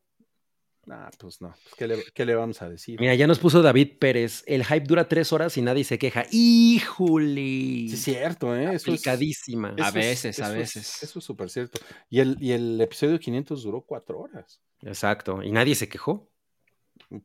Nah, 0.87 1.09
pues 1.19 1.41
no. 1.41 1.49
Pues, 1.63 1.75
¿qué, 1.77 1.89
le, 1.89 2.05
qué 2.15 2.25
le 2.27 2.35
vamos 2.35 2.61
a 2.63 2.69
decir? 2.69 3.01
Mira, 3.01 3.15
ya 3.15 3.27
nos 3.27 3.39
puso 3.39 3.63
David 3.63 3.99
Pérez. 3.99 4.45
El 4.47 4.65
hype 4.65 4.87
dura 4.87 5.09
tres 5.09 5.33
horas 5.33 5.57
y 5.57 5.63
nadie 5.63 5.83
se 5.83 5.99
queja. 5.99 6.27
¡Híjole! 6.31 7.41
Sí, 7.41 7.91
es 7.95 8.03
cierto, 8.05 8.55
¿eh? 8.55 8.65
Eso 8.65 8.75
es, 8.75 8.83
Aplicadísima. 9.01 9.75
A 9.79 9.89
eso 9.89 9.93
veces, 9.95 10.39
a 10.41 10.51
es- 10.53 10.57
veces. 10.59 11.03
eso 11.03 11.19
es 11.19 11.25
súper 11.25 11.49
cierto. 11.51 11.81
Y 12.11 12.21
el, 12.21 12.37
y 12.41 12.53
el 12.53 12.81
episodio 12.81 13.19
500 13.19 13.63
duró 13.63 13.81
cuatro 13.81 14.21
horas. 14.21 14.61
Exacto. 14.83 15.43
Y 15.43 15.51
nadie 15.51 15.75
se 15.75 15.89
quejó. 15.89 16.31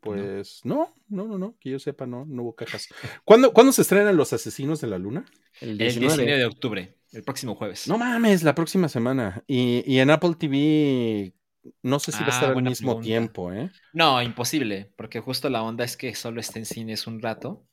Pues 0.02 0.62
no, 0.64 0.94
no, 1.08 1.28
no, 1.28 1.38
no, 1.38 1.58
que 1.60 1.72
yo 1.72 1.80
sepa, 1.80 2.06
no, 2.06 2.26
no 2.26 2.44
hubo 2.44 2.56
cajas. 2.56 2.90
¿Cuándo, 3.26 3.54
¿cuándo 3.54 3.72
se 3.72 3.82
estrenan 3.82 4.18
Los 4.18 4.34
Asesinos 4.34 4.82
de 4.82 4.88
la 4.88 4.98
Luna? 4.98 5.26
El 5.62 5.78
El 5.78 5.78
19. 5.78 6.24
19 6.24 6.40
de 6.40 6.46
octubre, 6.46 6.96
el 7.12 7.24
próximo 7.24 7.56
jueves. 7.56 7.88
No 7.88 7.98
mames, 7.98 8.44
la 8.44 8.56
próxima 8.56 8.88
semana. 8.90 9.44
Y, 9.48 9.84
y 9.92 10.00
en 10.00 10.10
Apple 10.12 10.36
TV, 10.38 11.34
no 11.82 12.00
sé 12.00 12.12
si 12.12 12.24
va 12.24 12.28
a 12.28 12.30
Ah, 12.30 12.34
estar 12.36 12.50
al 12.52 12.62
mismo 12.62 12.92
pregunta. 12.94 13.04
tiempo, 13.04 13.52
¿eh? 13.54 13.72
No, 13.94 14.22
imposible, 14.22 14.92
porque 14.96 15.20
justo 15.20 15.50
la 15.50 15.64
onda 15.64 15.84
es 15.86 15.98
que 15.98 16.14
solo 16.16 16.40
está 16.40 16.60
en 16.60 16.66
cines 16.66 17.08
un 17.08 17.22
rato. 17.22 17.66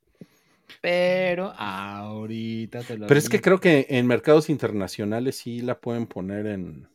Pero 0.81 1.53
ahorita 1.57 2.85
te 2.85 2.99
lo 2.99 3.07
Pero 3.07 3.19
es 3.19 3.29
que 3.29 3.41
creo 3.41 3.61
que 3.61 3.87
en 3.91 4.07
mercados 4.07 4.49
internacionales 4.51 5.37
sí 5.37 5.61
la 5.61 5.81
pueden 5.81 6.07
poner 6.07 6.47
en 6.47 6.89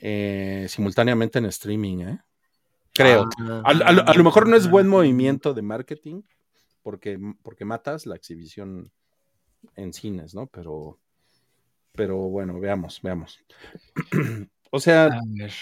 eh, 0.00 0.66
simultáneamente 0.68 1.38
en 1.38 1.46
streaming, 1.46 1.98
¿eh? 2.00 2.18
Creo. 2.98 3.28
Ah, 3.40 3.62
A, 3.64 3.70
a 3.70 3.92
lo- 3.92 4.08
a 4.08 4.14
lo 4.14 4.24
mejor 4.24 4.48
no 4.48 4.56
es 4.56 4.68
buen 4.68 4.88
movimiento 4.88 5.54
de 5.54 5.62
marketing 5.62 6.22
porque, 6.82 7.18
porque 7.42 7.64
matas 7.64 8.06
la 8.06 8.16
exhibición 8.16 8.90
en 9.76 9.92
cines, 9.92 10.34
¿no? 10.34 10.46
Pero, 10.46 10.98
pero 11.92 12.16
bueno, 12.16 12.58
veamos, 12.60 13.00
veamos. 13.02 13.40
o 14.70 14.80
sea, 14.80 15.06
A 15.06 15.20
ver. 15.26 15.52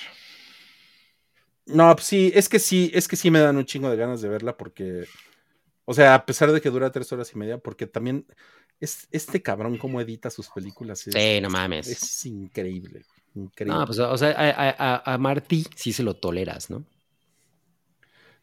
no, 1.67 1.95
pues 1.95 2.07
sí, 2.07 2.31
es 2.35 2.49
que 2.49 2.59
sí, 2.59 2.91
es 2.95 3.09
que 3.09 3.17
sí 3.17 3.31
me 3.31 3.41
dan 3.41 3.57
un 3.57 3.65
chingo 3.65 3.91
de 3.91 3.97
ganas 3.97 4.21
de 4.21 4.29
verla 4.29 4.57
porque, 4.57 5.05
o 5.85 5.95
sea, 5.95 6.15
a 6.15 6.27
pesar 6.27 6.53
de 6.53 6.61
que 6.61 6.71
dura 6.71 6.91
tres 6.93 7.13
horas 7.13 7.33
y 7.35 7.39
media, 7.39 7.59
porque 7.59 7.87
también 7.87 8.27
es 8.81 9.09
este 9.11 9.43
cabrón 9.43 9.79
cómo 9.79 10.01
edita 10.01 10.31
sus 10.31 10.49
películas. 10.51 11.07
Es, 11.07 11.15
Sí, 11.15 11.41
no 11.41 11.51
mames. 11.51 11.89
es 11.89 12.27
increíble, 12.27 13.03
increíble. 13.35 13.79
No, 13.81 13.87
pues, 13.87 13.99
o 13.99 14.17
sea, 14.17 14.31
a, 14.31 14.51
a, 14.51 14.97
a- 14.97 15.15
a 15.15 15.19
Marty 15.19 15.65
sí 15.75 15.93
se 15.93 16.03
lo 16.03 16.15
toleras, 16.15 16.71
¿no? 16.71 16.85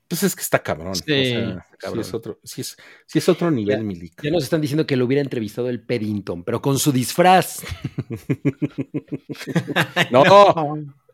Pues 0.08 0.24
es 0.24 0.36
que 0.36 0.42
está 0.42 0.60
cabrón. 0.60 0.96
Sí, 0.96 1.02
o 1.02 1.06
sea, 1.06 1.66
sí 1.70 1.78
cabrón. 1.80 2.02
es 2.02 2.14
otro, 2.14 2.40
sí 2.44 2.62
es, 2.62 2.78
sí 3.08 3.20
es 3.20 3.30
otro 3.30 3.50
nivel, 3.50 4.00
Ya-. 4.00 4.24
Ya 4.24 4.32
nos 4.32 4.44
están 4.44 4.62
diciendo 4.62 4.86
que 4.86 4.96
lo 4.96 5.06
hubiera 5.06 5.22
entrevistado 5.22 5.70
el 5.70 5.82
Peddington, 5.82 6.44
pero 6.44 6.62
con 6.62 6.80
su 6.80 6.92
disfraz. 6.92 7.64
No, 10.12 10.24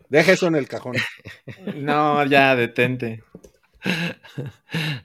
deja 0.10 0.32
eso 0.34 0.48
en 0.48 0.56
el 0.56 0.68
cajón. 0.68 0.96
No, 1.76 2.26
ya, 2.26 2.56
detente. 2.56 3.24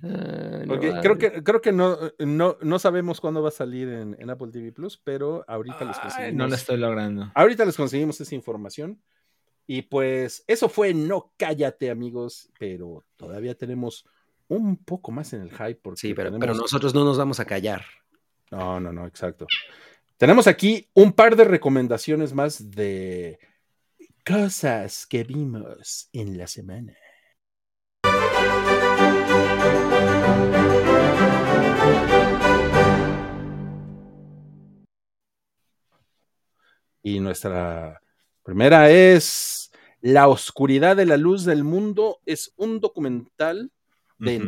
No 0.03 0.66
Porque 0.66 0.93
creo 1.01 1.18
que, 1.18 1.43
creo 1.43 1.61
que 1.61 1.72
no, 1.72 1.97
no, 2.18 2.57
no 2.61 2.78
sabemos 2.78 3.20
cuándo 3.20 3.43
va 3.43 3.49
a 3.49 3.53
salir 3.53 3.89
en, 3.89 4.16
en 4.18 4.30
Apple 4.30 4.49
TV 4.51 4.72
Plus, 4.72 5.01
pero 5.03 5.45
ahorita 5.47 5.85
les 5.85 5.99
conseguimos. 5.99 6.35
no 6.35 6.49
lo 6.49 6.55
estoy 6.55 6.76
logrando. 6.78 7.30
Ahorita 7.35 7.64
les 7.64 7.76
conseguimos 7.76 8.20
esa 8.20 8.35
información. 8.35 9.01
Y 9.66 9.82
pues 9.82 10.44
eso 10.46 10.68
fue 10.68 10.92
No 10.94 11.32
Cállate, 11.36 11.90
amigos, 11.90 12.50
pero 12.58 13.04
todavía 13.16 13.54
tenemos 13.54 14.04
un 14.48 14.76
poco 14.76 15.10
más 15.10 15.32
en 15.32 15.42
el 15.42 15.50
hype. 15.50 15.76
Porque 15.76 16.00
Sí, 16.00 16.14
pero, 16.14 16.28
tenemos- 16.30 16.40
pero 16.40 16.54
nosotros 16.54 16.94
no 16.94 17.04
nos 17.04 17.16
vamos 17.18 17.40
a 17.40 17.44
callar. 17.44 17.84
No, 18.50 18.78
no, 18.78 18.92
no, 18.92 19.06
exacto. 19.06 19.46
Tenemos 20.16 20.46
aquí 20.46 20.88
un 20.94 21.12
par 21.12 21.34
de 21.36 21.44
recomendaciones 21.44 22.32
más 22.34 22.70
de 22.70 23.38
cosas 24.24 25.06
que 25.06 25.24
vimos 25.24 26.08
en 26.12 26.38
la 26.38 26.46
semana. 26.46 26.94
Y 37.02 37.20
nuestra 37.20 38.00
primera 38.45 38.90
es 38.90 39.72
La 40.01 40.28
oscuridad 40.28 40.97
de 40.97 41.07
la 41.07 41.16
luz 41.16 41.45
del 41.45 41.64
mundo 41.64 42.20
es 42.26 42.53
un 42.57 42.80
documental 42.80 43.72
de. 44.18 44.38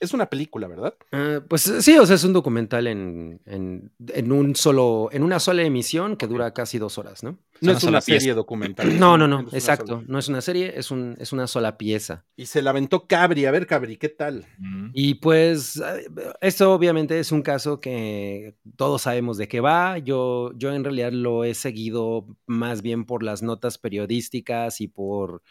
Es 0.00 0.12
una 0.14 0.26
película, 0.26 0.68
¿verdad? 0.68 0.94
Ah, 1.12 1.40
pues 1.48 1.62
sí, 1.62 1.96
o 1.98 2.06
sea, 2.06 2.16
es 2.16 2.24
un 2.24 2.32
documental 2.32 2.86
en, 2.86 3.40
en, 3.46 3.92
en 4.12 4.32
un 4.32 4.54
solo, 4.56 5.08
en 5.12 5.22
una 5.22 5.38
sola 5.40 5.62
emisión 5.62 6.16
que 6.16 6.26
dura 6.26 6.52
casi 6.52 6.78
dos 6.78 6.98
horas, 6.98 7.22
¿no? 7.22 7.38
No 7.60 7.70
una 7.70 7.78
es 7.78 7.84
una 7.84 8.00
serie 8.00 8.34
documental. 8.34 8.98
No, 8.98 9.16
no, 9.16 9.26
no, 9.28 9.40
exacto. 9.52 9.86
sola. 9.86 10.04
No 10.08 10.18
es 10.18 10.28
una 10.28 10.40
serie, 10.40 10.74
es, 10.76 10.90
un, 10.90 11.16
es 11.18 11.32
una 11.32 11.46
sola 11.46 11.78
pieza. 11.78 12.24
Y 12.36 12.46
se 12.46 12.60
la 12.60 12.70
aventó 12.70 13.06
Cabri. 13.06 13.46
A 13.46 13.52
ver, 13.52 13.66
Cabri, 13.66 13.96
¿qué 13.96 14.08
tal? 14.08 14.44
Ujú. 14.58 14.90
Y 14.92 15.14
pues 15.14 15.76
eh, 15.76 16.08
esto 16.40 16.72
obviamente 16.74 17.18
es 17.20 17.30
un 17.32 17.42
caso 17.42 17.80
que 17.80 18.56
todos 18.76 19.02
sabemos 19.02 19.38
de 19.38 19.46
qué 19.48 19.60
va. 19.60 19.98
Yo, 19.98 20.50
yo 20.56 20.72
en 20.74 20.82
realidad 20.84 21.12
lo 21.12 21.44
he 21.44 21.54
seguido 21.54 22.26
más 22.46 22.82
bien 22.82 23.04
por 23.06 23.22
las 23.22 23.42
notas 23.42 23.78
periodísticas 23.78 24.80
y 24.80 24.88
por, 24.88 25.42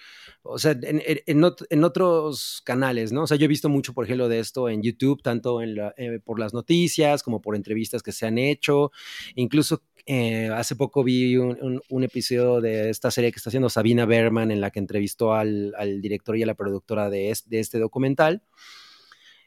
o 0.43 0.59
sea, 0.59 0.71
en, 0.73 1.01
en- 1.05 1.19
en 1.25 1.41
ot- 1.41 1.65
en 1.69 1.83
otros 1.85 2.61
canales, 2.65 3.11
¿no? 3.13 3.23
O 3.23 3.27
sea, 3.27 3.37
yo 3.37 3.45
he 3.45 3.47
visto 3.47 3.69
mucho, 3.69 3.93
por 3.93 4.03
ejemplo, 4.05 4.12
de 4.17 4.39
esto 4.39 4.69
en 4.69 4.81
YouTube, 4.81 5.21
tanto 5.21 5.61
eh, 5.61 6.19
por 6.23 6.39
las 6.39 6.53
noticias 6.53 7.23
como 7.23 7.41
por 7.41 7.55
entrevistas 7.55 8.03
que 8.03 8.11
se 8.11 8.25
han 8.25 8.37
hecho. 8.37 8.91
Incluso 9.35 9.83
eh, 10.05 10.49
hace 10.53 10.75
poco 10.75 11.03
vi 11.03 11.37
un, 11.37 12.03
episodio 12.03 12.61
de 12.61 12.89
esta 12.89 13.11
serie 13.11 13.31
que 13.31 13.37
está 13.37 13.49
haciendo 13.49 13.69
Sabina 13.69 14.05
Berman 14.05 14.51
en 14.51 14.61
la 14.61 14.71
que 14.71 14.79
entrevistó 14.79 15.33
al, 15.33 15.73
director 16.01 16.37
y 16.37 16.43
a 16.43 16.47
la 16.47 16.55
productora 16.55 17.09
de, 17.09 17.31
es- 17.31 17.49
de 17.49 17.59
este 17.59 17.79
documental. 17.79 18.43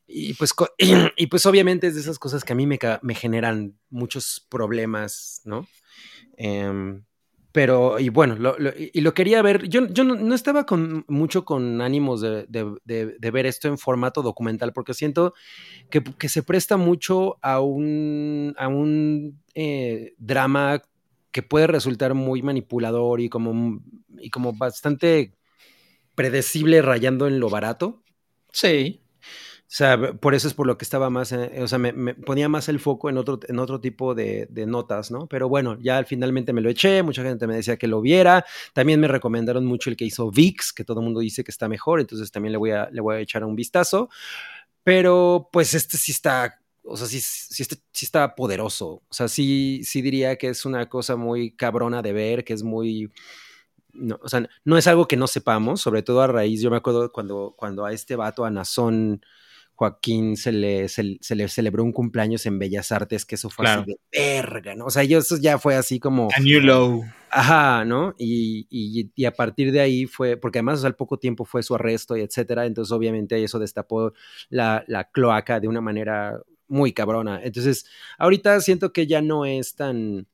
Y 0.06 0.34
pues, 0.34 0.52
y 1.16 1.26
pues 1.26 1.46
obviamente 1.46 1.86
es 1.88 1.94
de 1.94 2.00
esas 2.00 2.18
cosas 2.18 2.44
que 2.44 2.52
a 2.52 2.56
mí 2.56 2.66
me 2.66 3.14
generan 3.14 3.78
muchos 3.90 4.46
problemas, 4.48 5.42
¿no? 5.44 5.66
Em, 6.36 7.04
pero, 7.56 7.98
y 7.98 8.10
bueno, 8.10 8.34
lo- 8.36 8.58
lo- 8.58 8.72
y 8.76 9.00
lo 9.00 9.14
quería 9.14 9.40
ver, 9.40 9.66
yo, 9.66 9.86
yo 9.88 10.04
no, 10.04 10.34
estaba 10.34 10.66
con, 10.66 11.06
mucho 11.08 11.46
con 11.46 11.80
ánimos 11.80 12.20
de, 12.20 12.46
ver 13.32 13.46
esto 13.46 13.68
en 13.68 13.78
formato 13.78 14.20
documental, 14.20 14.74
porque 14.74 14.92
siento 14.92 15.32
que, 15.88 16.04
que 16.04 16.28
se 16.28 16.42
presta 16.42 16.76
mucho 16.76 17.38
a 17.40 17.62
un, 17.62 18.54
a 18.58 18.68
un 18.68 19.40
eh, 19.54 20.12
drama 20.18 20.82
que 21.30 21.42
puede 21.42 21.66
resultar 21.66 22.12
muy 22.12 22.42
manipulador 22.42 23.22
y 23.22 23.30
como, 23.30 23.80
y 24.18 24.28
como 24.28 24.52
bastante 24.52 25.32
predecible 26.14 26.82
rayando 26.82 27.26
en 27.26 27.40
lo 27.40 27.48
barato. 27.48 28.02
Sí. 28.52 29.00
O 29.66 29.68
sea, 29.68 30.12
por 30.12 30.36
eso 30.36 30.46
es 30.46 30.54
por 30.54 30.64
lo 30.68 30.78
que 30.78 30.84
estaba 30.84 31.10
más, 31.10 31.32
eh, 31.32 31.60
o 31.60 31.66
sea, 31.66 31.78
me, 31.78 32.14
ponía 32.14 32.48
más 32.48 32.68
el 32.68 32.78
foco 32.78 33.10
en 33.10 33.18
otro, 33.18 33.40
en 33.48 33.58
otro 33.58 33.80
tipo 33.80 34.14
de, 34.14 34.48
notas, 34.66 35.10
¿no? 35.10 35.26
Pero 35.26 35.48
bueno, 35.48 35.76
ya 35.80 36.04
finalmente 36.04 36.52
me 36.52 36.60
lo 36.60 36.70
eché, 36.70 37.02
mucha 37.02 37.24
gente 37.24 37.48
me 37.48 37.56
decía 37.56 37.76
que 37.76 37.88
lo 37.88 38.00
viera, 38.00 38.44
también 38.72 39.00
me 39.00 39.08
recomendaron 39.08 39.66
mucho 39.66 39.90
el 39.90 39.96
que 39.96 40.04
hizo 40.04 40.30
VIX, 40.30 40.72
que 40.72 40.84
todo 40.84 41.00
el 41.00 41.04
mundo 41.04 41.18
dice 41.18 41.42
que 41.42 41.50
está 41.50 41.68
mejor, 41.68 41.98
entonces 41.98 42.30
también 42.30 42.52
le 42.52 42.58
voy 42.58 42.70
a, 42.70 42.88
le 42.92 43.00
voy 43.00 43.16
a 43.16 43.18
echar 43.18 43.44
un 43.44 43.56
vistazo, 43.56 44.08
pero 44.84 45.48
pues 45.52 45.74
este 45.74 45.98
sí 45.98 46.12
está, 46.12 46.60
o 46.84 46.96
sea, 46.96 47.08
sí, 47.08 47.20
sí 47.20 47.66
está 48.04 48.36
poderoso, 48.36 49.02
o 49.08 49.14
sea, 49.14 49.26
sí, 49.26 49.80
sí 49.84 50.00
diría 50.00 50.36
que 50.36 50.48
es 50.48 50.64
una 50.64 50.88
cosa 50.88 51.16
muy 51.16 51.56
cabrona 51.56 52.02
de 52.02 52.12
ver, 52.12 52.44
que 52.44 52.52
es 52.54 52.62
muy... 52.62 53.10
No, 53.92 54.18
o 54.22 54.28
sea, 54.28 54.46
no 54.64 54.76
es 54.78 54.86
algo 54.86 55.08
que 55.08 55.16
no 55.16 55.26
sepamos, 55.26 55.80
sobre 55.80 56.02
todo 56.02 56.20
a 56.20 56.26
raíz, 56.26 56.60
yo 56.60 56.70
me 56.70 56.76
acuerdo 56.76 57.10
cuando, 57.12 57.54
cuando 57.56 57.86
a 57.86 57.92
este 57.92 58.14
vato, 58.14 58.44
a 58.44 58.50
Nazón, 58.50 59.22
Joaquín 59.76 60.36
se 60.36 60.52
le, 60.52 60.88
se, 60.88 61.18
se 61.20 61.34
le 61.36 61.46
celebró 61.48 61.84
un 61.84 61.92
cumpleaños 61.92 62.46
en 62.46 62.58
Bellas 62.58 62.90
Artes, 62.92 63.24
que 63.26 63.34
eso 63.36 63.50
fue 63.50 63.64
Claro. 63.66 63.82
así 63.82 63.90
de 63.92 63.98
verga, 64.42 64.74
¿no? 64.74 64.86
O 64.86 64.90
sea, 64.90 65.04
yo, 65.04 65.18
eso 65.18 65.36
ya 65.36 65.58
fue 65.58 65.76
así 65.76 66.00
como, 66.00 66.28
A 66.34 66.40
new 66.40 66.60
low. 66.60 67.04
ajá, 67.30 67.84
¿no? 67.84 68.14
Y, 68.18 68.66
y, 68.70 69.10
y 69.14 69.24
a 69.26 69.32
partir 69.32 69.70
de 69.72 69.80
ahí 69.80 70.06
fue, 70.06 70.36
porque 70.38 70.58
además 70.58 70.78
o 70.78 70.80
sea, 70.80 70.88
al 70.88 70.96
poco 70.96 71.18
tiempo 71.18 71.44
fue 71.44 71.62
su 71.62 71.74
arresto 71.74 72.16
y 72.16 72.22
etcétera, 72.22 72.64
entonces 72.66 72.90
obviamente 72.90 73.42
eso 73.44 73.58
destapó 73.58 74.12
la, 74.48 74.82
la 74.88 75.10
cloaca 75.10 75.60
de 75.60 75.68
una 75.68 75.80
manera 75.82 76.40
muy 76.68 76.92
cabrona. 76.92 77.40
Entonces, 77.44 77.84
ahorita 78.18 78.58
siento 78.60 78.92
que 78.92 79.06
ya 79.06 79.20
no 79.20 79.44
es 79.44 79.76
tan, 79.76 80.26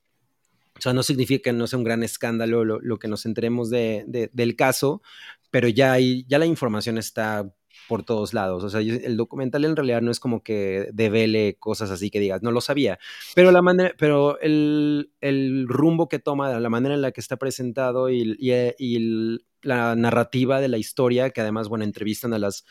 o 0.78 0.80
sea, 0.80 0.92
no 0.92 1.02
significa 1.02 1.50
que 1.50 1.52
no 1.52 1.66
sea 1.66 1.78
un 1.78 1.84
gran 1.84 2.02
escándalo 2.04 2.64
lo, 2.64 2.80
lo 2.80 2.98
que 2.98 3.08
nos 3.08 3.26
enteremos 3.26 3.68
de, 3.70 4.04
de- 4.06 4.30
del 4.32 4.54
caso, 4.56 5.02
pero 5.50 5.68
ya, 5.68 5.92
hay, 5.92 6.24
ya 6.28 6.38
la 6.38 6.46
información 6.46 6.96
está 6.96 7.52
por 7.88 8.04
todos 8.04 8.32
lados. 8.34 8.64
O 8.64 8.70
sea, 8.70 8.80
el 8.80 9.16
documental 9.16 9.64
en 9.64 9.76
realidad 9.76 10.00
no 10.02 10.10
es 10.10 10.20
como 10.20 10.42
que 10.42 10.88
devele 10.92 11.56
cosas 11.58 11.90
así 11.90 12.10
que 12.10 12.20
digas, 12.20 12.42
no 12.42 12.50
lo 12.50 12.60
sabía, 12.60 12.98
pero 13.34 13.50
la 13.52 13.62
manera, 13.62 13.92
pero 13.98 14.38
el, 14.40 15.12
el 15.20 15.66
rumbo 15.68 16.08
que 16.08 16.18
toma, 16.18 16.58
la 16.58 16.68
manera 16.70 16.94
en 16.94 17.02
la 17.02 17.12
que 17.12 17.20
está 17.20 17.36
presentado 17.36 18.08
y, 18.10 18.36
y- 18.38 18.52
y 18.78 18.96
el- 18.96 19.44
la 19.62 19.94
narrativa 19.94 20.60
de 20.60 20.68
la 20.68 20.78
historia, 20.78 21.30
que 21.30 21.40
además, 21.40 21.68
bueno, 21.68 21.84
entrevistan 21.84 22.32
a 22.34 22.38
las 22.38 22.64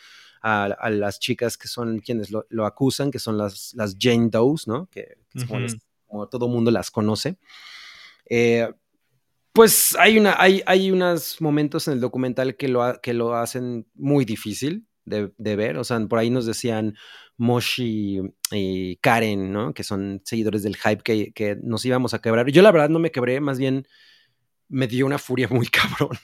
a, 0.44 0.64
a 0.66 0.90
las 0.90 1.20
chicas 1.20 1.56
que 1.56 1.68
son 1.68 2.00
quienes 2.00 2.32
lo, 2.32 2.46
lo 2.50 2.66
acusan, 2.66 3.12
que 3.12 3.20
son 3.20 3.38
las, 3.38 3.74
las 3.76 3.96
Jane 4.00 4.30
Does, 4.32 4.68
¿no? 4.68 4.88
Que, 4.88 5.18
que 5.30 5.38
es 5.38 5.46
como, 5.46 5.60
Ujú. 5.60 5.68
las- 5.68 5.78
como 6.08 6.28
todo 6.28 6.48
mundo 6.48 6.72
las 6.72 6.90
conoce. 6.90 7.38
Eh, 8.30 8.68
pues 9.54 9.96
hay, 10.00 10.18
una, 10.18 10.36
hay, 10.42 10.64
hay 10.66 10.92
unos 10.92 11.42
momentos 11.42 11.88
en 11.88 11.94
el 11.96 12.00
documental 12.00 12.56
que 12.56 12.68
lo, 12.70 13.00
que 13.02 13.14
lo 13.14 13.36
hacen 13.36 13.86
muy 13.94 14.26
difícil 14.26 14.88
de, 15.06 15.56
ver. 15.56 15.78
O 15.78 15.84
sea, 15.84 16.00
por 16.08 16.20
ahí 16.20 16.30
nos 16.30 16.46
decían 16.46 16.96
Moshi 17.38 18.22
y 18.52 18.98
Karen, 18.98 19.52
¿no? 19.52 19.74
Que 19.74 19.84
son 19.84 20.22
seguidores 20.26 20.64
del 20.64 20.78
hype 20.78 21.04
que, 21.04 21.32
que 21.34 21.58
nos 21.62 21.86
íbamos 21.86 22.14
a 22.14 22.20
quebrar. 22.20 22.50
Yo 22.52 22.62
la 22.62 22.72
verdad 22.72 22.90
no 22.90 23.00
me 23.00 23.12
quebré, 23.12 23.40
más 23.40 23.58
bien 23.58 23.88
me 24.70 24.88
dio 24.88 25.06
una 25.06 25.20
furia 25.20 25.48
muy 25.50 25.68
cabrona. 25.68 26.20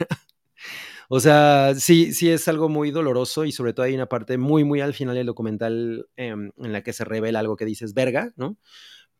O 1.09 1.19
sea, 1.21 1.73
sí, 1.75 2.13
sí 2.13 2.29
es 2.29 2.47
algo 2.47 2.67
muy 2.67 2.91
doloroso 2.91 3.45
y 3.45 3.51
sobre 3.51 3.73
todo 3.73 3.85
hay 3.85 3.95
una 3.95 4.07
parte 4.07 4.37
muy, 4.37 4.65
muy 4.65 4.81
al 4.81 4.93
final 4.93 5.15
del 5.15 5.27
documental 5.27 6.07
em, 6.17 6.51
en 6.57 6.73
la 6.73 6.83
que 6.83 6.91
se 6.91 7.05
revela 7.05 7.39
algo 7.39 7.55
que 7.55 7.65
dices, 7.65 7.93
verga, 7.93 8.33
¿no? 8.35 8.57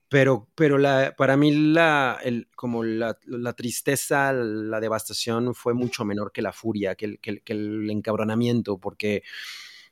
Pero, 0.09 0.47
pero 0.55 0.77
la, 0.77 1.13
para 1.17 1.35
mí 1.35 1.51
la, 1.73 2.17
el, 2.23 2.47
como 2.55 2.83
la, 2.83 3.17
la 3.25 3.53
tristeza, 3.53 4.31
la 4.31 4.79
devastación 4.79 5.53
fue 5.53 5.73
mucho 5.73 6.05
menor 6.05 6.31
que 6.31 6.41
la 6.41 6.53
furia, 6.53 6.95
que 6.95 7.05
el, 7.05 7.19
que 7.19 7.29
el- 7.31 7.43
que 7.43 7.53
el 7.53 7.89
encabronamiento, 7.89 8.77
porque 8.77 9.23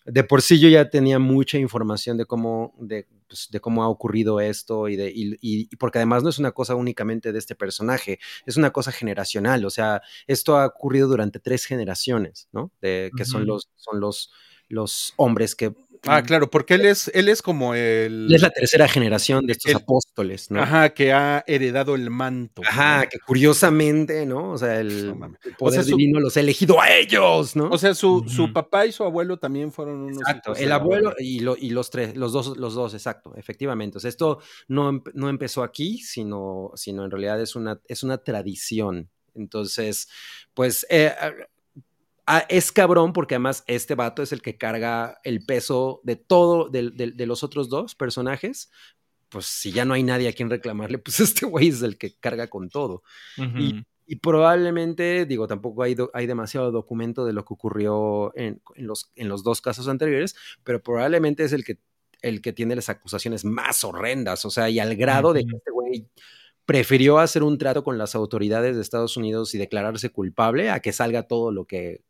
de 0.06 0.24
por 0.24 0.42
sí 0.42 0.60
yo 0.60 0.70
ya 0.70 0.90
tenía 0.90 1.20
mucha 1.20 1.58
información 1.58 2.16
de 2.18 2.26
cómo, 2.26 2.74
de, 2.80 3.08
pues, 3.28 3.50
de 3.52 3.60
cómo 3.60 3.84
ha 3.84 3.90
ocurrido 3.90 4.40
esto 4.40 4.88
y, 4.88 4.96
de, 4.96 5.12
y, 5.14 5.36
y- 5.42 5.76
porque 5.78 5.98
además 5.98 6.24
no 6.24 6.30
es 6.30 6.38
una 6.40 6.52
cosa 6.52 6.76
únicamente 6.76 7.32
de 7.34 7.40
este 7.40 7.56
personaje, 7.56 8.20
es 8.46 8.56
una 8.58 8.72
cosa 8.72 8.92
generacional, 8.92 9.66
o 9.66 9.70
sea, 9.72 10.02
esto 10.28 10.58
ha 10.58 10.68
ocurrido 10.68 11.08
durante 11.08 11.40
tres 11.40 11.66
generaciones, 11.66 12.48
¿no? 12.52 12.72
De, 12.82 13.12
que 13.18 13.26
son 13.26 13.46
los, 13.48 13.70
son 13.76 14.00
los, 14.00 14.32
los 14.70 15.14
hombres 15.18 15.56
que... 15.56 15.74
Ah, 16.08 16.22
claro, 16.24 16.50
porque 16.50 16.76
él 16.76 16.86
es, 16.86 17.10
él 17.14 17.30
es 17.30 17.42
como 17.42 17.74
el. 17.76 18.28
Es 18.34 18.42
la 18.42 18.50
tercera 18.50 18.88
generación 18.88 19.46
de 19.46 19.54
estos 19.54 19.72
El- 19.72 19.78
apóstoles, 19.78 20.52
¿no? 20.52 20.62
Ajá, 20.62 20.90
que 20.94 21.14
ha 21.14 21.44
heredado 21.48 21.96
el 21.96 22.10
manto. 22.10 22.62
Ajá, 22.68 23.04
¿no? 23.04 23.10
que 23.10 23.20
curiosamente, 23.20 24.26
¿no? 24.26 24.52
O 24.52 24.58
sea, 24.58 24.80
el, 24.80 25.08
No 25.08 25.16
mames. 25.16 25.40
el 25.46 25.56
poder 25.56 25.80
O 25.80 25.84
sea, 25.84 25.90
su- 25.92 25.98
divino 25.98 26.20
los 26.20 26.38
ha 26.38 26.40
elegido 26.42 26.80
a 26.82 26.92
ellos, 26.94 27.56
¿no? 27.56 27.70
O 27.70 27.78
sea, 27.78 27.94
su, 27.96 28.26
su 28.28 28.52
papá 28.54 28.86
y 28.86 28.92
su 28.92 29.04
abuelo 29.04 29.38
también 29.38 29.72
fueron 29.72 30.02
unos. 30.02 30.20
Exacto, 30.20 30.52
hijos 30.52 30.62
el 30.62 30.72
abuelo 30.72 31.14
y, 31.18 31.40
lo- 31.40 31.58
y 31.58 31.70
los 31.72 31.90
tres, 31.90 32.16
los 32.16 32.32
dos, 32.34 32.58
los 32.58 32.74
dos, 32.76 32.94
exacto, 32.94 33.34
efectivamente. 33.36 33.98
O 33.98 34.02
sea, 34.02 34.10
esto 34.10 34.40
no, 34.68 34.90
em- 34.90 35.04
no 35.14 35.30
empezó 35.30 35.64
aquí, 35.64 36.00
sino, 36.00 36.72
sino 36.76 37.06
en 37.06 37.12
realidad 37.12 37.42
es 37.42 37.56
una, 37.56 37.80
es 37.88 38.04
una 38.04 38.18
tradición. 38.20 39.10
Entonces, 39.34 40.08
pues 40.54 40.86
eh, 40.90 41.12
ah, 42.28 42.46
es 42.50 42.72
cabrón 42.72 43.14
porque 43.14 43.36
además 43.36 43.64
este 43.68 43.96
vato 43.96 44.22
es 44.24 44.32
el 44.32 44.42
que 44.42 44.58
carga 44.58 45.20
el 45.24 45.46
peso 45.46 46.02
de 46.04 46.16
todo, 46.16 46.70
de, 46.70 46.92
de- 46.92 47.12
de 47.12 47.26
los 47.26 47.44
otros 47.44 47.70
dos 47.70 47.96
personajes. 47.96 48.70
Pues 49.30 49.46
si 49.48 49.72
ya 49.72 49.86
no 49.86 49.94
hay 49.96 50.04
nadie 50.04 50.28
a 50.30 50.34
quien 50.34 50.50
reclamarle, 50.50 50.98
pues 51.00 51.20
este 51.20 51.46
güey 51.46 51.70
es 51.70 51.82
el 51.82 51.98
que 51.98 52.16
carga 52.16 52.48
con 52.48 52.70
todo. 52.70 53.04
Y, 53.60 53.86
y 54.08 54.16
probablemente, 54.18 55.26
digo, 55.26 55.48
tampoco 55.48 55.82
hay, 55.84 55.96
do- 55.96 56.12
hay 56.14 56.28
demasiado 56.28 56.72
documento 56.72 57.26
de 57.26 57.34
lo 57.34 57.44
que 57.44 57.54
ocurrió 57.56 58.32
en, 58.36 58.62
en 58.76 58.88
los, 58.88 59.12
en 59.16 59.28
los 59.30 59.44
dos 59.44 59.62
casos 59.62 59.88
anteriores, 59.88 60.36
pero 60.64 60.82
probablemente 60.84 61.44
es 61.44 61.54
el 61.54 61.64
que, 61.66 61.80
el 62.22 62.42
que 62.42 62.54
tiene 62.54 62.76
las 62.76 62.90
acusaciones 62.90 63.44
más 63.46 63.84
horrendas, 63.84 64.46
o 64.46 64.52
sea, 64.52 64.70
y 64.70 64.78
al 64.80 64.96
grado 64.96 65.34
de 65.34 65.46
que 65.46 65.56
este 65.58 65.72
güey 65.72 66.08
prefirió 66.66 67.18
hacer 67.20 67.44
un 67.44 67.58
trato 67.58 67.84
con 67.84 67.98
las 67.98 68.16
autoridades 68.16 68.76
de 68.76 68.82
Estados 68.82 69.18
Unidos 69.18 69.54
y 69.54 69.58
declararse 69.58 70.10
culpable 70.12 70.70
a 70.70 70.80
que 70.80 70.94
salga 70.94 71.24
todo 71.24 71.52
lo 71.52 71.66
que, 71.66 72.02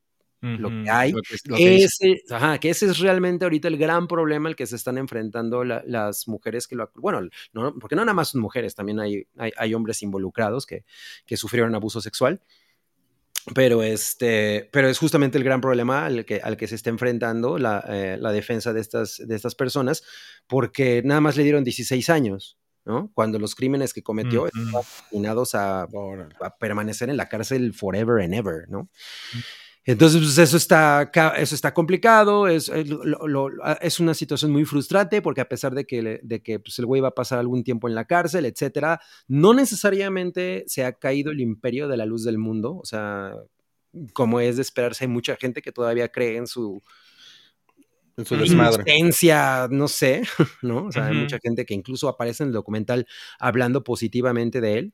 lo 0.42 0.70
que 0.70 0.90
hay. 0.90 1.12
Lo 1.12 1.22
que- 1.22 1.36
lo 1.46 1.56
que 1.58 1.76
ese, 1.84 2.22
ajá, 2.30 2.58
que 2.60 2.70
ese 2.70 2.86
es 2.86 3.00
realmente 3.00 3.46
ahorita 3.46 3.68
el 3.68 3.78
gran 3.78 4.08
problema 4.08 4.50
al 4.50 4.56
que 4.56 4.68
se 4.68 4.76
están 4.76 4.98
enfrentando 4.98 5.64
la- 5.64 5.84
las 5.88 6.28
mujeres 6.28 6.68
que 6.68 6.76
lo... 6.76 6.92
Bueno, 6.96 7.22
no, 7.54 7.74
porque 7.80 7.96
no 7.96 8.04
nada 8.06 8.14
más 8.14 8.30
son 8.30 8.42
mujeres, 8.42 8.76
también 8.76 9.00
hay, 9.00 9.28
hay, 9.38 9.52
hay 9.58 9.74
hombres 9.74 10.02
involucrados 10.04 10.66
que, 10.66 10.86
que 11.26 11.38
sufrieron 11.38 11.74
abuso 11.76 12.02
sexual. 12.02 12.42
Pero, 13.54 13.84
este, 13.84 14.70
pero 14.72 14.90
es 14.90 14.98
justamente 14.98 15.38
el 15.38 15.44
gran 15.44 15.62
problema 15.62 16.06
al 16.06 16.26
que, 16.26 16.42
al 16.42 16.58
que 16.58 16.68
se 16.68 16.74
está 16.76 16.90
enfrentando 16.90 17.60
la, 17.60 17.84
eh, 17.88 18.18
la 18.20 18.32
defensa 18.32 18.74
de 18.74 18.82
estas, 18.82 19.22
de 19.26 19.36
estas 19.36 19.54
personas, 19.54 20.04
porque 20.48 21.04
nada 21.06 21.22
más 21.22 21.38
le 21.38 21.44
dieron 21.44 21.64
16 21.64 22.10
años. 22.10 22.58
¿no? 22.86 23.12
Cuando 23.16 23.40
los 23.40 23.56
crímenes 23.56 23.94
que 23.94 24.04
cometió 24.04 24.44
Ujú. 24.44 24.48
estaban 24.50 24.84
destinados 24.84 25.56
a, 25.56 25.82
a 25.84 26.58
permanecer 26.60 27.10
en 27.10 27.18
la 27.18 27.28
cárcel 27.28 27.74
forever 27.74 28.24
and 28.24 28.36
ever, 28.36 28.70
¿no? 28.70 28.90
Entonces, 29.88 30.20
pues 30.22 30.38
eso 30.40 30.58
está, 30.58 31.12
eso 31.38 31.54
está 31.54 31.74
complicado, 31.74 32.48
es, 32.48 32.70
es 32.70 32.90
lo- 32.90 33.04
lo- 33.28 33.50
lo- 33.50 33.78
es 33.82 34.00
una 34.00 34.16
situación 34.16 34.52
muy 34.52 34.66
frustrante 34.66 35.22
porque 35.22 35.42
a 35.42 35.48
pesar 35.48 35.76
de 35.76 35.86
que, 35.86 36.20
de 36.24 36.42
que 36.42 36.60
pues, 36.60 36.80
el 36.80 36.88
güey 36.88 37.02
va 37.02 37.10
a 37.10 37.14
pasar 37.16 37.38
algún 37.38 37.64
tiempo 37.64 37.88
en 37.88 37.94
la 37.94 38.06
cárcel, 38.06 38.46
etcétera, 38.46 39.00
no 39.28 39.54
necesariamente 39.54 40.64
se 40.66 40.84
ha 40.86 40.94
caído 40.94 41.32
el 41.32 41.40
imperio 41.40 41.88
de 41.88 41.98
la 41.98 42.06
luz 42.08 42.24
del 42.24 42.40
mundo, 42.40 42.76
o 42.78 42.86
sea, 42.86 43.34
como 44.14 44.40
es 44.40 44.56
de 44.56 44.64
esperarse, 44.64 45.04
hay 45.06 45.10
mucha 45.10 45.36
gente 45.36 45.62
que 45.62 45.72
todavía 45.72 46.10
cree 46.10 46.38
en 46.38 46.48
su 46.48 46.82
En 48.18 48.26
su 48.26 48.34
inocencia, 48.88 49.68
no 49.70 49.88
sé, 49.88 50.24
¿no? 50.64 50.86
O 50.86 50.92
sea, 50.92 51.06
hay 51.08 51.14
mucha 51.22 51.38
gente 51.40 51.64
que 51.66 51.74
incluso 51.76 52.08
aparece 52.10 52.44
en 52.44 52.48
el 52.50 52.54
documental 52.54 53.06
hablando 53.40 53.84
positivamente 53.84 54.62
de 54.62 54.78
él. 54.80 54.94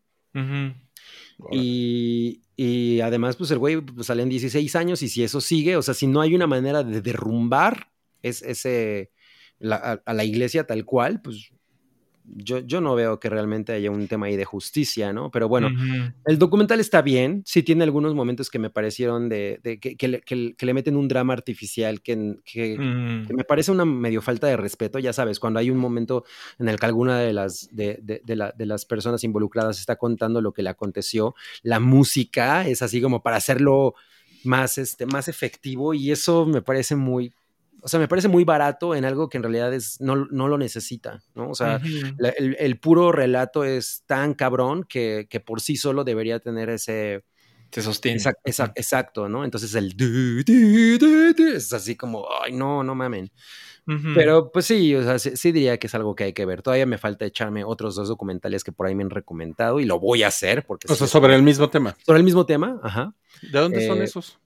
Y, 1.51 2.41
y 2.63 3.01
además, 3.01 3.35
pues 3.37 3.51
el 3.51 3.57
güey 3.59 3.81
pues, 3.81 4.07
sale 4.07 4.23
en 4.23 4.29
16 4.29 4.75
años 4.75 5.01
y 5.01 5.09
si 5.09 5.23
eso 5.23 5.41
sigue, 5.41 5.75
o 5.77 5.81
sea, 5.81 5.93
si 5.93 6.07
no 6.07 6.21
hay 6.21 6.35
una 6.35 6.47
manera 6.47 6.83
de 6.83 7.01
derrumbar 7.01 7.91
es, 8.21 8.41
ese, 8.43 9.11
la- 9.59 9.77
a, 9.77 9.91
a 10.05 10.13
la 10.13 10.23
iglesia 10.25 10.65
tal 10.67 10.85
cual, 10.85 11.21
pues 11.21 11.51
yo, 12.35 12.59
yo 12.59 12.81
no 12.81 12.95
veo 12.95 13.19
que 13.19 13.29
realmente 13.29 13.73
haya 13.73 13.91
un 13.91 14.07
tema 14.07 14.27
ahí 14.27 14.35
de 14.37 14.45
justicia, 14.45 15.11
¿no? 15.13 15.31
Pero 15.31 15.47
bueno, 15.47 15.69
el 16.25 16.37
documental 16.37 16.79
está 16.79 17.01
bien, 17.01 17.41
sí 17.45 17.63
tiene 17.63 17.83
algunos 17.83 18.13
momentos 18.15 18.49
que 18.49 18.59
me 18.59 18.69
parecieron 18.69 19.27
de, 19.29 19.59
de 19.63 19.79
que, 19.79 19.95
que 19.97 20.07
le, 20.07 20.21
que 20.21 20.35
le- 20.35 20.53
que 20.55 20.65
le 20.65 20.73
meten 20.73 20.95
un 20.95 21.07
drama 21.07 21.33
artificial 21.33 22.01
que, 22.01 22.35
que 23.27 23.33
me 23.33 23.43
parece 23.43 23.71
una 23.71 23.85
medio 23.85 24.21
falta 24.21 24.47
de 24.47 24.57
respeto, 24.57 24.99
ya 24.99 25.13
sabes, 25.13 25.39
cuando 25.39 25.59
hay 25.59 25.69
un 25.69 25.77
momento 25.77 26.23
en 26.59 26.69
el 26.69 26.79
que 26.79 26.85
alguna 26.85 27.19
de 27.19 27.33
las, 27.33 27.69
de, 27.71 27.99
de- 28.01 28.21
de 28.23 28.35
la- 28.35 28.51
de 28.57 28.65
las 28.65 28.85
personas 28.85 29.23
involucradas 29.23 29.79
está 29.79 29.95
contando 29.95 30.41
lo 30.41 30.51
que 30.53 30.63
le 30.63 30.69
aconteció, 30.69 31.35
la 31.63 31.79
música 31.79 32.67
es 32.67 32.81
así 32.81 33.01
como 33.01 33.21
para 33.23 33.37
hacerlo 33.37 33.93
más, 34.43 34.77
este, 34.77 35.05
más 35.05 35.27
efectivo 35.27 35.93
y 35.93 36.11
eso 36.11 36.45
me 36.45 36.61
parece 36.61 36.95
muy, 36.95 37.33
o 37.81 37.87
sea, 37.87 37.99
me 37.99 38.07
parece 38.07 38.27
muy 38.27 38.43
barato 38.43 38.95
en 38.95 39.05
algo 39.05 39.27
que 39.29 39.37
en 39.37 39.43
realidad 39.43 39.73
es, 39.73 39.99
no, 40.01 40.27
no 40.31 40.47
lo 40.47 40.57
necesita, 40.57 41.21
¿no? 41.35 41.49
O 41.49 41.55
sea, 41.55 41.81
la- 42.17 42.29
el, 42.29 42.55
el 42.59 42.79
puro 42.79 43.11
relato 43.11 43.63
es 43.63 44.03
tan 44.05 44.33
cabrón 44.33 44.83
que, 44.83 45.27
que 45.29 45.39
por 45.39 45.61
sí 45.61 45.75
solo 45.75 46.03
debería 46.03 46.39
tener 46.39 46.69
ese... 46.69 47.23
Se 47.71 47.81
sostiene. 47.81 48.19
Exact- 48.19 48.41
exact- 48.45 48.73
exacto, 48.75 49.29
¿no? 49.29 49.45
Entonces 49.45 49.73
el... 49.75 49.95
du- 49.95 50.43
du- 50.43 50.97
du- 50.99 51.33
du 51.33 51.47
es 51.55 51.71
así 51.71 51.95
como, 51.95 52.27
ay, 52.43 52.51
no, 52.51 52.83
no 52.83 52.95
mamen. 52.95 53.31
Ujú. 53.87 54.09
Pero 54.13 54.51
pues 54.51 54.65
sí, 54.65 54.93
o 54.93 55.01
sea, 55.03 55.17
sí, 55.17 55.35
sí 55.37 55.51
diría 55.53 55.77
que 55.79 55.87
es 55.87 55.95
algo 55.95 56.13
que 56.13 56.25
hay 56.25 56.33
que 56.33 56.45
ver. 56.45 56.61
Todavía 56.61 56.85
me 56.85 56.97
falta 56.97 57.25
echarme 57.25 57.63
otros 57.63 57.95
dos 57.95 58.09
documentales 58.09 58.63
que 58.65 58.71
por 58.73 58.87
ahí 58.87 58.93
me 58.93 59.03
han 59.03 59.09
recomendado 59.09 59.79
y 59.79 59.85
lo 59.85 59.99
voy 60.01 60.23
a 60.23 60.27
hacer 60.27 60.65
porque... 60.65 60.87
O 60.89 60.93
sí 60.93 60.99
sea, 60.99 61.07
sobre 61.07 61.33
el 61.33 61.43
mismo 61.43 61.69
tema. 61.69 61.95
sobre 62.05 62.19
el 62.19 62.25
mismo 62.25 62.45
tema, 62.45 62.77
ajá. 62.83 63.15
¿De 63.41 63.57
dónde 63.59 63.87
son 63.87 63.99
Eh, 63.99 64.03
esos? 64.03 64.37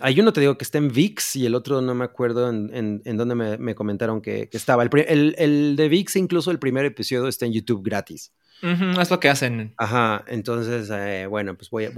Hay 0.00 0.20
uno 0.20 0.32
te 0.32 0.40
digo 0.40 0.58
que 0.58 0.64
está 0.64 0.78
en 0.78 0.88
VIX 0.88 1.36
y 1.36 1.46
el 1.46 1.54
otro 1.54 1.80
no 1.80 1.94
me 1.94 2.04
acuerdo 2.04 2.48
en, 2.48 3.02
en, 3.04 3.16
dónde 3.16 3.34
me, 3.34 3.58
me 3.58 3.74
comentaron 3.74 4.20
que, 4.20 4.48
estaba. 4.52 4.82
El, 4.82 4.90
el, 5.06 5.34
el 5.38 5.76
de 5.76 5.88
VIX, 5.88 6.16
incluso 6.16 6.50
el 6.50 6.58
primer 6.58 6.84
episodio 6.84 7.28
está 7.28 7.46
en 7.46 7.52
YouTube 7.52 7.82
gratis. 7.84 8.32
Ujú, 8.62 9.00
Es 9.00 9.10
lo 9.10 9.18
que 9.20 9.28
hacen. 9.28 9.72
Ajá, 9.76 10.24
entonces, 10.28 10.88
eh, 10.92 11.26
bueno, 11.26 11.56
pues 11.56 11.70
voy 11.70 11.86
a, 11.86 11.90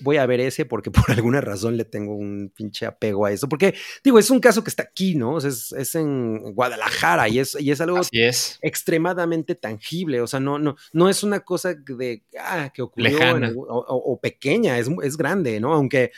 voy, 0.00 0.16
a 0.16 0.26
ver 0.26 0.40
ese 0.40 0.64
porque 0.64 0.90
por 1.08 1.10
alguna 1.10 1.40
razón 1.40 1.76
le 1.76 1.84
tengo 1.84 2.14
un 2.16 2.52
pinche 2.54 2.86
apego 2.86 3.26
a 3.26 3.32
eso. 3.32 3.48
Porque, 3.48 3.74
digo, 4.02 4.18
es 4.18 4.30
un 4.30 4.40
caso 4.40 4.62
que 4.64 4.70
está 4.70 4.82
aquí, 4.82 5.14
¿no? 5.14 5.34
O 5.34 5.40
sea, 5.40 5.50
es, 5.50 5.72
es 5.72 5.94
en 5.94 6.54
Guadalajara 6.54 7.28
y 7.28 7.38
es, 7.38 7.56
y 7.60 7.70
es 7.70 7.80
algo 7.80 8.00
es. 8.10 8.58
extremadamente 8.62 9.54
tangible. 9.54 10.20
O 10.20 10.26
sea, 10.26 10.40
no, 10.40 10.58
no, 10.58 10.76
no 10.92 11.08
es 11.08 11.22
una 11.22 11.40
cosa 11.40 11.74
de, 11.74 12.22
ah, 12.38 12.70
que 12.74 12.82
ocurrió 12.82 13.10
Lejana. 13.10 13.52
o, 13.56 13.60
o- 13.62 14.12
o 14.12 14.20
pequeña, 14.20 14.78
es, 14.78 14.88
es 15.02 15.16
grande, 15.16 15.60
¿no? 15.60 15.72
Aunque, 15.72 16.10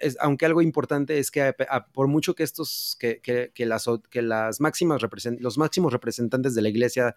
es- 0.00 0.16
aunque 0.20 0.46
algo 0.46 0.62
importante 0.62 1.18
es 1.18 1.30
que 1.30 1.42
a- 1.42 1.54
a- 1.68 1.86
por 1.86 2.06
mucho 2.08 2.34
que 2.34 2.42
estos, 2.44 2.96
que, 3.00 3.20
que- 3.20 3.50
que 3.54 3.66
las, 3.66 3.86
que 4.10 4.22
las 4.22 4.60
máximas 4.60 5.02
represent- 5.02 5.40
los 5.40 5.58
máximos 5.58 5.92
representantes 5.92 6.54
de 6.54 6.62
la 6.62 6.68
iglesia 6.68 7.16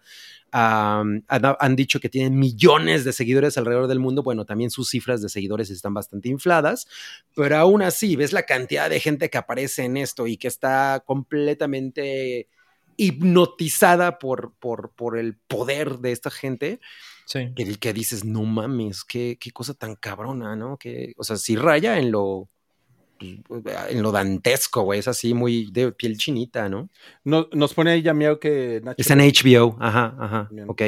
han 0.50 1.76
dicho 1.76 2.00
que 2.00 2.07
tienen 2.08 2.38
millones 2.38 3.04
de 3.04 3.12
seguidores 3.12 3.56
alrededor 3.58 3.86
del 3.88 3.98
mundo, 3.98 4.22
bueno, 4.22 4.44
también 4.44 4.70
sus 4.70 4.88
cifras 4.90 5.20
de 5.22 5.28
seguidores 5.28 5.70
están 5.70 5.94
bastante 5.94 6.28
infladas, 6.28 6.86
pero 7.34 7.56
aún 7.56 7.82
así, 7.82 8.16
ves 8.16 8.32
la 8.32 8.44
cantidad 8.44 8.88
de 8.90 9.00
gente 9.00 9.30
que 9.30 9.38
aparece 9.38 9.84
en 9.84 9.96
esto 9.96 10.26
y 10.26 10.36
que 10.36 10.48
está 10.48 11.02
completamente 11.06 12.48
hipnotizada 12.96 14.18
por, 14.18 14.52
por, 14.58 14.90
por 14.94 15.18
el 15.18 15.36
poder 15.36 15.98
de 15.98 16.12
esta 16.12 16.30
gente, 16.30 16.80
Sí. 17.26 17.52
que, 17.54 17.74
que 17.76 17.92
dices, 17.92 18.24
no 18.24 18.42
mames, 18.44 19.04
qué, 19.04 19.36
qué 19.38 19.50
cosa 19.50 19.74
tan 19.74 19.96
cabrona, 19.96 20.56
¿no? 20.56 20.78
Que, 20.78 21.12
o 21.18 21.24
sea, 21.24 21.36
sí 21.36 21.56
raya 21.56 21.98
en 21.98 22.10
lo 22.10 22.48
en 23.20 24.00
lo 24.00 24.12
dantesco, 24.12 24.82
güey, 24.82 25.00
es 25.00 25.08
así 25.08 25.34
muy 25.34 25.70
de 25.72 25.90
piel 25.90 26.16
chinita, 26.16 26.68
¿no? 26.68 26.88
No- 27.24 27.48
nos 27.52 27.74
pone 27.74 27.90
ahí 27.90 28.00
ya 28.02 28.14
miau 28.14 28.38
que 28.38 28.80
Nacho. 28.84 28.94
Está 28.96 29.14
en 29.14 29.20
HBO, 29.22 29.76
ajá, 29.80 30.14
ajá, 30.20 30.48
Bien. 30.52 30.66
ok. 30.70 30.82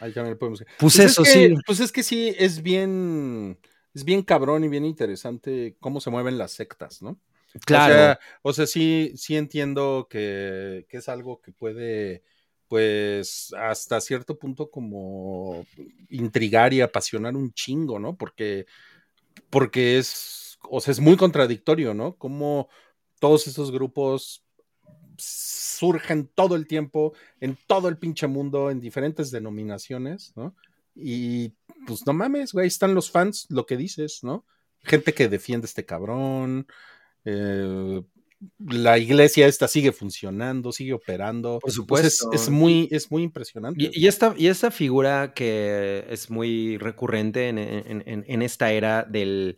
Ahí 0.00 0.12
también 0.12 0.30
lo 0.34 0.38
podemos- 0.38 0.64
Pues, 0.78 0.98
es 0.98 1.12
eso 1.12 1.22
que- 1.22 1.30
sí. 1.30 1.54
Pues 1.66 1.80
es 1.80 1.92
que 1.92 2.02
sí, 2.02 2.34
es 2.38 2.62
bien, 2.62 3.58
es 3.94 4.04
bien 4.04 4.22
cabrón 4.22 4.64
y 4.64 4.68
bien 4.68 4.84
interesante 4.84 5.76
cómo 5.80 6.00
se 6.00 6.10
mueven 6.10 6.38
las 6.38 6.52
sectas, 6.52 7.02
¿no? 7.02 7.18
Claro. 7.64 7.94
O 7.94 7.96
sea, 7.96 8.20
o 8.42 8.52
sea, 8.52 8.66
sí, 8.66 9.12
sí 9.16 9.36
entiendo 9.36 10.08
que, 10.10 10.84
que 10.88 10.98
es 10.98 11.08
algo 11.08 11.40
que 11.40 11.52
puede, 11.52 12.22
pues, 12.68 13.54
hasta 13.56 14.00
cierto 14.00 14.38
punto 14.38 14.70
como 14.70 15.64
intrigar 16.10 16.74
y 16.74 16.80
apasionar 16.82 17.34
un 17.36 17.52
chingo, 17.54 17.98
¿no? 17.98 18.16
Porque, 18.16 18.66
porque 19.48 19.96
es, 19.98 20.58
o 20.68 20.80
sea, 20.80 20.92
es 20.92 21.00
muy 21.00 21.16
contradictorio, 21.16 21.94
¿no? 21.94 22.16
Como 22.16 22.68
todos 23.20 23.46
esos 23.46 23.70
grupos 23.72 24.42
surgen 25.18 26.28
todo 26.34 26.56
el 26.56 26.66
tiempo, 26.66 27.12
en 27.40 27.56
todo 27.66 27.88
el 27.88 27.96
pinche 27.98 28.26
mundo, 28.26 28.70
en 28.70 28.80
diferentes 28.80 29.30
denominaciones, 29.30 30.32
¿no? 30.36 30.54
Y 30.94 31.52
pues 31.86 32.06
no 32.06 32.12
mames, 32.12 32.52
güey, 32.52 32.66
están 32.66 32.94
los 32.94 33.10
fans, 33.10 33.46
lo 33.50 33.66
que 33.66 33.76
dices, 33.76 34.20
¿no? 34.22 34.44
Gente 34.82 35.12
que 35.12 35.28
defiende 35.28 35.64
a 35.64 35.68
este 35.68 35.84
cabrón, 35.84 36.66
eh, 37.24 38.02
la 38.58 38.98
iglesia 38.98 39.46
esta 39.46 39.66
sigue 39.66 39.92
funcionando, 39.92 40.70
sigue 40.72 40.92
operando. 40.92 41.58
Por 41.58 41.62
Pues 41.62 42.04
es- 42.04 42.18
supuesto. 42.18 42.32
es, 42.32 42.48
muy, 42.50 42.86
es 42.90 43.10
muy 43.10 43.22
impresionante. 43.22 43.82
Y, 43.92 44.04
y 44.04 44.06
esta, 44.06 44.34
y 44.36 44.46
esta 44.48 44.70
figura 44.70 45.32
que 45.34 46.04
es 46.08 46.30
muy 46.30 46.76
recurrente 46.78 47.48
en, 47.48 47.58
en- 47.58 48.02
en- 48.06 48.24
en 48.28 48.42
esta 48.42 48.72
era 48.72 49.02
del, 49.04 49.56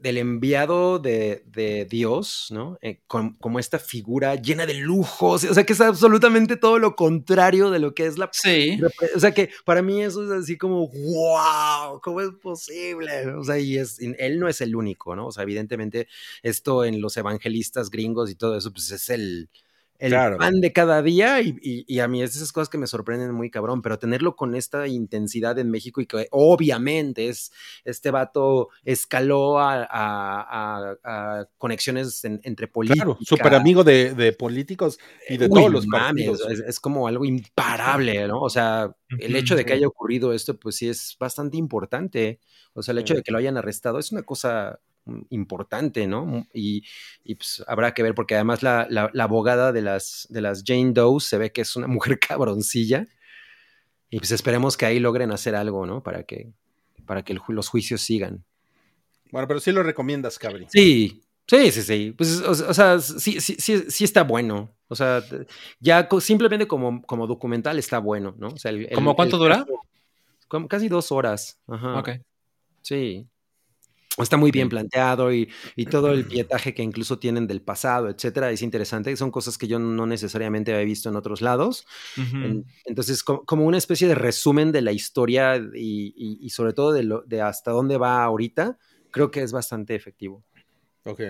del 0.00 0.18
enviado 0.18 0.98
de, 0.98 1.44
de 1.46 1.84
Dios, 1.84 2.48
¿no? 2.50 2.78
Eh, 2.80 3.00
com- 3.06 3.36
como 3.38 3.58
esta 3.58 3.78
figura 3.78 4.34
llena 4.36 4.66
de 4.66 4.74
lujos, 4.74 5.44
o 5.44 5.54
sea, 5.54 5.64
que 5.64 5.74
es 5.74 5.80
absolutamente 5.80 6.56
todo 6.56 6.78
lo 6.78 6.96
contrario 6.96 7.70
de 7.70 7.78
lo 7.78 7.94
que 7.94 8.06
es 8.06 8.16
la... 8.18 8.30
Sí. 8.32 8.80
O 9.14 9.20
sea, 9.20 9.32
que 9.32 9.50
para 9.64 9.82
mí 9.82 10.02
eso 10.02 10.24
es 10.24 10.30
así 10.30 10.56
como, 10.56 10.88
wow, 10.88 12.00
¿cómo 12.02 12.20
es 12.20 12.30
posible? 12.42 13.26
O 13.34 13.44
sea, 13.44 13.58
y 13.58 13.76
es, 13.76 13.98
él 14.00 14.38
no 14.38 14.48
es 14.48 14.60
el 14.60 14.74
único, 14.74 15.14
¿no? 15.14 15.26
O 15.26 15.32
sea, 15.32 15.42
evidentemente 15.42 16.08
esto 16.42 16.84
en 16.84 17.00
los 17.00 17.16
evangelistas 17.16 17.90
gringos 17.90 18.30
y 18.30 18.34
todo 18.34 18.56
eso, 18.56 18.72
pues 18.72 18.90
es 18.90 19.10
el, 19.10 19.48
el 20.00 20.10
Claro. 20.12 20.38
pan 20.38 20.60
de 20.60 20.72
cada 20.72 21.02
día 21.02 21.40
y, 21.42 21.54
y- 21.62 21.84
y 21.86 22.00
a 22.00 22.08
mí 22.08 22.22
es 22.22 22.32
de 22.32 22.38
esas 22.38 22.52
cosas 22.52 22.68
que 22.68 22.78
me 22.78 22.86
sorprenden 22.86 23.32
muy 23.32 23.50
cabrón, 23.50 23.82
pero 23.82 23.98
tenerlo 23.98 24.34
con 24.34 24.54
esta 24.54 24.88
intensidad 24.88 25.58
en 25.58 25.70
México 25.70 26.00
y 26.00 26.06
que 26.06 26.26
obviamente 26.30 27.28
es, 27.28 27.52
este 27.84 28.10
vato 28.10 28.68
escaló 28.82 29.58
a, 29.60 29.82
a- 29.84 30.96
a- 31.04 31.40
a 31.40 31.48
conexiones 31.58 32.24
en- 32.24 32.40
entre 32.44 32.66
políticos. 32.66 33.18
Claro, 33.18 33.18
súper 33.24 33.54
amigo 33.54 33.84
de, 33.84 34.14
de 34.14 34.32
políticos 34.32 34.98
y 35.28 35.36
de 35.36 35.48
todos 35.48 35.70
los 35.70 35.86
partidos. 35.86 36.40
Es, 36.48 36.60
es 36.60 36.80
como 36.80 37.06
algo 37.06 37.24
imparable, 37.24 38.26
¿no? 38.26 38.40
O 38.40 38.50
sea, 38.50 38.90
el 39.18 39.36
hecho 39.36 39.54
de 39.54 39.64
que 39.64 39.74
haya 39.74 39.86
ocurrido 39.86 40.32
esto, 40.32 40.58
pues 40.58 40.76
sí 40.76 40.88
es 40.88 41.16
bastante 41.20 41.56
importante. 41.56 42.40
O 42.72 42.82
sea, 42.82 42.92
el 42.92 42.98
hecho 42.98 43.14
de 43.14 43.22
que 43.22 43.32
lo 43.32 43.38
hayan 43.38 43.56
arrestado 43.56 43.98
es 43.98 44.12
una 44.12 44.22
cosa 44.22 44.80
importante, 45.30 46.06
¿no? 46.06 46.46
Y, 46.52 46.84
y, 47.24 47.34
pues 47.34 47.64
habrá 47.66 47.94
que 47.94 48.02
ver, 48.02 48.14
porque 48.14 48.34
además 48.34 48.62
la, 48.62 48.86
la- 48.90 49.10
la 49.12 49.24
abogada 49.24 49.72
de 49.72 49.82
las, 49.82 50.26
de 50.30 50.40
las 50.40 50.62
Jane 50.64 50.92
Doe 50.92 51.20
se 51.20 51.38
ve 51.38 51.52
que 51.52 51.62
es 51.62 51.74
una 51.76 51.86
mujer 51.88 52.18
cabroncilla. 52.18 53.06
Y 54.10 54.18
pues 54.18 54.30
esperemos 54.32 54.76
que 54.76 54.86
ahí 54.86 54.98
logren 54.98 55.30
hacer 55.32 55.54
algo, 55.54 55.86
¿no? 55.86 56.02
Para 56.02 56.24
que, 56.24 56.52
para 57.06 57.22
que 57.24 57.32
el 57.32 57.40
los 57.48 57.68
juicios 57.68 58.00
sigan. 58.00 58.44
Bueno, 59.30 59.46
pero 59.46 59.60
sí 59.60 59.70
lo 59.72 59.82
recomiendas, 59.84 60.38
Cabri. 60.38 60.66
Sí, 60.68 61.22
sí, 61.46 61.70
sí, 61.70 61.82
sí. 61.82 62.14
Pues, 62.16 62.40
o, 62.42 62.50
o 62.50 62.74
sea, 62.74 62.98
sí, 62.98 63.40
sí, 63.40 63.56
sí, 63.58 63.84
sí 63.88 64.04
está 64.04 64.24
bueno. 64.24 64.74
O 64.88 64.96
sea, 64.96 65.22
ya 65.78 66.08
co- 66.08 66.20
simplemente 66.20 66.66
como, 66.66 67.00
como 67.02 67.28
documental 67.28 67.78
está 67.78 67.98
bueno, 68.00 68.34
¿no? 68.38 68.48
O 68.48 68.56
sea, 68.56 68.72
el- 68.72 68.86
el- 68.86 68.94
¿Cómo 68.94 69.14
cuánto 69.14 69.36
el 69.36 69.42
dura? 69.42 69.64
como 70.48 70.66
casi 70.66 70.88
dos 70.88 71.12
horas. 71.12 71.60
Ajá. 71.68 72.00
Ok. 72.00 72.10
Sí. 72.82 73.28
Está 74.22 74.36
muy 74.36 74.50
bien 74.50 74.68
planteado 74.68 75.32
y, 75.32 75.50
y, 75.76 75.86
todo 75.86 76.12
el 76.12 76.24
pietaje 76.28 76.74
que 76.74 76.82
incluso 76.82 77.18
tienen 77.18 77.46
del 77.46 77.62
pasado, 77.62 78.08
etcétera, 78.08 78.50
es 78.50 78.62
interesante. 78.62 79.16
Son 79.16 79.30
cosas 79.30 79.58
que 79.58 79.68
yo 79.68 79.78
no 79.78 80.06
necesariamente 80.06 80.72
había 80.72 80.84
visto 80.84 81.08
en 81.08 81.16
otros 81.16 81.40
lados. 81.40 81.86
Uh 82.16 82.20
-huh. 82.20 82.64
Entonces, 82.84 83.22
como 83.22 83.64
una 83.64 83.78
especie 83.78 84.08
de 84.08 84.14
resumen 84.14 84.72
de 84.72 84.82
la 84.82 84.92
historia 84.92 85.56
y, 85.56 86.14
y, 86.16 86.38
y 86.40 86.50
sobre 86.50 86.72
todo 86.72 86.92
de, 86.92 87.02
lo, 87.02 87.22
de, 87.22 87.40
hasta 87.40 87.70
dónde 87.70 87.96
va 87.96 88.22
ahorita, 88.24 88.78
creo 89.10 89.30
que 89.30 89.42
es 89.42 89.52
bastante 89.52 89.94
efectivo. 89.94 90.44
Ok. 91.04 91.20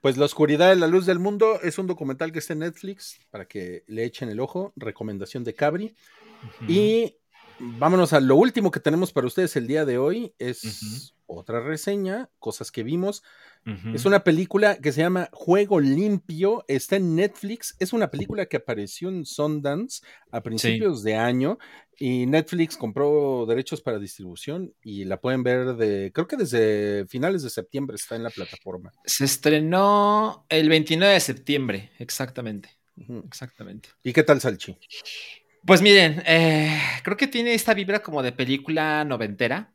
Pues 0.00 0.18
La 0.18 0.26
Oscuridad 0.26 0.68
de 0.68 0.76
la 0.76 0.86
Luz 0.86 1.06
del 1.06 1.18
Mundo 1.18 1.60
es 1.62 1.78
un 1.78 1.86
documental 1.86 2.30
que 2.30 2.38
está 2.38 2.52
en 2.52 2.58
Netflix 2.58 3.18
para 3.30 3.46
que 3.46 3.84
le 3.86 4.04
echen 4.04 4.28
el 4.28 4.38
ojo. 4.40 4.72
Recomendación 4.76 5.44
de 5.44 5.54
Cabri. 5.54 5.94
Uh 6.42 6.64
-huh. 6.64 6.70
Y 6.70 7.16
vámonos 7.58 8.12
a 8.12 8.20
lo 8.20 8.36
último 8.36 8.70
que 8.70 8.80
tenemos 8.80 9.12
para 9.12 9.26
ustedes 9.26 9.56
el 9.56 9.66
día 9.66 9.84
de 9.84 9.96
hoy. 9.98 10.34
Es. 10.38 11.13
Otra 11.26 11.60
reseña, 11.60 12.30
cosas 12.38 12.70
que 12.70 12.82
vimos. 12.82 13.22
Uh 13.66 13.70
-huh. 13.70 13.94
Es 13.94 14.04
una 14.04 14.24
película 14.24 14.76
que 14.76 14.92
se 14.92 15.00
llama 15.00 15.28
Juego 15.32 15.80
Limpio, 15.80 16.64
está 16.68 16.96
en 16.96 17.14
Netflix, 17.14 17.74
es 17.78 17.92
una 17.92 18.10
película 18.10 18.46
que 18.46 18.58
apareció 18.58 19.08
en 19.08 19.24
Sundance 19.24 20.02
a 20.30 20.42
principios 20.42 20.98
sí. 21.00 21.04
de 21.06 21.16
año 21.16 21.58
y 21.98 22.26
Netflix 22.26 22.76
compró 22.76 23.46
derechos 23.46 23.80
para 23.80 23.98
distribución 23.98 24.74
y 24.82 25.04
la 25.04 25.20
pueden 25.20 25.42
ver 25.42 25.76
de, 25.76 26.10
creo 26.12 26.26
que 26.26 26.36
desde 26.36 27.06
finales 27.06 27.42
de 27.42 27.50
septiembre 27.50 27.96
está 27.96 28.16
en 28.16 28.22
la 28.22 28.30
plataforma. 28.30 28.92
Se 29.04 29.24
estrenó 29.24 30.44
el 30.48 30.68
29 30.68 31.14
de 31.14 31.20
septiembre, 31.20 31.90
exactamente. 31.98 32.70
Uh 32.96 33.02
-huh. 33.02 33.26
Exactamente. 33.26 33.88
¿Y 34.02 34.12
qué 34.12 34.22
tal, 34.22 34.40
Salchi? 34.40 34.76
Pues 35.66 35.80
miren, 35.80 36.22
eh, 36.26 36.78
creo 37.02 37.16
que 37.16 37.26
tiene 37.26 37.54
esta 37.54 37.72
vibra 37.72 38.02
como 38.02 38.22
de 38.22 38.32
película 38.32 39.04
noventera 39.04 39.74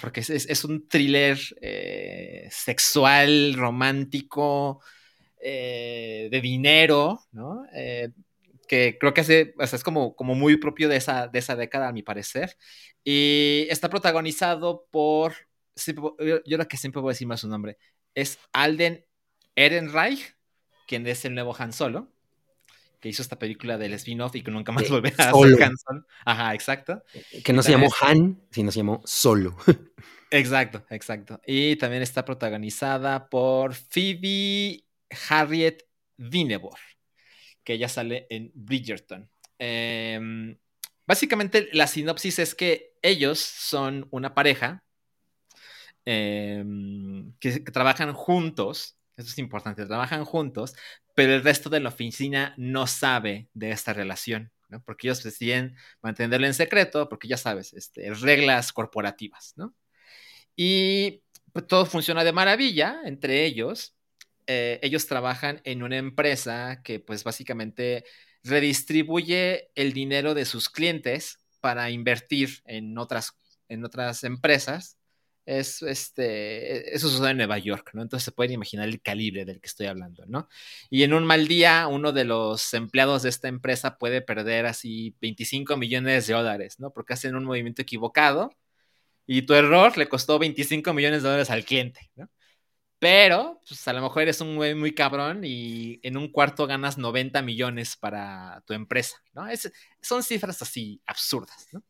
porque 0.00 0.20
es, 0.20 0.30
es, 0.30 0.64
un 0.64 0.88
thriller 0.88 1.38
eh, 1.60 2.48
sexual, 2.50 3.54
romántico, 3.54 4.80
eh, 5.40 6.28
de 6.30 6.40
dinero, 6.40 7.20
¿no? 7.32 7.64
Eh, 7.74 8.10
que 8.68 8.96
creo 8.98 9.14
que 9.14 9.20
hace, 9.22 9.54
es 9.60 9.82
como, 9.84 10.16
como 10.16 10.34
muy 10.34 10.56
propio 10.56 10.88
de 10.88 10.96
esa, 10.96 11.28
de 11.28 11.38
esa 11.38 11.56
década, 11.56 11.88
a 11.88 11.92
mi 11.92 12.02
parecer. 12.02 12.56
Y 13.04 13.66
está 13.70 13.90
protagonizado 13.90 14.88
por, 14.90 15.34
yo, 15.86 16.42
yo 16.44 16.58
lo 16.58 16.68
que 16.68 16.76
siempre 16.76 17.02
voy 17.02 17.10
a 17.10 17.14
decir 17.14 17.26
más 17.26 17.40
su 17.40 17.48
nombre, 17.48 17.78
es 18.14 18.38
Alden 18.52 19.04
Ehrenreich, 19.56 20.36
quien 20.86 21.06
es 21.06 21.24
el 21.24 21.34
nuevo 21.34 21.54
Han 21.58 21.72
Solo 21.72 22.11
que 23.02 23.08
hizo 23.08 23.20
esta 23.20 23.36
película 23.36 23.76
del 23.78 23.94
spin-off 23.94 24.36
y 24.36 24.42
que 24.42 24.52
nunca 24.52 24.70
más 24.70 24.88
volvió 24.88 25.12
a 25.18 25.30
hacer 25.30 25.62
Hanson. 25.64 26.06
Ajá, 26.24 26.54
exacto. 26.54 27.02
Que 27.42 27.52
no 27.52 27.60
se 27.64 27.72
llamó 27.72 27.88
Han, 28.00 28.40
sino 28.52 28.70
se 28.70 28.78
llamó 28.78 29.02
Solo. 29.04 29.56
Exacto, 30.30 30.82
exacto. 30.88 31.38
Y 31.46 31.76
también 31.76 32.02
está 32.02 32.24
protagonizada 32.24 33.28
por 33.28 33.74
Phoebe 33.74 34.82
Harriet 35.28 35.84
Vinebor, 36.16 36.78
que 37.62 37.74
ella 37.74 37.86
sale 37.86 38.26
en 38.30 38.50
Bridgerton. 38.54 39.28
Eh, 39.58 40.56
básicamente 41.06 41.68
la 41.72 41.86
sinopsis 41.86 42.38
es 42.38 42.54
que 42.54 42.94
ellos 43.02 43.40
son 43.40 44.08
una 44.10 44.32
pareja 44.32 44.82
eh, 46.06 46.64
que, 47.38 47.62
que 47.62 47.70
trabajan 47.70 48.14
juntos 48.14 48.96
eso 49.16 49.28
es 49.28 49.38
importante, 49.38 49.84
trabajan 49.86 50.24
juntos, 50.24 50.74
pero 51.14 51.34
el 51.34 51.42
resto 51.44 51.70
de 51.70 51.80
la 51.80 51.90
oficina 51.90 52.54
no 52.56 52.86
sabe 52.86 53.48
de 53.54 53.70
esta 53.70 53.92
relación, 53.92 54.52
¿no? 54.68 54.82
Porque 54.82 55.08
ellos 55.08 55.22
deciden 55.22 55.76
mantenerlo 56.02 56.46
en 56.46 56.54
secreto, 56.54 57.08
porque 57.08 57.28
ya 57.28 57.36
sabes, 57.36 57.72
este, 57.74 58.12
reglas 58.14 58.72
corporativas, 58.72 59.54
¿no? 59.56 59.74
Y 60.56 61.22
pues, 61.52 61.66
todo 61.66 61.86
funciona 61.86 62.24
de 62.24 62.32
maravilla 62.32 63.00
entre 63.04 63.44
ellos. 63.44 63.94
Eh, 64.46 64.80
ellos 64.82 65.06
trabajan 65.06 65.60
en 65.64 65.82
una 65.82 65.98
empresa 65.98 66.82
que 66.82 67.00
pues 67.00 67.24
básicamente 67.24 68.04
redistribuye 68.42 69.70
el 69.76 69.92
dinero 69.92 70.34
de 70.34 70.44
sus 70.44 70.68
clientes 70.68 71.38
para 71.60 71.90
invertir 71.90 72.62
en 72.66 72.98
otras, 72.98 73.38
en 73.68 73.84
otras 73.84 74.24
empresas 74.24 74.98
es 75.46 75.82
este, 75.82 76.94
eso 76.94 77.08
sucede 77.08 77.30
en 77.30 77.38
Nueva 77.38 77.58
York, 77.58 77.90
¿no? 77.94 78.02
Entonces 78.02 78.24
se 78.24 78.32
pueden 78.32 78.52
imaginar 78.52 78.88
el 78.88 79.02
calibre 79.02 79.44
del 79.44 79.60
que 79.60 79.66
estoy 79.66 79.86
hablando, 79.86 80.24
¿no? 80.26 80.48
Y 80.90 81.02
en 81.02 81.14
un 81.14 81.24
mal 81.24 81.48
día, 81.48 81.86
uno 81.88 82.12
de 82.12 82.24
los 82.24 82.72
empleados 82.74 83.22
de 83.22 83.30
esta 83.30 83.48
empresa 83.48 83.98
puede 83.98 84.22
perder 84.22 84.66
así 84.66 85.16
25 85.20 85.76
millones 85.76 86.26
de 86.26 86.34
dólares, 86.34 86.78
¿no? 86.80 86.92
Porque 86.92 87.14
hacen 87.14 87.36
un 87.36 87.44
movimiento 87.44 87.82
equivocado 87.82 88.50
y 89.26 89.42
tu 89.42 89.54
error 89.54 89.96
le 89.98 90.08
costó 90.08 90.38
25 90.38 90.92
millones 90.94 91.22
de 91.22 91.28
dólares 91.28 91.50
al 91.50 91.64
cliente, 91.64 92.10
¿no? 92.16 92.30
Pero, 92.98 93.60
pues 93.68 93.88
a 93.88 93.92
lo 93.92 94.02
mejor 94.02 94.22
eres 94.22 94.40
un 94.40 94.56
güey 94.56 94.74
muy 94.76 94.94
cabrón 94.94 95.42
y 95.44 96.00
en 96.04 96.16
un 96.16 96.30
cuarto 96.30 96.68
ganas 96.68 96.98
90 96.98 97.42
millones 97.42 97.96
para 97.96 98.62
tu 98.66 98.74
empresa, 98.74 99.16
¿no? 99.34 99.48
Es, 99.48 99.72
son 100.00 100.22
cifras 100.22 100.62
así 100.62 101.02
absurdas, 101.06 101.68
¿no? 101.72 101.82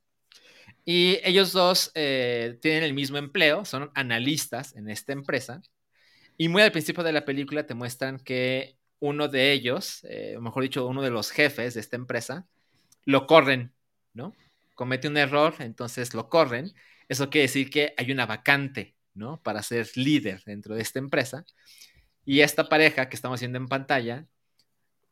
Y 0.84 1.18
ellos 1.24 1.52
dos 1.52 1.92
eh, 1.94 2.58
tienen 2.60 2.82
el 2.82 2.94
mismo 2.94 3.18
empleo, 3.18 3.64
son 3.64 3.90
analistas 3.94 4.74
en 4.76 4.88
esta 4.88 5.12
empresa. 5.12 5.62
Y 6.36 6.48
muy 6.48 6.62
al 6.62 6.72
principio 6.72 7.04
de 7.04 7.12
la 7.12 7.24
película 7.24 7.66
te 7.66 7.74
muestran 7.74 8.18
que 8.18 8.76
uno 9.00 9.28
de 9.28 9.52
ellos, 9.52 10.00
eh, 10.04 10.36
mejor 10.40 10.62
dicho, 10.62 10.86
uno 10.86 11.02
de 11.02 11.10
los 11.10 11.30
jefes 11.30 11.74
de 11.74 11.80
esta 11.80 11.96
empresa, 11.96 12.46
lo 13.04 13.26
corren, 13.26 13.72
¿no? 14.14 14.34
Comete 14.74 15.08
un 15.08 15.16
error, 15.16 15.54
entonces 15.60 16.14
lo 16.14 16.28
corren. 16.28 16.72
Eso 17.08 17.30
quiere 17.30 17.42
decir 17.48 17.70
que 17.70 17.94
hay 17.96 18.12
una 18.12 18.26
vacante, 18.26 18.96
¿no? 19.14 19.42
Para 19.42 19.62
ser 19.62 19.88
líder 19.96 20.42
dentro 20.44 20.74
de 20.74 20.82
esta 20.82 20.98
empresa. 20.98 21.44
Y 22.24 22.40
esta 22.40 22.68
pareja 22.68 23.08
que 23.08 23.16
estamos 23.16 23.40
viendo 23.40 23.58
en 23.58 23.68
pantalla 23.68 24.26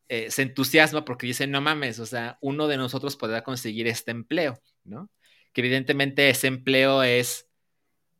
eh, 0.08 0.30
se 0.30 0.42
entusiasma 0.42 1.04
porque 1.04 1.26
dice, 1.26 1.46
no 1.46 1.60
mames, 1.60 2.00
o 2.00 2.06
sea, 2.06 2.38
uno 2.40 2.66
de 2.68 2.76
nosotros 2.76 3.16
podrá 3.16 3.44
conseguir 3.44 3.86
este 3.86 4.10
empleo, 4.10 4.60
¿no? 4.84 5.10
Que 5.52 5.60
evidentemente 5.60 6.30
ese 6.30 6.46
empleo 6.46 7.02
es, 7.02 7.48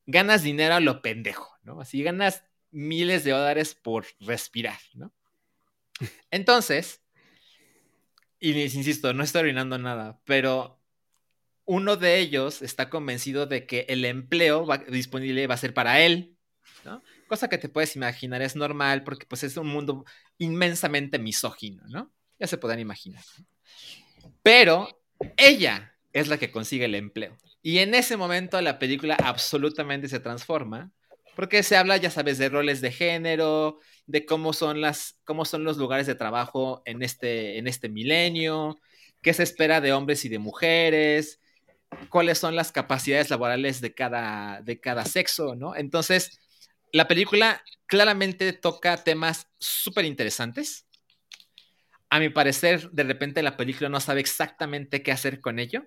ganas 0.06 0.42
dinero 0.42 0.74
a 0.74 0.80
lo 0.80 1.02
pendejo, 1.02 1.56
¿no? 1.62 1.80
Así 1.80 2.02
ganas 2.02 2.44
miles 2.70 3.24
de 3.24 3.32
dólares 3.32 3.74
por 3.74 4.06
respirar, 4.20 4.78
¿no? 4.94 5.12
Entonces, 6.30 7.02
y 8.38 8.54
les 8.54 8.74
insisto, 8.74 9.12
no 9.12 9.22
estoy 9.22 9.40
arruinando 9.40 9.78
nada, 9.78 10.20
pero 10.24 10.80
uno 11.66 11.96
de 11.96 12.18
ellos 12.18 12.62
está 12.62 12.90
convencido 12.90 13.46
de 13.46 13.66
que 13.66 13.86
el 13.88 14.04
empleo 14.04 14.66
va, 14.66 14.78
disponible 14.78 15.46
va 15.46 15.54
a 15.54 15.58
ser 15.58 15.74
para 15.74 16.00
él, 16.00 16.36
¿no? 16.84 17.02
Cosa 17.28 17.48
que 17.48 17.58
te 17.58 17.68
puedes 17.68 17.94
imaginar 17.94 18.42
es 18.42 18.56
normal 18.56 19.04
porque 19.04 19.26
pues 19.26 19.44
es 19.44 19.56
un 19.56 19.68
mundo 19.68 20.04
inmensamente 20.38 21.18
misógino, 21.18 21.84
¿no? 21.86 22.10
Ya 22.40 22.46
se 22.46 22.58
podrán 22.58 22.80
imaginar. 22.80 23.22
Pero 24.42 25.04
ella 25.36 25.89
es 26.12 26.28
la 26.28 26.38
que 26.38 26.50
consigue 26.50 26.86
el 26.86 26.94
empleo. 26.94 27.36
Y 27.62 27.78
en 27.78 27.94
ese 27.94 28.16
momento 28.16 28.60
la 28.60 28.78
película 28.78 29.16
absolutamente 29.22 30.08
se 30.08 30.20
transforma, 30.20 30.90
porque 31.36 31.62
se 31.62 31.76
habla, 31.76 31.96
ya 31.96 32.10
sabes, 32.10 32.38
de 32.38 32.48
roles 32.48 32.80
de 32.80 32.90
género, 32.90 33.78
de 34.06 34.26
cómo 34.26 34.52
son, 34.52 34.80
las, 34.80 35.18
cómo 35.24 35.44
son 35.44 35.64
los 35.64 35.76
lugares 35.76 36.06
de 36.06 36.14
trabajo 36.14 36.82
en 36.84 37.02
este, 37.02 37.58
en 37.58 37.66
este 37.66 37.88
milenio, 37.88 38.78
qué 39.22 39.32
se 39.32 39.42
espera 39.42 39.80
de 39.80 39.92
hombres 39.92 40.24
y 40.24 40.28
de 40.28 40.38
mujeres, 40.38 41.40
cuáles 42.08 42.38
son 42.38 42.56
las 42.56 42.72
capacidades 42.72 43.30
laborales 43.30 43.80
de 43.80 43.94
cada, 43.94 44.62
de 44.62 44.80
cada 44.80 45.04
sexo, 45.04 45.54
¿no? 45.54 45.76
Entonces, 45.76 46.40
la 46.92 47.06
película 47.06 47.62
claramente 47.86 48.52
toca 48.52 48.96
temas 49.04 49.48
súper 49.58 50.04
interesantes. 50.04 50.86
A 52.08 52.18
mi 52.18 52.28
parecer, 52.28 52.90
de 52.90 53.04
repente 53.04 53.42
la 53.42 53.56
película 53.56 53.88
no 53.88 54.00
sabe 54.00 54.20
exactamente 54.20 55.02
qué 55.02 55.12
hacer 55.12 55.40
con 55.40 55.60
ello 55.60 55.86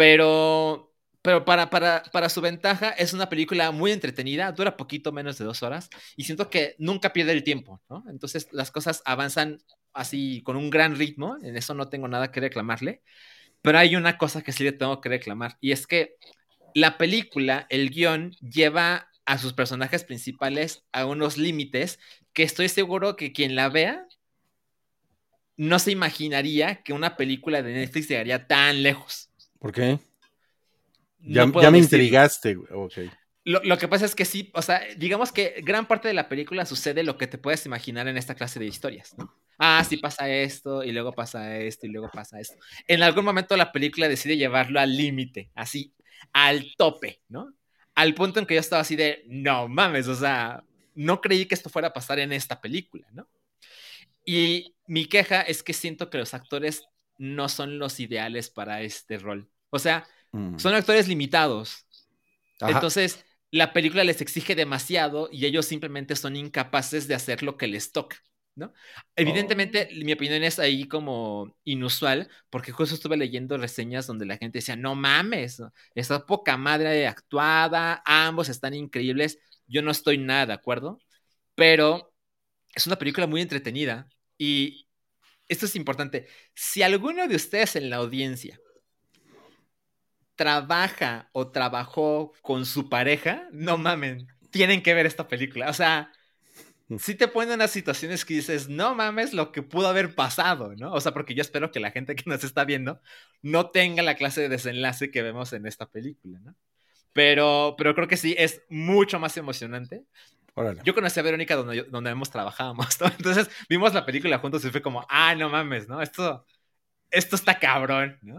pero, 0.00 0.94
pero 1.20 1.44
para, 1.44 1.68
para, 1.68 2.02
para 2.10 2.30
su 2.30 2.40
ventaja, 2.40 2.88
es 2.88 3.12
una 3.12 3.28
película 3.28 3.70
muy 3.70 3.92
entretenida, 3.92 4.50
dura 4.50 4.78
poquito 4.78 5.12
menos 5.12 5.36
de 5.36 5.44
dos 5.44 5.62
horas 5.62 5.90
y 6.16 6.24
siento 6.24 6.48
que 6.48 6.74
nunca 6.78 7.12
pierde 7.12 7.32
el 7.32 7.44
tiempo, 7.44 7.82
¿no? 7.90 8.04
Entonces 8.08 8.48
las 8.50 8.70
cosas 8.70 9.02
avanzan 9.04 9.58
así 9.92 10.40
con 10.42 10.56
un 10.56 10.70
gran 10.70 10.96
ritmo, 10.96 11.36
en 11.42 11.54
eso 11.54 11.74
no 11.74 11.90
tengo 11.90 12.08
nada 12.08 12.32
que 12.32 12.40
reclamarle, 12.40 13.02
pero 13.60 13.76
hay 13.76 13.94
una 13.94 14.16
cosa 14.16 14.40
que 14.40 14.52
sí 14.52 14.64
le 14.64 14.72
tengo 14.72 15.02
que 15.02 15.10
reclamar 15.10 15.58
y 15.60 15.72
es 15.72 15.86
que 15.86 16.16
la 16.74 16.96
película, 16.96 17.66
el 17.68 17.90
guion, 17.90 18.30
lleva 18.40 19.10
a 19.26 19.36
sus 19.36 19.52
personajes 19.52 20.04
principales 20.04 20.82
a 20.92 21.04
unos 21.04 21.36
límites 21.36 21.98
que 22.32 22.42
estoy 22.42 22.70
seguro 22.70 23.16
que 23.16 23.34
quien 23.34 23.54
la 23.54 23.68
vea 23.68 24.06
no 25.58 25.78
se 25.78 25.90
imaginaría 25.90 26.76
que 26.82 26.94
una 26.94 27.18
película 27.18 27.62
de 27.62 27.74
Netflix 27.74 28.08
llegaría 28.08 28.46
tan 28.46 28.82
lejos. 28.82 29.29
¿Por 29.60 29.70
qué? 29.72 30.00
Ya, 31.20 31.46
no 31.46 31.62
ya 31.62 31.70
me 31.70 31.78
intrigaste. 31.78 32.56
Okay. 32.56 33.08
Lo, 33.44 33.62
lo, 33.62 33.78
que 33.78 33.86
pasa 33.86 34.04
es 34.04 34.16
que 34.16 34.24
sí, 34.24 34.50
o 34.54 34.62
sea, 34.62 34.82
digamos 34.96 35.30
que 35.30 35.60
gran 35.62 35.86
parte 35.86 36.08
de 36.08 36.14
la 36.14 36.28
película 36.28 36.66
sucede 36.66 37.04
lo 37.04 37.16
que 37.16 37.28
te 37.28 37.38
puedes 37.38 37.64
imaginar 37.66 38.08
en 38.08 38.16
esta 38.16 38.34
clase 38.34 38.58
de 38.58 38.66
historias, 38.66 39.16
¿no? 39.16 39.32
Ah, 39.58 39.84
sí 39.88 39.98
pasa 39.98 40.28
esto, 40.28 40.82
y 40.82 40.90
luego 40.90 41.12
pasa 41.12 41.58
esto, 41.58 41.86
y 41.86 41.90
luego 41.90 42.10
pasa 42.12 42.40
esto. 42.40 42.56
En 42.88 43.02
algún 43.02 43.24
momento 43.24 43.56
la 43.56 43.70
película 43.70 44.08
decide 44.08 44.36
llevarlo 44.36 44.80
al 44.80 44.96
límite, 44.96 45.52
así, 45.54 45.94
al 46.32 46.74
tope, 46.76 47.20
¿no? 47.28 47.54
al 48.00 48.14
punto 48.14 48.40
en 48.40 48.46
que 48.46 48.54
yo 48.54 48.60
estaba 48.60 48.80
así 48.80 48.96
de, 48.96 49.24
no 49.26 49.68
mames, 49.68 50.08
o 50.08 50.14
sea, 50.14 50.64
no 50.94 51.20
creí 51.20 51.44
que 51.44 51.54
esto 51.54 51.68
fuera 51.68 51.88
a 51.88 51.92
pasar 51.92 52.18
en 52.18 52.32
esta 52.32 52.58
película, 52.58 53.06
¿no? 53.12 53.28
Y 54.24 54.74
mi 54.86 55.06
queja 55.06 55.42
es 55.42 55.62
que 55.62 55.74
siento 55.74 56.08
que 56.08 56.16
los 56.16 56.32
actores 56.32 56.84
no 57.20 57.48
son 57.48 57.78
los 57.78 58.00
ideales 58.00 58.50
para 58.50 58.82
este 58.82 59.18
rol. 59.18 59.48
O 59.70 59.78
sea, 59.78 60.06
Mm. 60.32 60.58
son 60.58 60.74
actores 60.74 61.08
limitados. 61.08 61.86
Ajá. 62.60 62.72
Entonces, 62.72 63.24
la 63.50 63.72
película 63.72 64.04
les 64.04 64.20
exige 64.20 64.54
demasiado 64.54 65.28
y 65.32 65.44
ellos 65.46 65.66
simplemente 65.66 66.14
son 66.16 66.36
incapaces 66.36 67.08
de 67.08 67.14
hacer 67.14 67.42
lo 67.42 67.56
que 67.56 67.66
les 67.66 67.90
toca, 67.92 68.16
¿no? 68.54 68.72
Evidentemente, 69.16 69.88
mi 70.04 70.12
opinión 70.12 70.44
es 70.44 70.58
ahí 70.58 70.86
como 70.86 71.56
inusual, 71.64 72.28
porque 72.48 72.70
justo 72.72 72.94
estuve 72.94 73.16
leyendo 73.16 73.58
reseñas 73.58 74.06
donde 74.06 74.26
la 74.26 74.36
gente 74.36 74.58
decía, 74.58 74.76
no 74.76 74.94
mames, 74.94 75.62
está 75.94 76.24
poca 76.26 76.56
madre 76.56 77.06
actuada, 77.08 78.02
ambos 78.04 78.48
están 78.48 78.74
increíbles. 78.74 79.38
Yo 79.66 79.82
no 79.82 79.90
estoy 79.90 80.18
nada 80.18 80.46
de 80.46 80.52
acuerdo, 80.52 81.00
pero 81.56 82.12
es 82.74 82.86
una 82.86 82.96
película 82.96 83.26
muy 83.26 83.40
entretenida 83.42 84.08
y 84.38 84.86
esto 85.50 85.66
es 85.66 85.76
importante. 85.76 86.28
Si 86.54 86.82
alguno 86.82 87.26
de 87.28 87.36
ustedes 87.36 87.76
en 87.76 87.90
la 87.90 87.96
audiencia 87.96 88.58
trabaja 90.36 91.28
o 91.32 91.50
trabajó 91.50 92.32
con 92.40 92.64
su 92.64 92.88
pareja, 92.88 93.48
no 93.52 93.76
mamen, 93.76 94.28
tienen 94.50 94.82
que 94.82 94.94
ver 94.94 95.04
esta 95.04 95.28
película. 95.28 95.68
O 95.68 95.74
sea, 95.74 96.12
sí 96.98 97.14
te 97.14 97.28
ponen 97.28 97.54
unas 97.54 97.70
situaciones 97.70 98.24
que 98.24 98.34
dices, 98.34 98.68
no 98.68 98.94
mames 98.94 99.34
lo 99.34 99.52
que 99.52 99.62
pudo 99.62 99.88
haber 99.88 100.14
pasado, 100.14 100.74
¿no? 100.76 100.92
O 100.92 101.00
sea, 101.00 101.12
porque 101.12 101.34
yo 101.34 101.42
espero 101.42 101.70
que 101.70 101.80
la 101.80 101.90
gente 101.90 102.14
que 102.14 102.24
nos 102.26 102.42
está 102.44 102.64
viendo 102.64 103.00
no 103.42 103.70
tenga 103.70 104.02
la 104.02 104.14
clase 104.14 104.42
de 104.42 104.48
desenlace 104.48 105.10
que 105.10 105.22
vemos 105.22 105.52
en 105.52 105.66
esta 105.66 105.90
película, 105.90 106.38
¿no? 106.40 106.56
Pero, 107.12 107.74
pero 107.76 107.94
creo 107.94 108.08
que 108.08 108.16
sí, 108.16 108.34
es 108.38 108.62
mucho 108.68 109.18
más 109.18 109.36
emocionante. 109.36 110.04
Órale. 110.60 110.82
Yo 110.84 110.94
conocí 110.94 111.18
a 111.18 111.22
Verónica 111.22 111.56
donde, 111.56 111.84
donde 111.84 112.10
hemos 112.10 112.30
trabajado, 112.30 112.74
¿no? 112.74 112.84
Entonces 113.18 113.48
vimos 113.68 113.94
la 113.94 114.04
película 114.04 114.38
juntos 114.38 114.64
y 114.64 114.70
fue 114.70 114.82
como, 114.82 115.06
ah, 115.08 115.34
no 115.34 115.48
mames, 115.48 115.88
¿no? 115.88 116.02
Esto, 116.02 116.44
esto 117.10 117.36
está 117.36 117.58
cabrón, 117.58 118.18
¿no? 118.22 118.38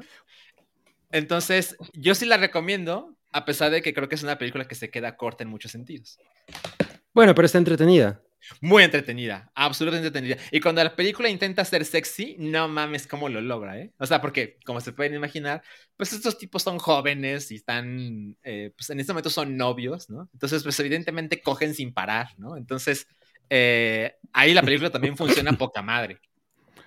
Entonces, 1.12 1.76
yo 1.94 2.16
sí 2.16 2.26
la 2.26 2.38
recomiendo, 2.38 3.16
a 3.32 3.44
pesar 3.44 3.72
de 3.72 3.82
que 3.82 3.94
creo 3.94 4.08
que 4.08 4.16
es 4.16 4.24
una 4.24 4.38
película 4.38 4.68
que 4.68 4.76
se 4.76 4.90
queda 4.90 5.18
corta 5.18 5.44
en 5.44 5.50
muchos 5.50 5.72
sentidos. 5.72 6.20
Bueno, 7.14 7.36
pero 7.36 7.46
está 7.46 7.58
entretenida. 7.58 8.22
Muy 8.60 8.84
entretenida, 8.84 9.52
absolutamente 9.56 10.08
entretenida. 10.08 10.38
Y 10.52 10.60
cuando 10.60 10.84
la 10.84 10.96
película 10.96 11.30
intenta 11.30 11.64
ser 11.66 11.86
sexy, 11.86 12.36
no 12.40 12.68
mames 12.68 13.08
cómo 13.08 13.30
lo 13.30 13.42
logra, 13.42 13.78
¿eh? 13.78 13.92
O 13.98 14.06
sea, 14.06 14.22
porque, 14.22 14.58
como 14.66 14.82
se 14.82 14.94
pueden 14.94 15.14
imaginar, 15.14 15.62
pues 15.98 16.14
estos 16.14 16.38
tipos 16.38 16.64
son 16.64 16.80
jóvenes 16.80 17.52
y 17.52 17.56
están, 17.56 18.38
eh, 18.44 18.72
pues 18.76 18.90
en 18.90 19.00
este 19.00 19.14
momento 19.14 19.30
son 19.30 19.58
novios, 19.58 20.10
¿no? 20.10 20.30
Entonces, 20.34 20.64
pues 20.64 20.80
evidentemente 20.80 21.42
cogen 21.42 21.74
sin 21.74 21.94
parar, 21.94 22.30
¿no? 22.38 22.58
Entonces, 22.58 23.08
eh, 23.50 24.16
ahí 24.34 24.54
la 24.54 24.62
película 24.62 24.90
también 24.90 25.18
funciona 25.18 25.52
poca 25.54 25.82
madre. 25.82 26.20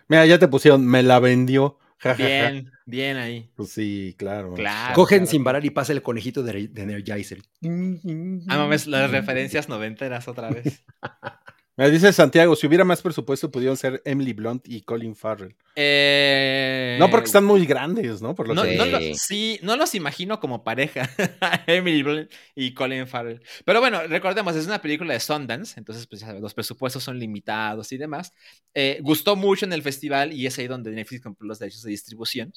Mira, 0.08 0.26
ya 0.26 0.38
te 0.38 0.48
pusieron, 0.48 0.84
me 0.86 1.02
la 1.02 1.18
vendió. 1.20 1.78
Bien, 2.16 2.70
bien 2.84 3.16
ahí. 3.16 3.50
Pues 3.54 3.70
sí, 3.70 4.14
claro. 4.18 4.52
Claro. 4.54 4.94
Cogen 4.94 5.20
claro. 5.20 5.30
sin 5.30 5.44
parar 5.44 5.64
y 5.64 5.70
pasa 5.70 5.92
el 5.92 6.02
conejito 6.02 6.42
de, 6.42 6.68
de 6.68 6.82
Energizer. 6.82 7.42
Ah, 7.62 8.58
mames, 8.58 8.86
las 8.86 9.10
referencias 9.10 9.68
noventeras 9.68 10.28
otra 10.28 10.50
vez. 10.50 10.84
Me 11.76 11.90
dice 11.90 12.12
Santiago, 12.12 12.54
si 12.54 12.68
hubiera 12.68 12.84
más 12.84 13.02
presupuesto 13.02 13.50
pudieron 13.50 13.76
ser 13.76 14.00
Emily 14.04 14.32
Blunt 14.32 14.68
y 14.68 14.82
Colin 14.82 15.16
Farrell. 15.16 15.56
Eh, 15.74 16.96
No 17.00 17.10
porque 17.10 17.26
están 17.26 17.44
muy 17.44 17.66
grandes, 17.66 18.22
¿no? 18.22 18.34
Por 18.36 18.46
lo 18.46 18.54
No, 18.54 18.62
que... 18.62 18.76
no 18.76 18.86
lo- 18.86 19.00
Sí. 19.14 19.58
no 19.62 19.76
los 19.76 19.94
imagino 19.96 20.38
como 20.38 20.62
pareja, 20.62 21.10
Emily 21.66 22.04
Blunt 22.04 22.30
y 22.54 22.74
Colin 22.74 23.08
Farrell. 23.08 23.42
Pero 23.64 23.80
bueno, 23.80 24.06
recordemos, 24.06 24.54
es 24.54 24.66
una 24.66 24.80
película 24.80 25.14
de 25.14 25.20
Sundance, 25.20 25.74
entonces 25.80 26.06
pues, 26.06 26.22
los 26.40 26.54
presupuestos 26.54 27.02
son 27.02 27.18
limitados 27.18 27.90
y 27.90 27.96
demás. 27.98 28.32
Eh, 28.72 28.98
gustó 29.02 29.34
mucho 29.34 29.64
en 29.66 29.72
el 29.72 29.82
festival 29.82 30.32
y 30.32 30.46
es 30.46 30.56
ahí 30.58 30.68
donde 30.68 30.92
Netflix 30.92 31.22
compró 31.22 31.46
los 31.48 31.58
derechos 31.58 31.82
de 31.82 31.90
distribución. 31.90 32.52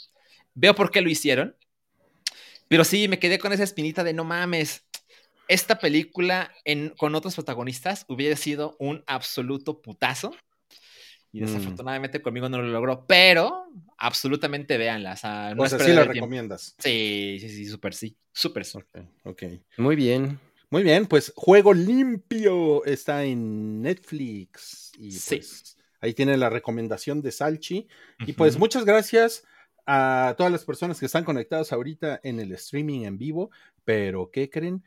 Veo 0.54 0.76
por 0.76 0.92
qué 0.92 1.02
lo 1.02 1.10
hicieron, 1.10 1.56
pero 2.68 2.84
sí, 2.84 3.08
me 3.08 3.18
quedé 3.18 3.40
con 3.40 3.54
esa 3.54 3.64
espinita 3.64 4.04
de 4.04 4.14
no 4.14 4.26
mames. 4.26 4.84
Esta 5.48 5.80
película 5.80 6.52
en, 6.66 6.90
con 6.98 7.16
otros 7.16 7.36
protagonistas 7.36 8.06
hubiera 8.08 8.36
sido 8.36 8.76
un 8.80 9.04
absoluto 9.08 9.82
putazo. 9.82 10.36
Y 11.34 11.42
Mm. 11.42 11.46
desafortunadamente 11.46 12.22
conmigo 12.22 12.48
no 12.50 12.62
lo 12.62 12.68
logró, 12.70 13.06
pero 13.06 13.66
absolutamente 13.98 14.78
véanla. 14.78 15.14
O 15.14 15.18
sea, 15.18 15.54
no 15.56 15.64
O 15.64 15.66
es 15.66 15.72
sea, 15.72 15.80
sí 15.80 15.92
la 15.92 16.06
recomiendas. 16.06 16.76
Sí, 16.80 17.38
sí, 17.42 17.50
sí, 17.50 17.66
súper 17.68 17.94
sí. 17.94 18.18
Súper 18.32 18.66
sí. 18.66 18.78
Ok, 18.78 18.98
ok. 19.24 19.44
Muy 19.78 19.96
bien. 19.96 20.40
Muy 20.70 20.84
bien, 20.84 21.06
pues 21.06 21.32
Juego 21.36 21.74
Limpio 21.74 22.84
está 22.86 23.24
en 23.24 23.82
Netflix. 23.82 24.92
Y 24.98 25.12
Sí. 25.12 25.38
pues 25.38 25.78
ahí 26.02 26.14
tiene 26.14 26.38
la 26.38 26.50
recomendación 26.50 27.22
de 27.22 27.32
Salchi. 27.32 27.88
Y 28.26 28.34
pues 28.34 28.58
muchas 28.58 28.84
gracias 28.86 29.44
a 29.86 30.36
todas 30.38 30.52
las 30.52 30.66
personas 30.66 31.00
que 31.00 31.06
están 31.06 31.24
conectadas 31.24 31.72
ahorita 31.72 32.20
en 32.24 32.40
el 32.40 32.52
streaming 32.54 33.02
en 33.06 33.18
vivo. 33.18 33.50
Pero, 33.86 34.30
¿qué 34.32 34.50
creen? 34.50 34.84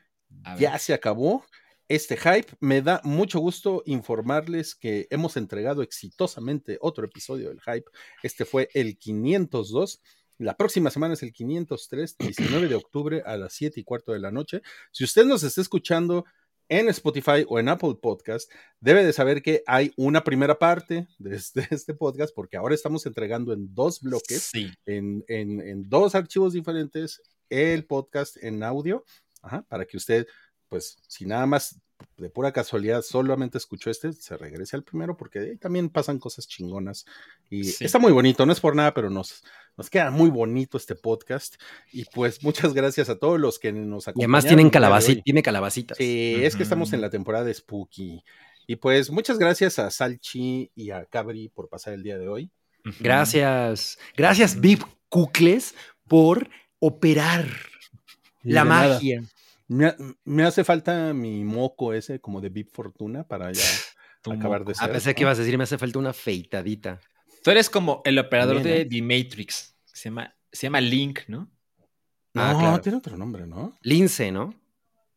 Ya 0.58 0.78
se 0.78 0.94
acabó 0.94 1.44
este 1.88 2.16
hype. 2.16 2.48
Me 2.60 2.82
da 2.82 3.00
mucho 3.04 3.40
gusto 3.40 3.82
informarles 3.86 4.74
que 4.74 5.06
hemos 5.10 5.36
entregado 5.36 5.82
exitosamente 5.82 6.78
otro 6.80 7.04
episodio 7.04 7.48
del 7.48 7.60
hype. 7.60 7.90
Este 8.22 8.44
fue 8.44 8.68
el 8.74 8.96
502. 8.98 10.00
La 10.38 10.56
próxima 10.56 10.90
semana 10.90 11.14
es 11.14 11.22
el 11.22 11.32
503, 11.32 12.16
19 12.18 12.68
de 12.68 12.74
octubre 12.74 13.22
a 13.26 13.36
las 13.36 13.52
7 13.54 13.80
y 13.80 13.84
cuarto 13.84 14.12
de 14.12 14.20
la 14.20 14.30
noche. 14.30 14.62
Si 14.92 15.04
usted 15.04 15.24
nos 15.26 15.42
está 15.42 15.60
escuchando 15.60 16.24
en 16.68 16.88
Spotify 16.88 17.44
o 17.48 17.58
en 17.58 17.68
Apple 17.68 17.96
Podcast, 18.00 18.50
debe 18.78 19.04
de 19.04 19.12
saber 19.12 19.42
que 19.42 19.62
hay 19.66 19.92
una 19.96 20.22
primera 20.22 20.58
parte 20.58 21.08
de 21.18 21.36
este, 21.36 21.66
este 21.70 21.94
podcast, 21.94 22.32
porque 22.34 22.56
ahora 22.56 22.74
estamos 22.76 23.04
entregando 23.06 23.52
en 23.52 23.74
dos 23.74 24.00
bloques 24.00 24.44
Sí. 24.52 24.70
en, 24.86 25.24
en- 25.28 25.60
en 25.60 25.88
dos 25.88 26.14
archivos 26.14 26.52
diferentes 26.52 27.20
el 27.50 27.84
podcast 27.84 28.36
en 28.44 28.62
audio, 28.62 29.04
ajá, 29.42 29.62
para 29.68 29.84
que 29.86 29.96
usted, 29.96 30.26
pues, 30.68 30.98
si 31.08 31.26
nada 31.26 31.46
más 31.46 31.80
de 32.16 32.30
pura 32.30 32.50
casualidad 32.52 33.02
solamente 33.02 33.58
escuchó 33.58 33.90
este, 33.90 34.12
se 34.14 34.36
regrese 34.38 34.74
al 34.74 34.82
primero, 34.84 35.16
porque 35.18 35.38
ahí 35.40 35.56
también 35.58 35.90
pasan 35.90 36.18
cosas 36.18 36.46
chingonas. 36.48 37.04
Y 37.50 37.64
Sí. 37.64 37.84
está 37.84 37.98
muy 37.98 38.10
bonito, 38.12 38.46
no 38.46 38.52
es 38.52 38.60
por 38.60 38.74
nada, 38.74 38.94
pero 38.94 39.10
nos, 39.10 39.42
nos 39.76 39.90
queda 39.90 40.10
muy 40.10 40.30
bonito 40.30 40.78
este 40.78 40.94
podcast. 40.94 41.56
Y 41.92 42.06
pues 42.06 42.42
muchas 42.42 42.72
gracias 42.72 43.10
a 43.10 43.18
todos 43.18 43.38
los 43.38 43.58
que 43.58 43.72
nos 43.72 44.06
Y 44.06 44.10
acompañaron. 44.10 44.34
además 44.34 44.46
tienen 44.46 44.70
calabacitas. 44.70 45.16
hoy. 45.18 45.22
Tiene 45.22 45.42
calabacitas. 45.42 45.98
Sí, 45.98 46.36
es 46.38 46.56
que 46.56 46.62
estamos 46.62 46.92
en 46.94 47.02
la 47.02 47.10
temporada 47.10 47.44
de 47.44 47.52
Spooky. 47.52 48.24
Y 48.66 48.76
pues 48.76 49.10
muchas 49.10 49.38
gracias 49.38 49.78
a 49.78 49.90
Salchi 49.90 50.70
y 50.74 50.90
a 50.92 51.04
Cabri 51.04 51.48
por 51.50 51.68
pasar 51.68 51.92
el 51.92 52.02
día 52.02 52.16
de 52.18 52.28
hoy. 52.28 52.50
Gracias. 53.00 53.98
Gracias, 54.16 54.58
Viv 54.60 54.84
Cucles, 55.10 55.74
por 56.08 56.48
operar 56.78 57.46
Y 57.46 57.79
la 58.42 58.64
magia. 58.64 59.22
Me, 59.68 59.86
ha- 59.86 59.96
me 60.24 60.42
hace 60.44 60.64
falta 60.64 61.12
mi 61.14 61.44
moco 61.44 61.92
ese 61.94 62.20
como 62.20 62.40
de 62.40 62.48
Big 62.48 62.68
Fortuna 62.72 63.22
para 63.24 63.52
ya 63.52 63.62
acabar 64.30 64.60
moco. 64.60 64.70
de 64.70 64.74
ser. 64.74 64.90
A 64.90 64.92
pesar 64.92 65.14
que 65.14 65.22
¿no? 65.22 65.28
ibas 65.28 65.38
a 65.38 65.42
decir, 65.42 65.56
me 65.58 65.64
hace 65.64 65.78
falta 65.78 65.98
una 65.98 66.10
afeitadita. 66.10 67.00
Tú 67.44 67.50
eres 67.50 67.70
como 67.70 68.02
el 68.04 68.18
operador 68.18 68.62
de 68.62 68.82
¿eh? 68.82 68.84
The 68.86 69.00
Matrix. 69.02 69.74
Se 69.84 70.08
llama, 70.08 70.34
se 70.52 70.66
llama 70.66 70.80
Link, 70.80 71.20
¿no? 71.28 71.50
No, 72.34 72.42
Ah, 72.42 72.56
claro. 72.58 72.80
tiene 72.80 72.98
otro 72.98 73.16
nombre, 73.16 73.46
¿no? 73.46 73.76
Lince, 73.82 74.30
¿no? 74.30 74.54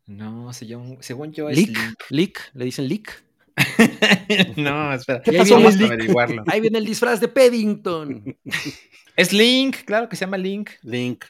No, 0.06 0.52
según, 0.54 0.98
según 1.02 1.32
yo 1.32 1.50
es 1.50 1.58
Lick, 1.58 1.70
Link. 1.78 2.00
Lick, 2.10 2.52
le 2.54 2.66
dicen 2.66 2.88
Lick. 2.88 3.24
no, 4.58 4.94
espera. 4.94 5.22
¿Qué 5.22 5.32
pasó, 5.34 5.56
pasó, 5.56 5.56
Vamos 5.56 5.76
a 5.76 5.78
Lick? 5.78 5.92
averiguarlo. 5.92 6.44
Ahí 6.48 6.60
viene 6.62 6.78
el 6.80 6.86
disfraz 6.86 7.20
de 7.20 7.28
Paddington. 7.28 8.38
Es 9.16 9.32
Link, 9.32 9.84
claro 9.86 10.10
que 10.10 10.16
se 10.16 10.26
llama 10.26 10.38
Link. 10.38 10.72
Link. 10.82 11.26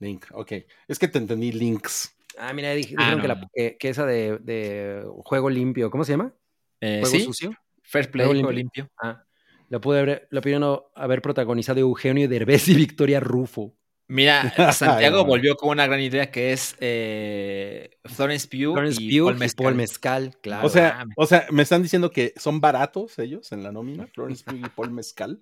Link, 0.00 0.26
ok. 0.32 0.52
Es 0.86 0.98
que 0.98 1.08
te 1.08 1.18
entendí 1.18 1.52
Links. 1.52 2.14
Ah, 2.38 2.52
mira, 2.52 2.74
dij- 2.74 2.94
Ah, 2.96 3.10
dijeron 3.10 3.16
no, 3.16 3.22
que, 3.22 3.28
la- 3.28 3.34
no. 3.34 3.50
que- 3.52 3.76
que 3.78 3.88
esa 3.88 4.06
de, 4.06 4.38
de 4.38 5.04
juego 5.24 5.50
limpio, 5.50 5.90
¿cómo 5.90 6.04
se 6.04 6.12
llama? 6.12 6.32
Eh, 6.80 7.00
¿Juego 7.02 7.16
sí, 7.16 7.22
sucio? 7.24 7.52
Fair 7.82 8.10
Play, 8.10 8.26
Juego 8.26 8.52
limpio. 8.52 8.84
limpio. 8.84 8.90
Ah, 9.02 9.24
la 9.68 9.80
pude 9.80 9.98
haber, 10.00 10.28
la 10.30 10.40
pudieron 10.40 10.80
haber 10.94 11.20
protagonizado 11.22 11.80
Eugenio 11.80 12.28
Derbez 12.28 12.68
y 12.68 12.74
Victoria 12.74 13.18
Rufo. 13.20 13.74
Mira, 14.10 14.40
Santiago 14.72 15.24
volvió 15.24 15.56
con 15.56 15.70
una 15.70 15.86
gran 15.86 16.00
idea 16.00 16.30
que 16.30 16.52
es 16.52 16.76
eh, 16.80 17.90
Florence 18.04 18.46
Pugh 18.48 18.72
Florence 18.72 19.02
y 19.02 19.18
Pugh 19.18 19.26
Paul 19.26 19.36
y 19.36 19.38
Mescal. 19.38 19.64
Paul 19.64 19.74
Mezcal, 19.74 20.36
claro. 20.40 20.66
o, 20.66 20.70
sea, 20.70 20.94
mames. 20.98 21.14
o 21.18 21.26
sea, 21.26 21.46
me 21.50 21.62
están 21.62 21.82
diciendo 21.82 22.10
que 22.10 22.32
son 22.36 22.60
baratos 22.60 23.18
ellos 23.18 23.52
en 23.52 23.62
la 23.62 23.72
nómina, 23.72 24.06
Florence 24.14 24.44
Pugh 24.44 24.56
y 24.64 24.68
Paul 24.70 24.92
Mezcal. 24.92 25.40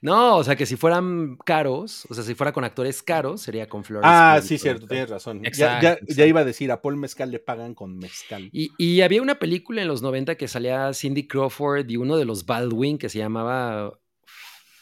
No, 0.00 0.36
o 0.36 0.44
sea 0.44 0.56
que 0.56 0.66
si 0.66 0.76
fueran 0.76 1.36
caros, 1.44 2.06
o 2.08 2.14
sea, 2.14 2.24
si 2.24 2.34
fuera 2.34 2.52
con 2.52 2.64
actores 2.64 3.02
caros, 3.02 3.42
sería 3.42 3.68
con 3.68 3.84
Florence 3.84 4.08
Ah, 4.12 4.36
Pugh 4.40 4.46
sí, 4.48 4.58
cierto, 4.58 4.86
tienes 4.86 5.10
razón. 5.10 5.42
Ya- 5.42 5.48
Exacto, 5.48 5.82
ya, 5.82 5.92
exacto. 5.94 6.14
ya 6.14 6.26
iba 6.26 6.40
a 6.40 6.44
decir, 6.44 6.70
a 6.72 6.80
Paul 6.82 6.96
Mezcal 6.96 7.30
le 7.30 7.38
pagan 7.38 7.74
con 7.74 7.98
mezcal. 7.98 8.48
Y, 8.52 8.70
y 8.78 9.00
había 9.02 9.22
una 9.22 9.38
película 9.38 9.82
en 9.82 9.88
los 9.88 10.02
90 10.02 10.36
que 10.36 10.48
salía 10.48 10.92
Cindy 10.94 11.26
Crawford 11.26 11.88
y 11.90 11.96
uno 11.96 12.16
de 12.16 12.24
los 12.24 12.46
Baldwin 12.46 12.98
que 12.98 13.08
se 13.08 13.18
llamaba 13.18 13.98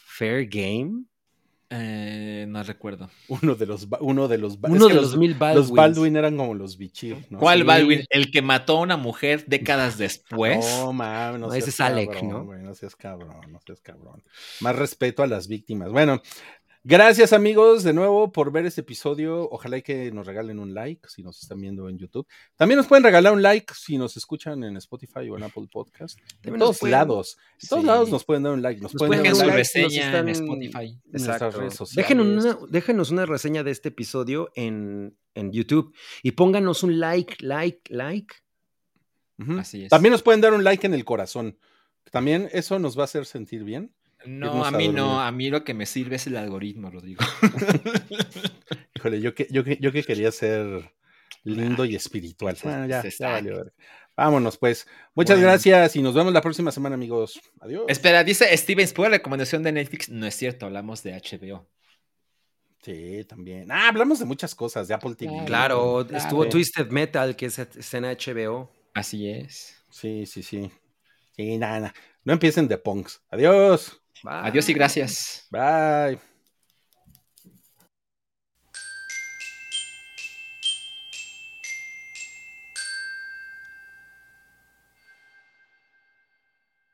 Fair 0.05 0.47
Game. 0.47 1.03
Eh, 1.69 2.45
no 2.47 2.63
recuerdo. 2.63 3.09
Uno 3.27 3.55
de 3.55 3.65
los. 3.65 3.87
Uno 3.99 4.27
de 4.29 4.37
los. 4.37 4.57
Uno 4.61 4.87
de 4.87 4.93
los 4.93 5.17
mil 5.17 5.31
Los 5.31 5.39
Baldwins. 5.39 5.71
Baldwin 5.71 6.15
eran 6.15 6.37
como 6.37 6.53
los 6.53 6.77
Bichir. 6.77 7.25
¿no? 7.29 7.39
¿Cuál 7.39 7.59
Sí. 7.59 7.63
Baldwin? 7.65 8.05
¿El 8.09 8.31
que 8.31 8.41
mató 8.41 8.77
a 8.77 8.81
una 8.81 8.95
mujer 8.95 9.43
décadas 9.47 9.97
después? 9.97 10.65
No, 10.65 10.93
mames, 10.93 11.41
no, 11.41 11.47
No, 11.47 11.53
ese 11.53 11.71
es 11.71 11.81
Alec, 11.81 12.23
¿no? 12.23 12.43
no 12.45 12.73
seas 12.73 12.95
cabrón, 12.95 13.51
no 13.51 13.59
seas 13.65 13.81
cabrón. 13.81 14.23
Más 14.61 14.75
respeto 14.77 15.23
a 15.23 15.27
las 15.27 15.49
víctimas. 15.49 15.91
Bueno, 15.91 16.21
gracias 16.91 17.33
amigos 17.33 17.83
de 17.83 17.91
nuevo 17.91 18.31
por 18.31 18.49
ver 18.51 18.65
este 18.65 18.79
episodio. 18.81 19.49
Ojalá 19.51 19.77
y 19.77 19.81
que 19.81 20.09
nos 20.11 20.25
regalen 20.25 20.57
un 20.59 20.73
like 20.73 21.07
si 21.09 21.21
nos 21.21 21.41
están 21.43 21.59
viendo 21.59 21.89
en 21.89 21.97
YouTube. 21.97 22.25
También 22.55 22.77
nos 22.77 22.87
pueden 22.87 23.03
regalar 23.03 23.33
un 23.33 23.41
like 23.41 23.73
si 23.73 23.97
nos 23.97 24.15
escuchan 24.15 24.63
en 24.63 24.77
Spotify 24.77 25.29
o 25.29 25.37
en 25.37 25.43
Apple 25.43 25.67
Podcast. 25.71 26.17
En 26.43 26.53
nos 26.53 26.59
todos 26.59 26.79
pueden- 26.79 26.91
lados. 26.93 27.37
En 27.61 27.67
todos 27.69 27.81
Sí. 27.83 27.87
lados 27.87 28.09
nos 28.09 28.23
pueden 28.23 28.43
dar 28.43 28.53
un 28.53 28.61
like. 28.61 28.79
Nos, 28.81 28.93
Nos 28.93 28.99
pueden 28.99 29.21
pueden 29.21 29.23
dar 29.23 29.33
Dejen 29.33 29.35
un 29.35 29.39
su 29.39 29.77
like 29.79 29.89
reseña 29.89 30.19
en 30.19 30.29
están- 30.29 30.45
Spotify. 30.47 30.85
en 31.03 31.11
nuestras 31.11 31.53
redes 31.55 31.73
sociales. 31.75 31.95
Dejen 32.09 32.19
una, 32.21 32.57
déjenos 32.69 33.11
una 33.11 33.25
reseña 33.25 33.63
de 33.63 33.71
este 33.71 33.89
episodio 33.89 34.49
en, 34.55 35.17
en 35.35 35.51
YouTube 35.51 35.93
y 36.23 36.31
pónganos 36.31 36.83
un 36.83 36.99
like, 36.99 37.35
like, 37.45 37.81
like. 37.93 38.33
Así 39.59 39.83
es. 39.83 39.89
También 39.89 40.13
nos 40.13 40.23
pueden 40.23 40.41
dar 40.41 40.53
un 40.53 40.63
like 40.63 40.85
en 40.87 40.93
el 40.93 41.03
corazón. 41.05 41.59
También 42.11 42.47
eso 42.53 42.79
nos 42.79 42.97
va 42.97 43.01
a 43.01 43.05
hacer 43.05 43.25
sentir 43.25 43.63
bien. 43.63 43.93
No, 44.27 44.65
a 44.65 44.67
a 44.67 44.71
mí 44.71 44.89
no. 44.89 45.21
A 45.21 45.31
mí 45.31 45.49
lo 45.49 45.63
que 45.63 45.73
me 45.73 45.85
sirve 45.85 46.17
es 46.17 46.27
el 46.27 46.37
algoritmo, 46.37 46.89
Rodrigo. 46.91 47.23
Híjole, 48.95 49.21
yo 49.21 49.33
que, 49.33 49.47
yo 49.49 49.63
que, 49.63 49.77
yo 49.79 49.91
que 49.91 50.03
quería 50.03 50.31
ser 50.31 50.91
lindo 51.43 51.85
y 51.85 51.95
espiritual. 51.95 52.57
Bueno, 52.63 52.85
ya, 52.87 53.01
pues, 53.01 53.17
valió. 53.19 53.71
Vámonos, 54.15 54.57
pues. 54.57 54.87
Muchas 55.13 55.37
Bueno. 55.37 55.51
gracias 55.51 55.95
y 55.95 56.01
nos 56.01 56.13
vemos 56.13 56.33
la 56.33 56.41
próxima 56.41 56.71
semana, 56.71 56.95
amigos. 56.95 57.39
Adiós. 57.59 57.85
Espera, 57.87 58.23
dice 58.23 58.55
Stevens, 58.57 58.91
¿puede 58.91 59.11
recomendación 59.11 59.63
de 59.63 59.71
Netflix? 59.71 60.09
No 60.09 60.25
es 60.25 60.35
cierto, 60.35 60.65
hablamos 60.65 61.03
de 61.03 61.13
HBO. 61.13 61.69
Sí, 62.81 63.23
también. 63.25 63.71
Ah, 63.71 63.89
hablamos 63.89 64.19
de 64.19 64.25
muchas 64.25 64.55
cosas, 64.55 64.87
de 64.87 64.93
Apple 64.93 65.15
TV. 65.15 65.45
Claro, 65.45 66.05
claro. 66.07 66.23
estuvo 66.23 66.47
Twisted 66.47 66.89
Metal, 66.89 67.35
que 67.35 67.47
es 67.47 67.59
escena 67.59 68.11
HBO. 68.11 68.71
Así 68.93 69.29
es. 69.29 69.75
Sí, 69.91 70.25
sí, 70.25 70.41
sí. 70.41 70.71
Sí, 71.35 71.57
nada, 71.57 71.79
nada. 71.79 71.93
No 72.23 72.33
empiecen 72.33 72.67
de 72.67 72.77
punks. 72.77 73.21
Adiós. 73.29 74.01
Bye. 74.23 74.41
Adiós 74.43 74.69
y 74.69 74.73
gracias. 74.73 75.47
Bye. 75.51 76.36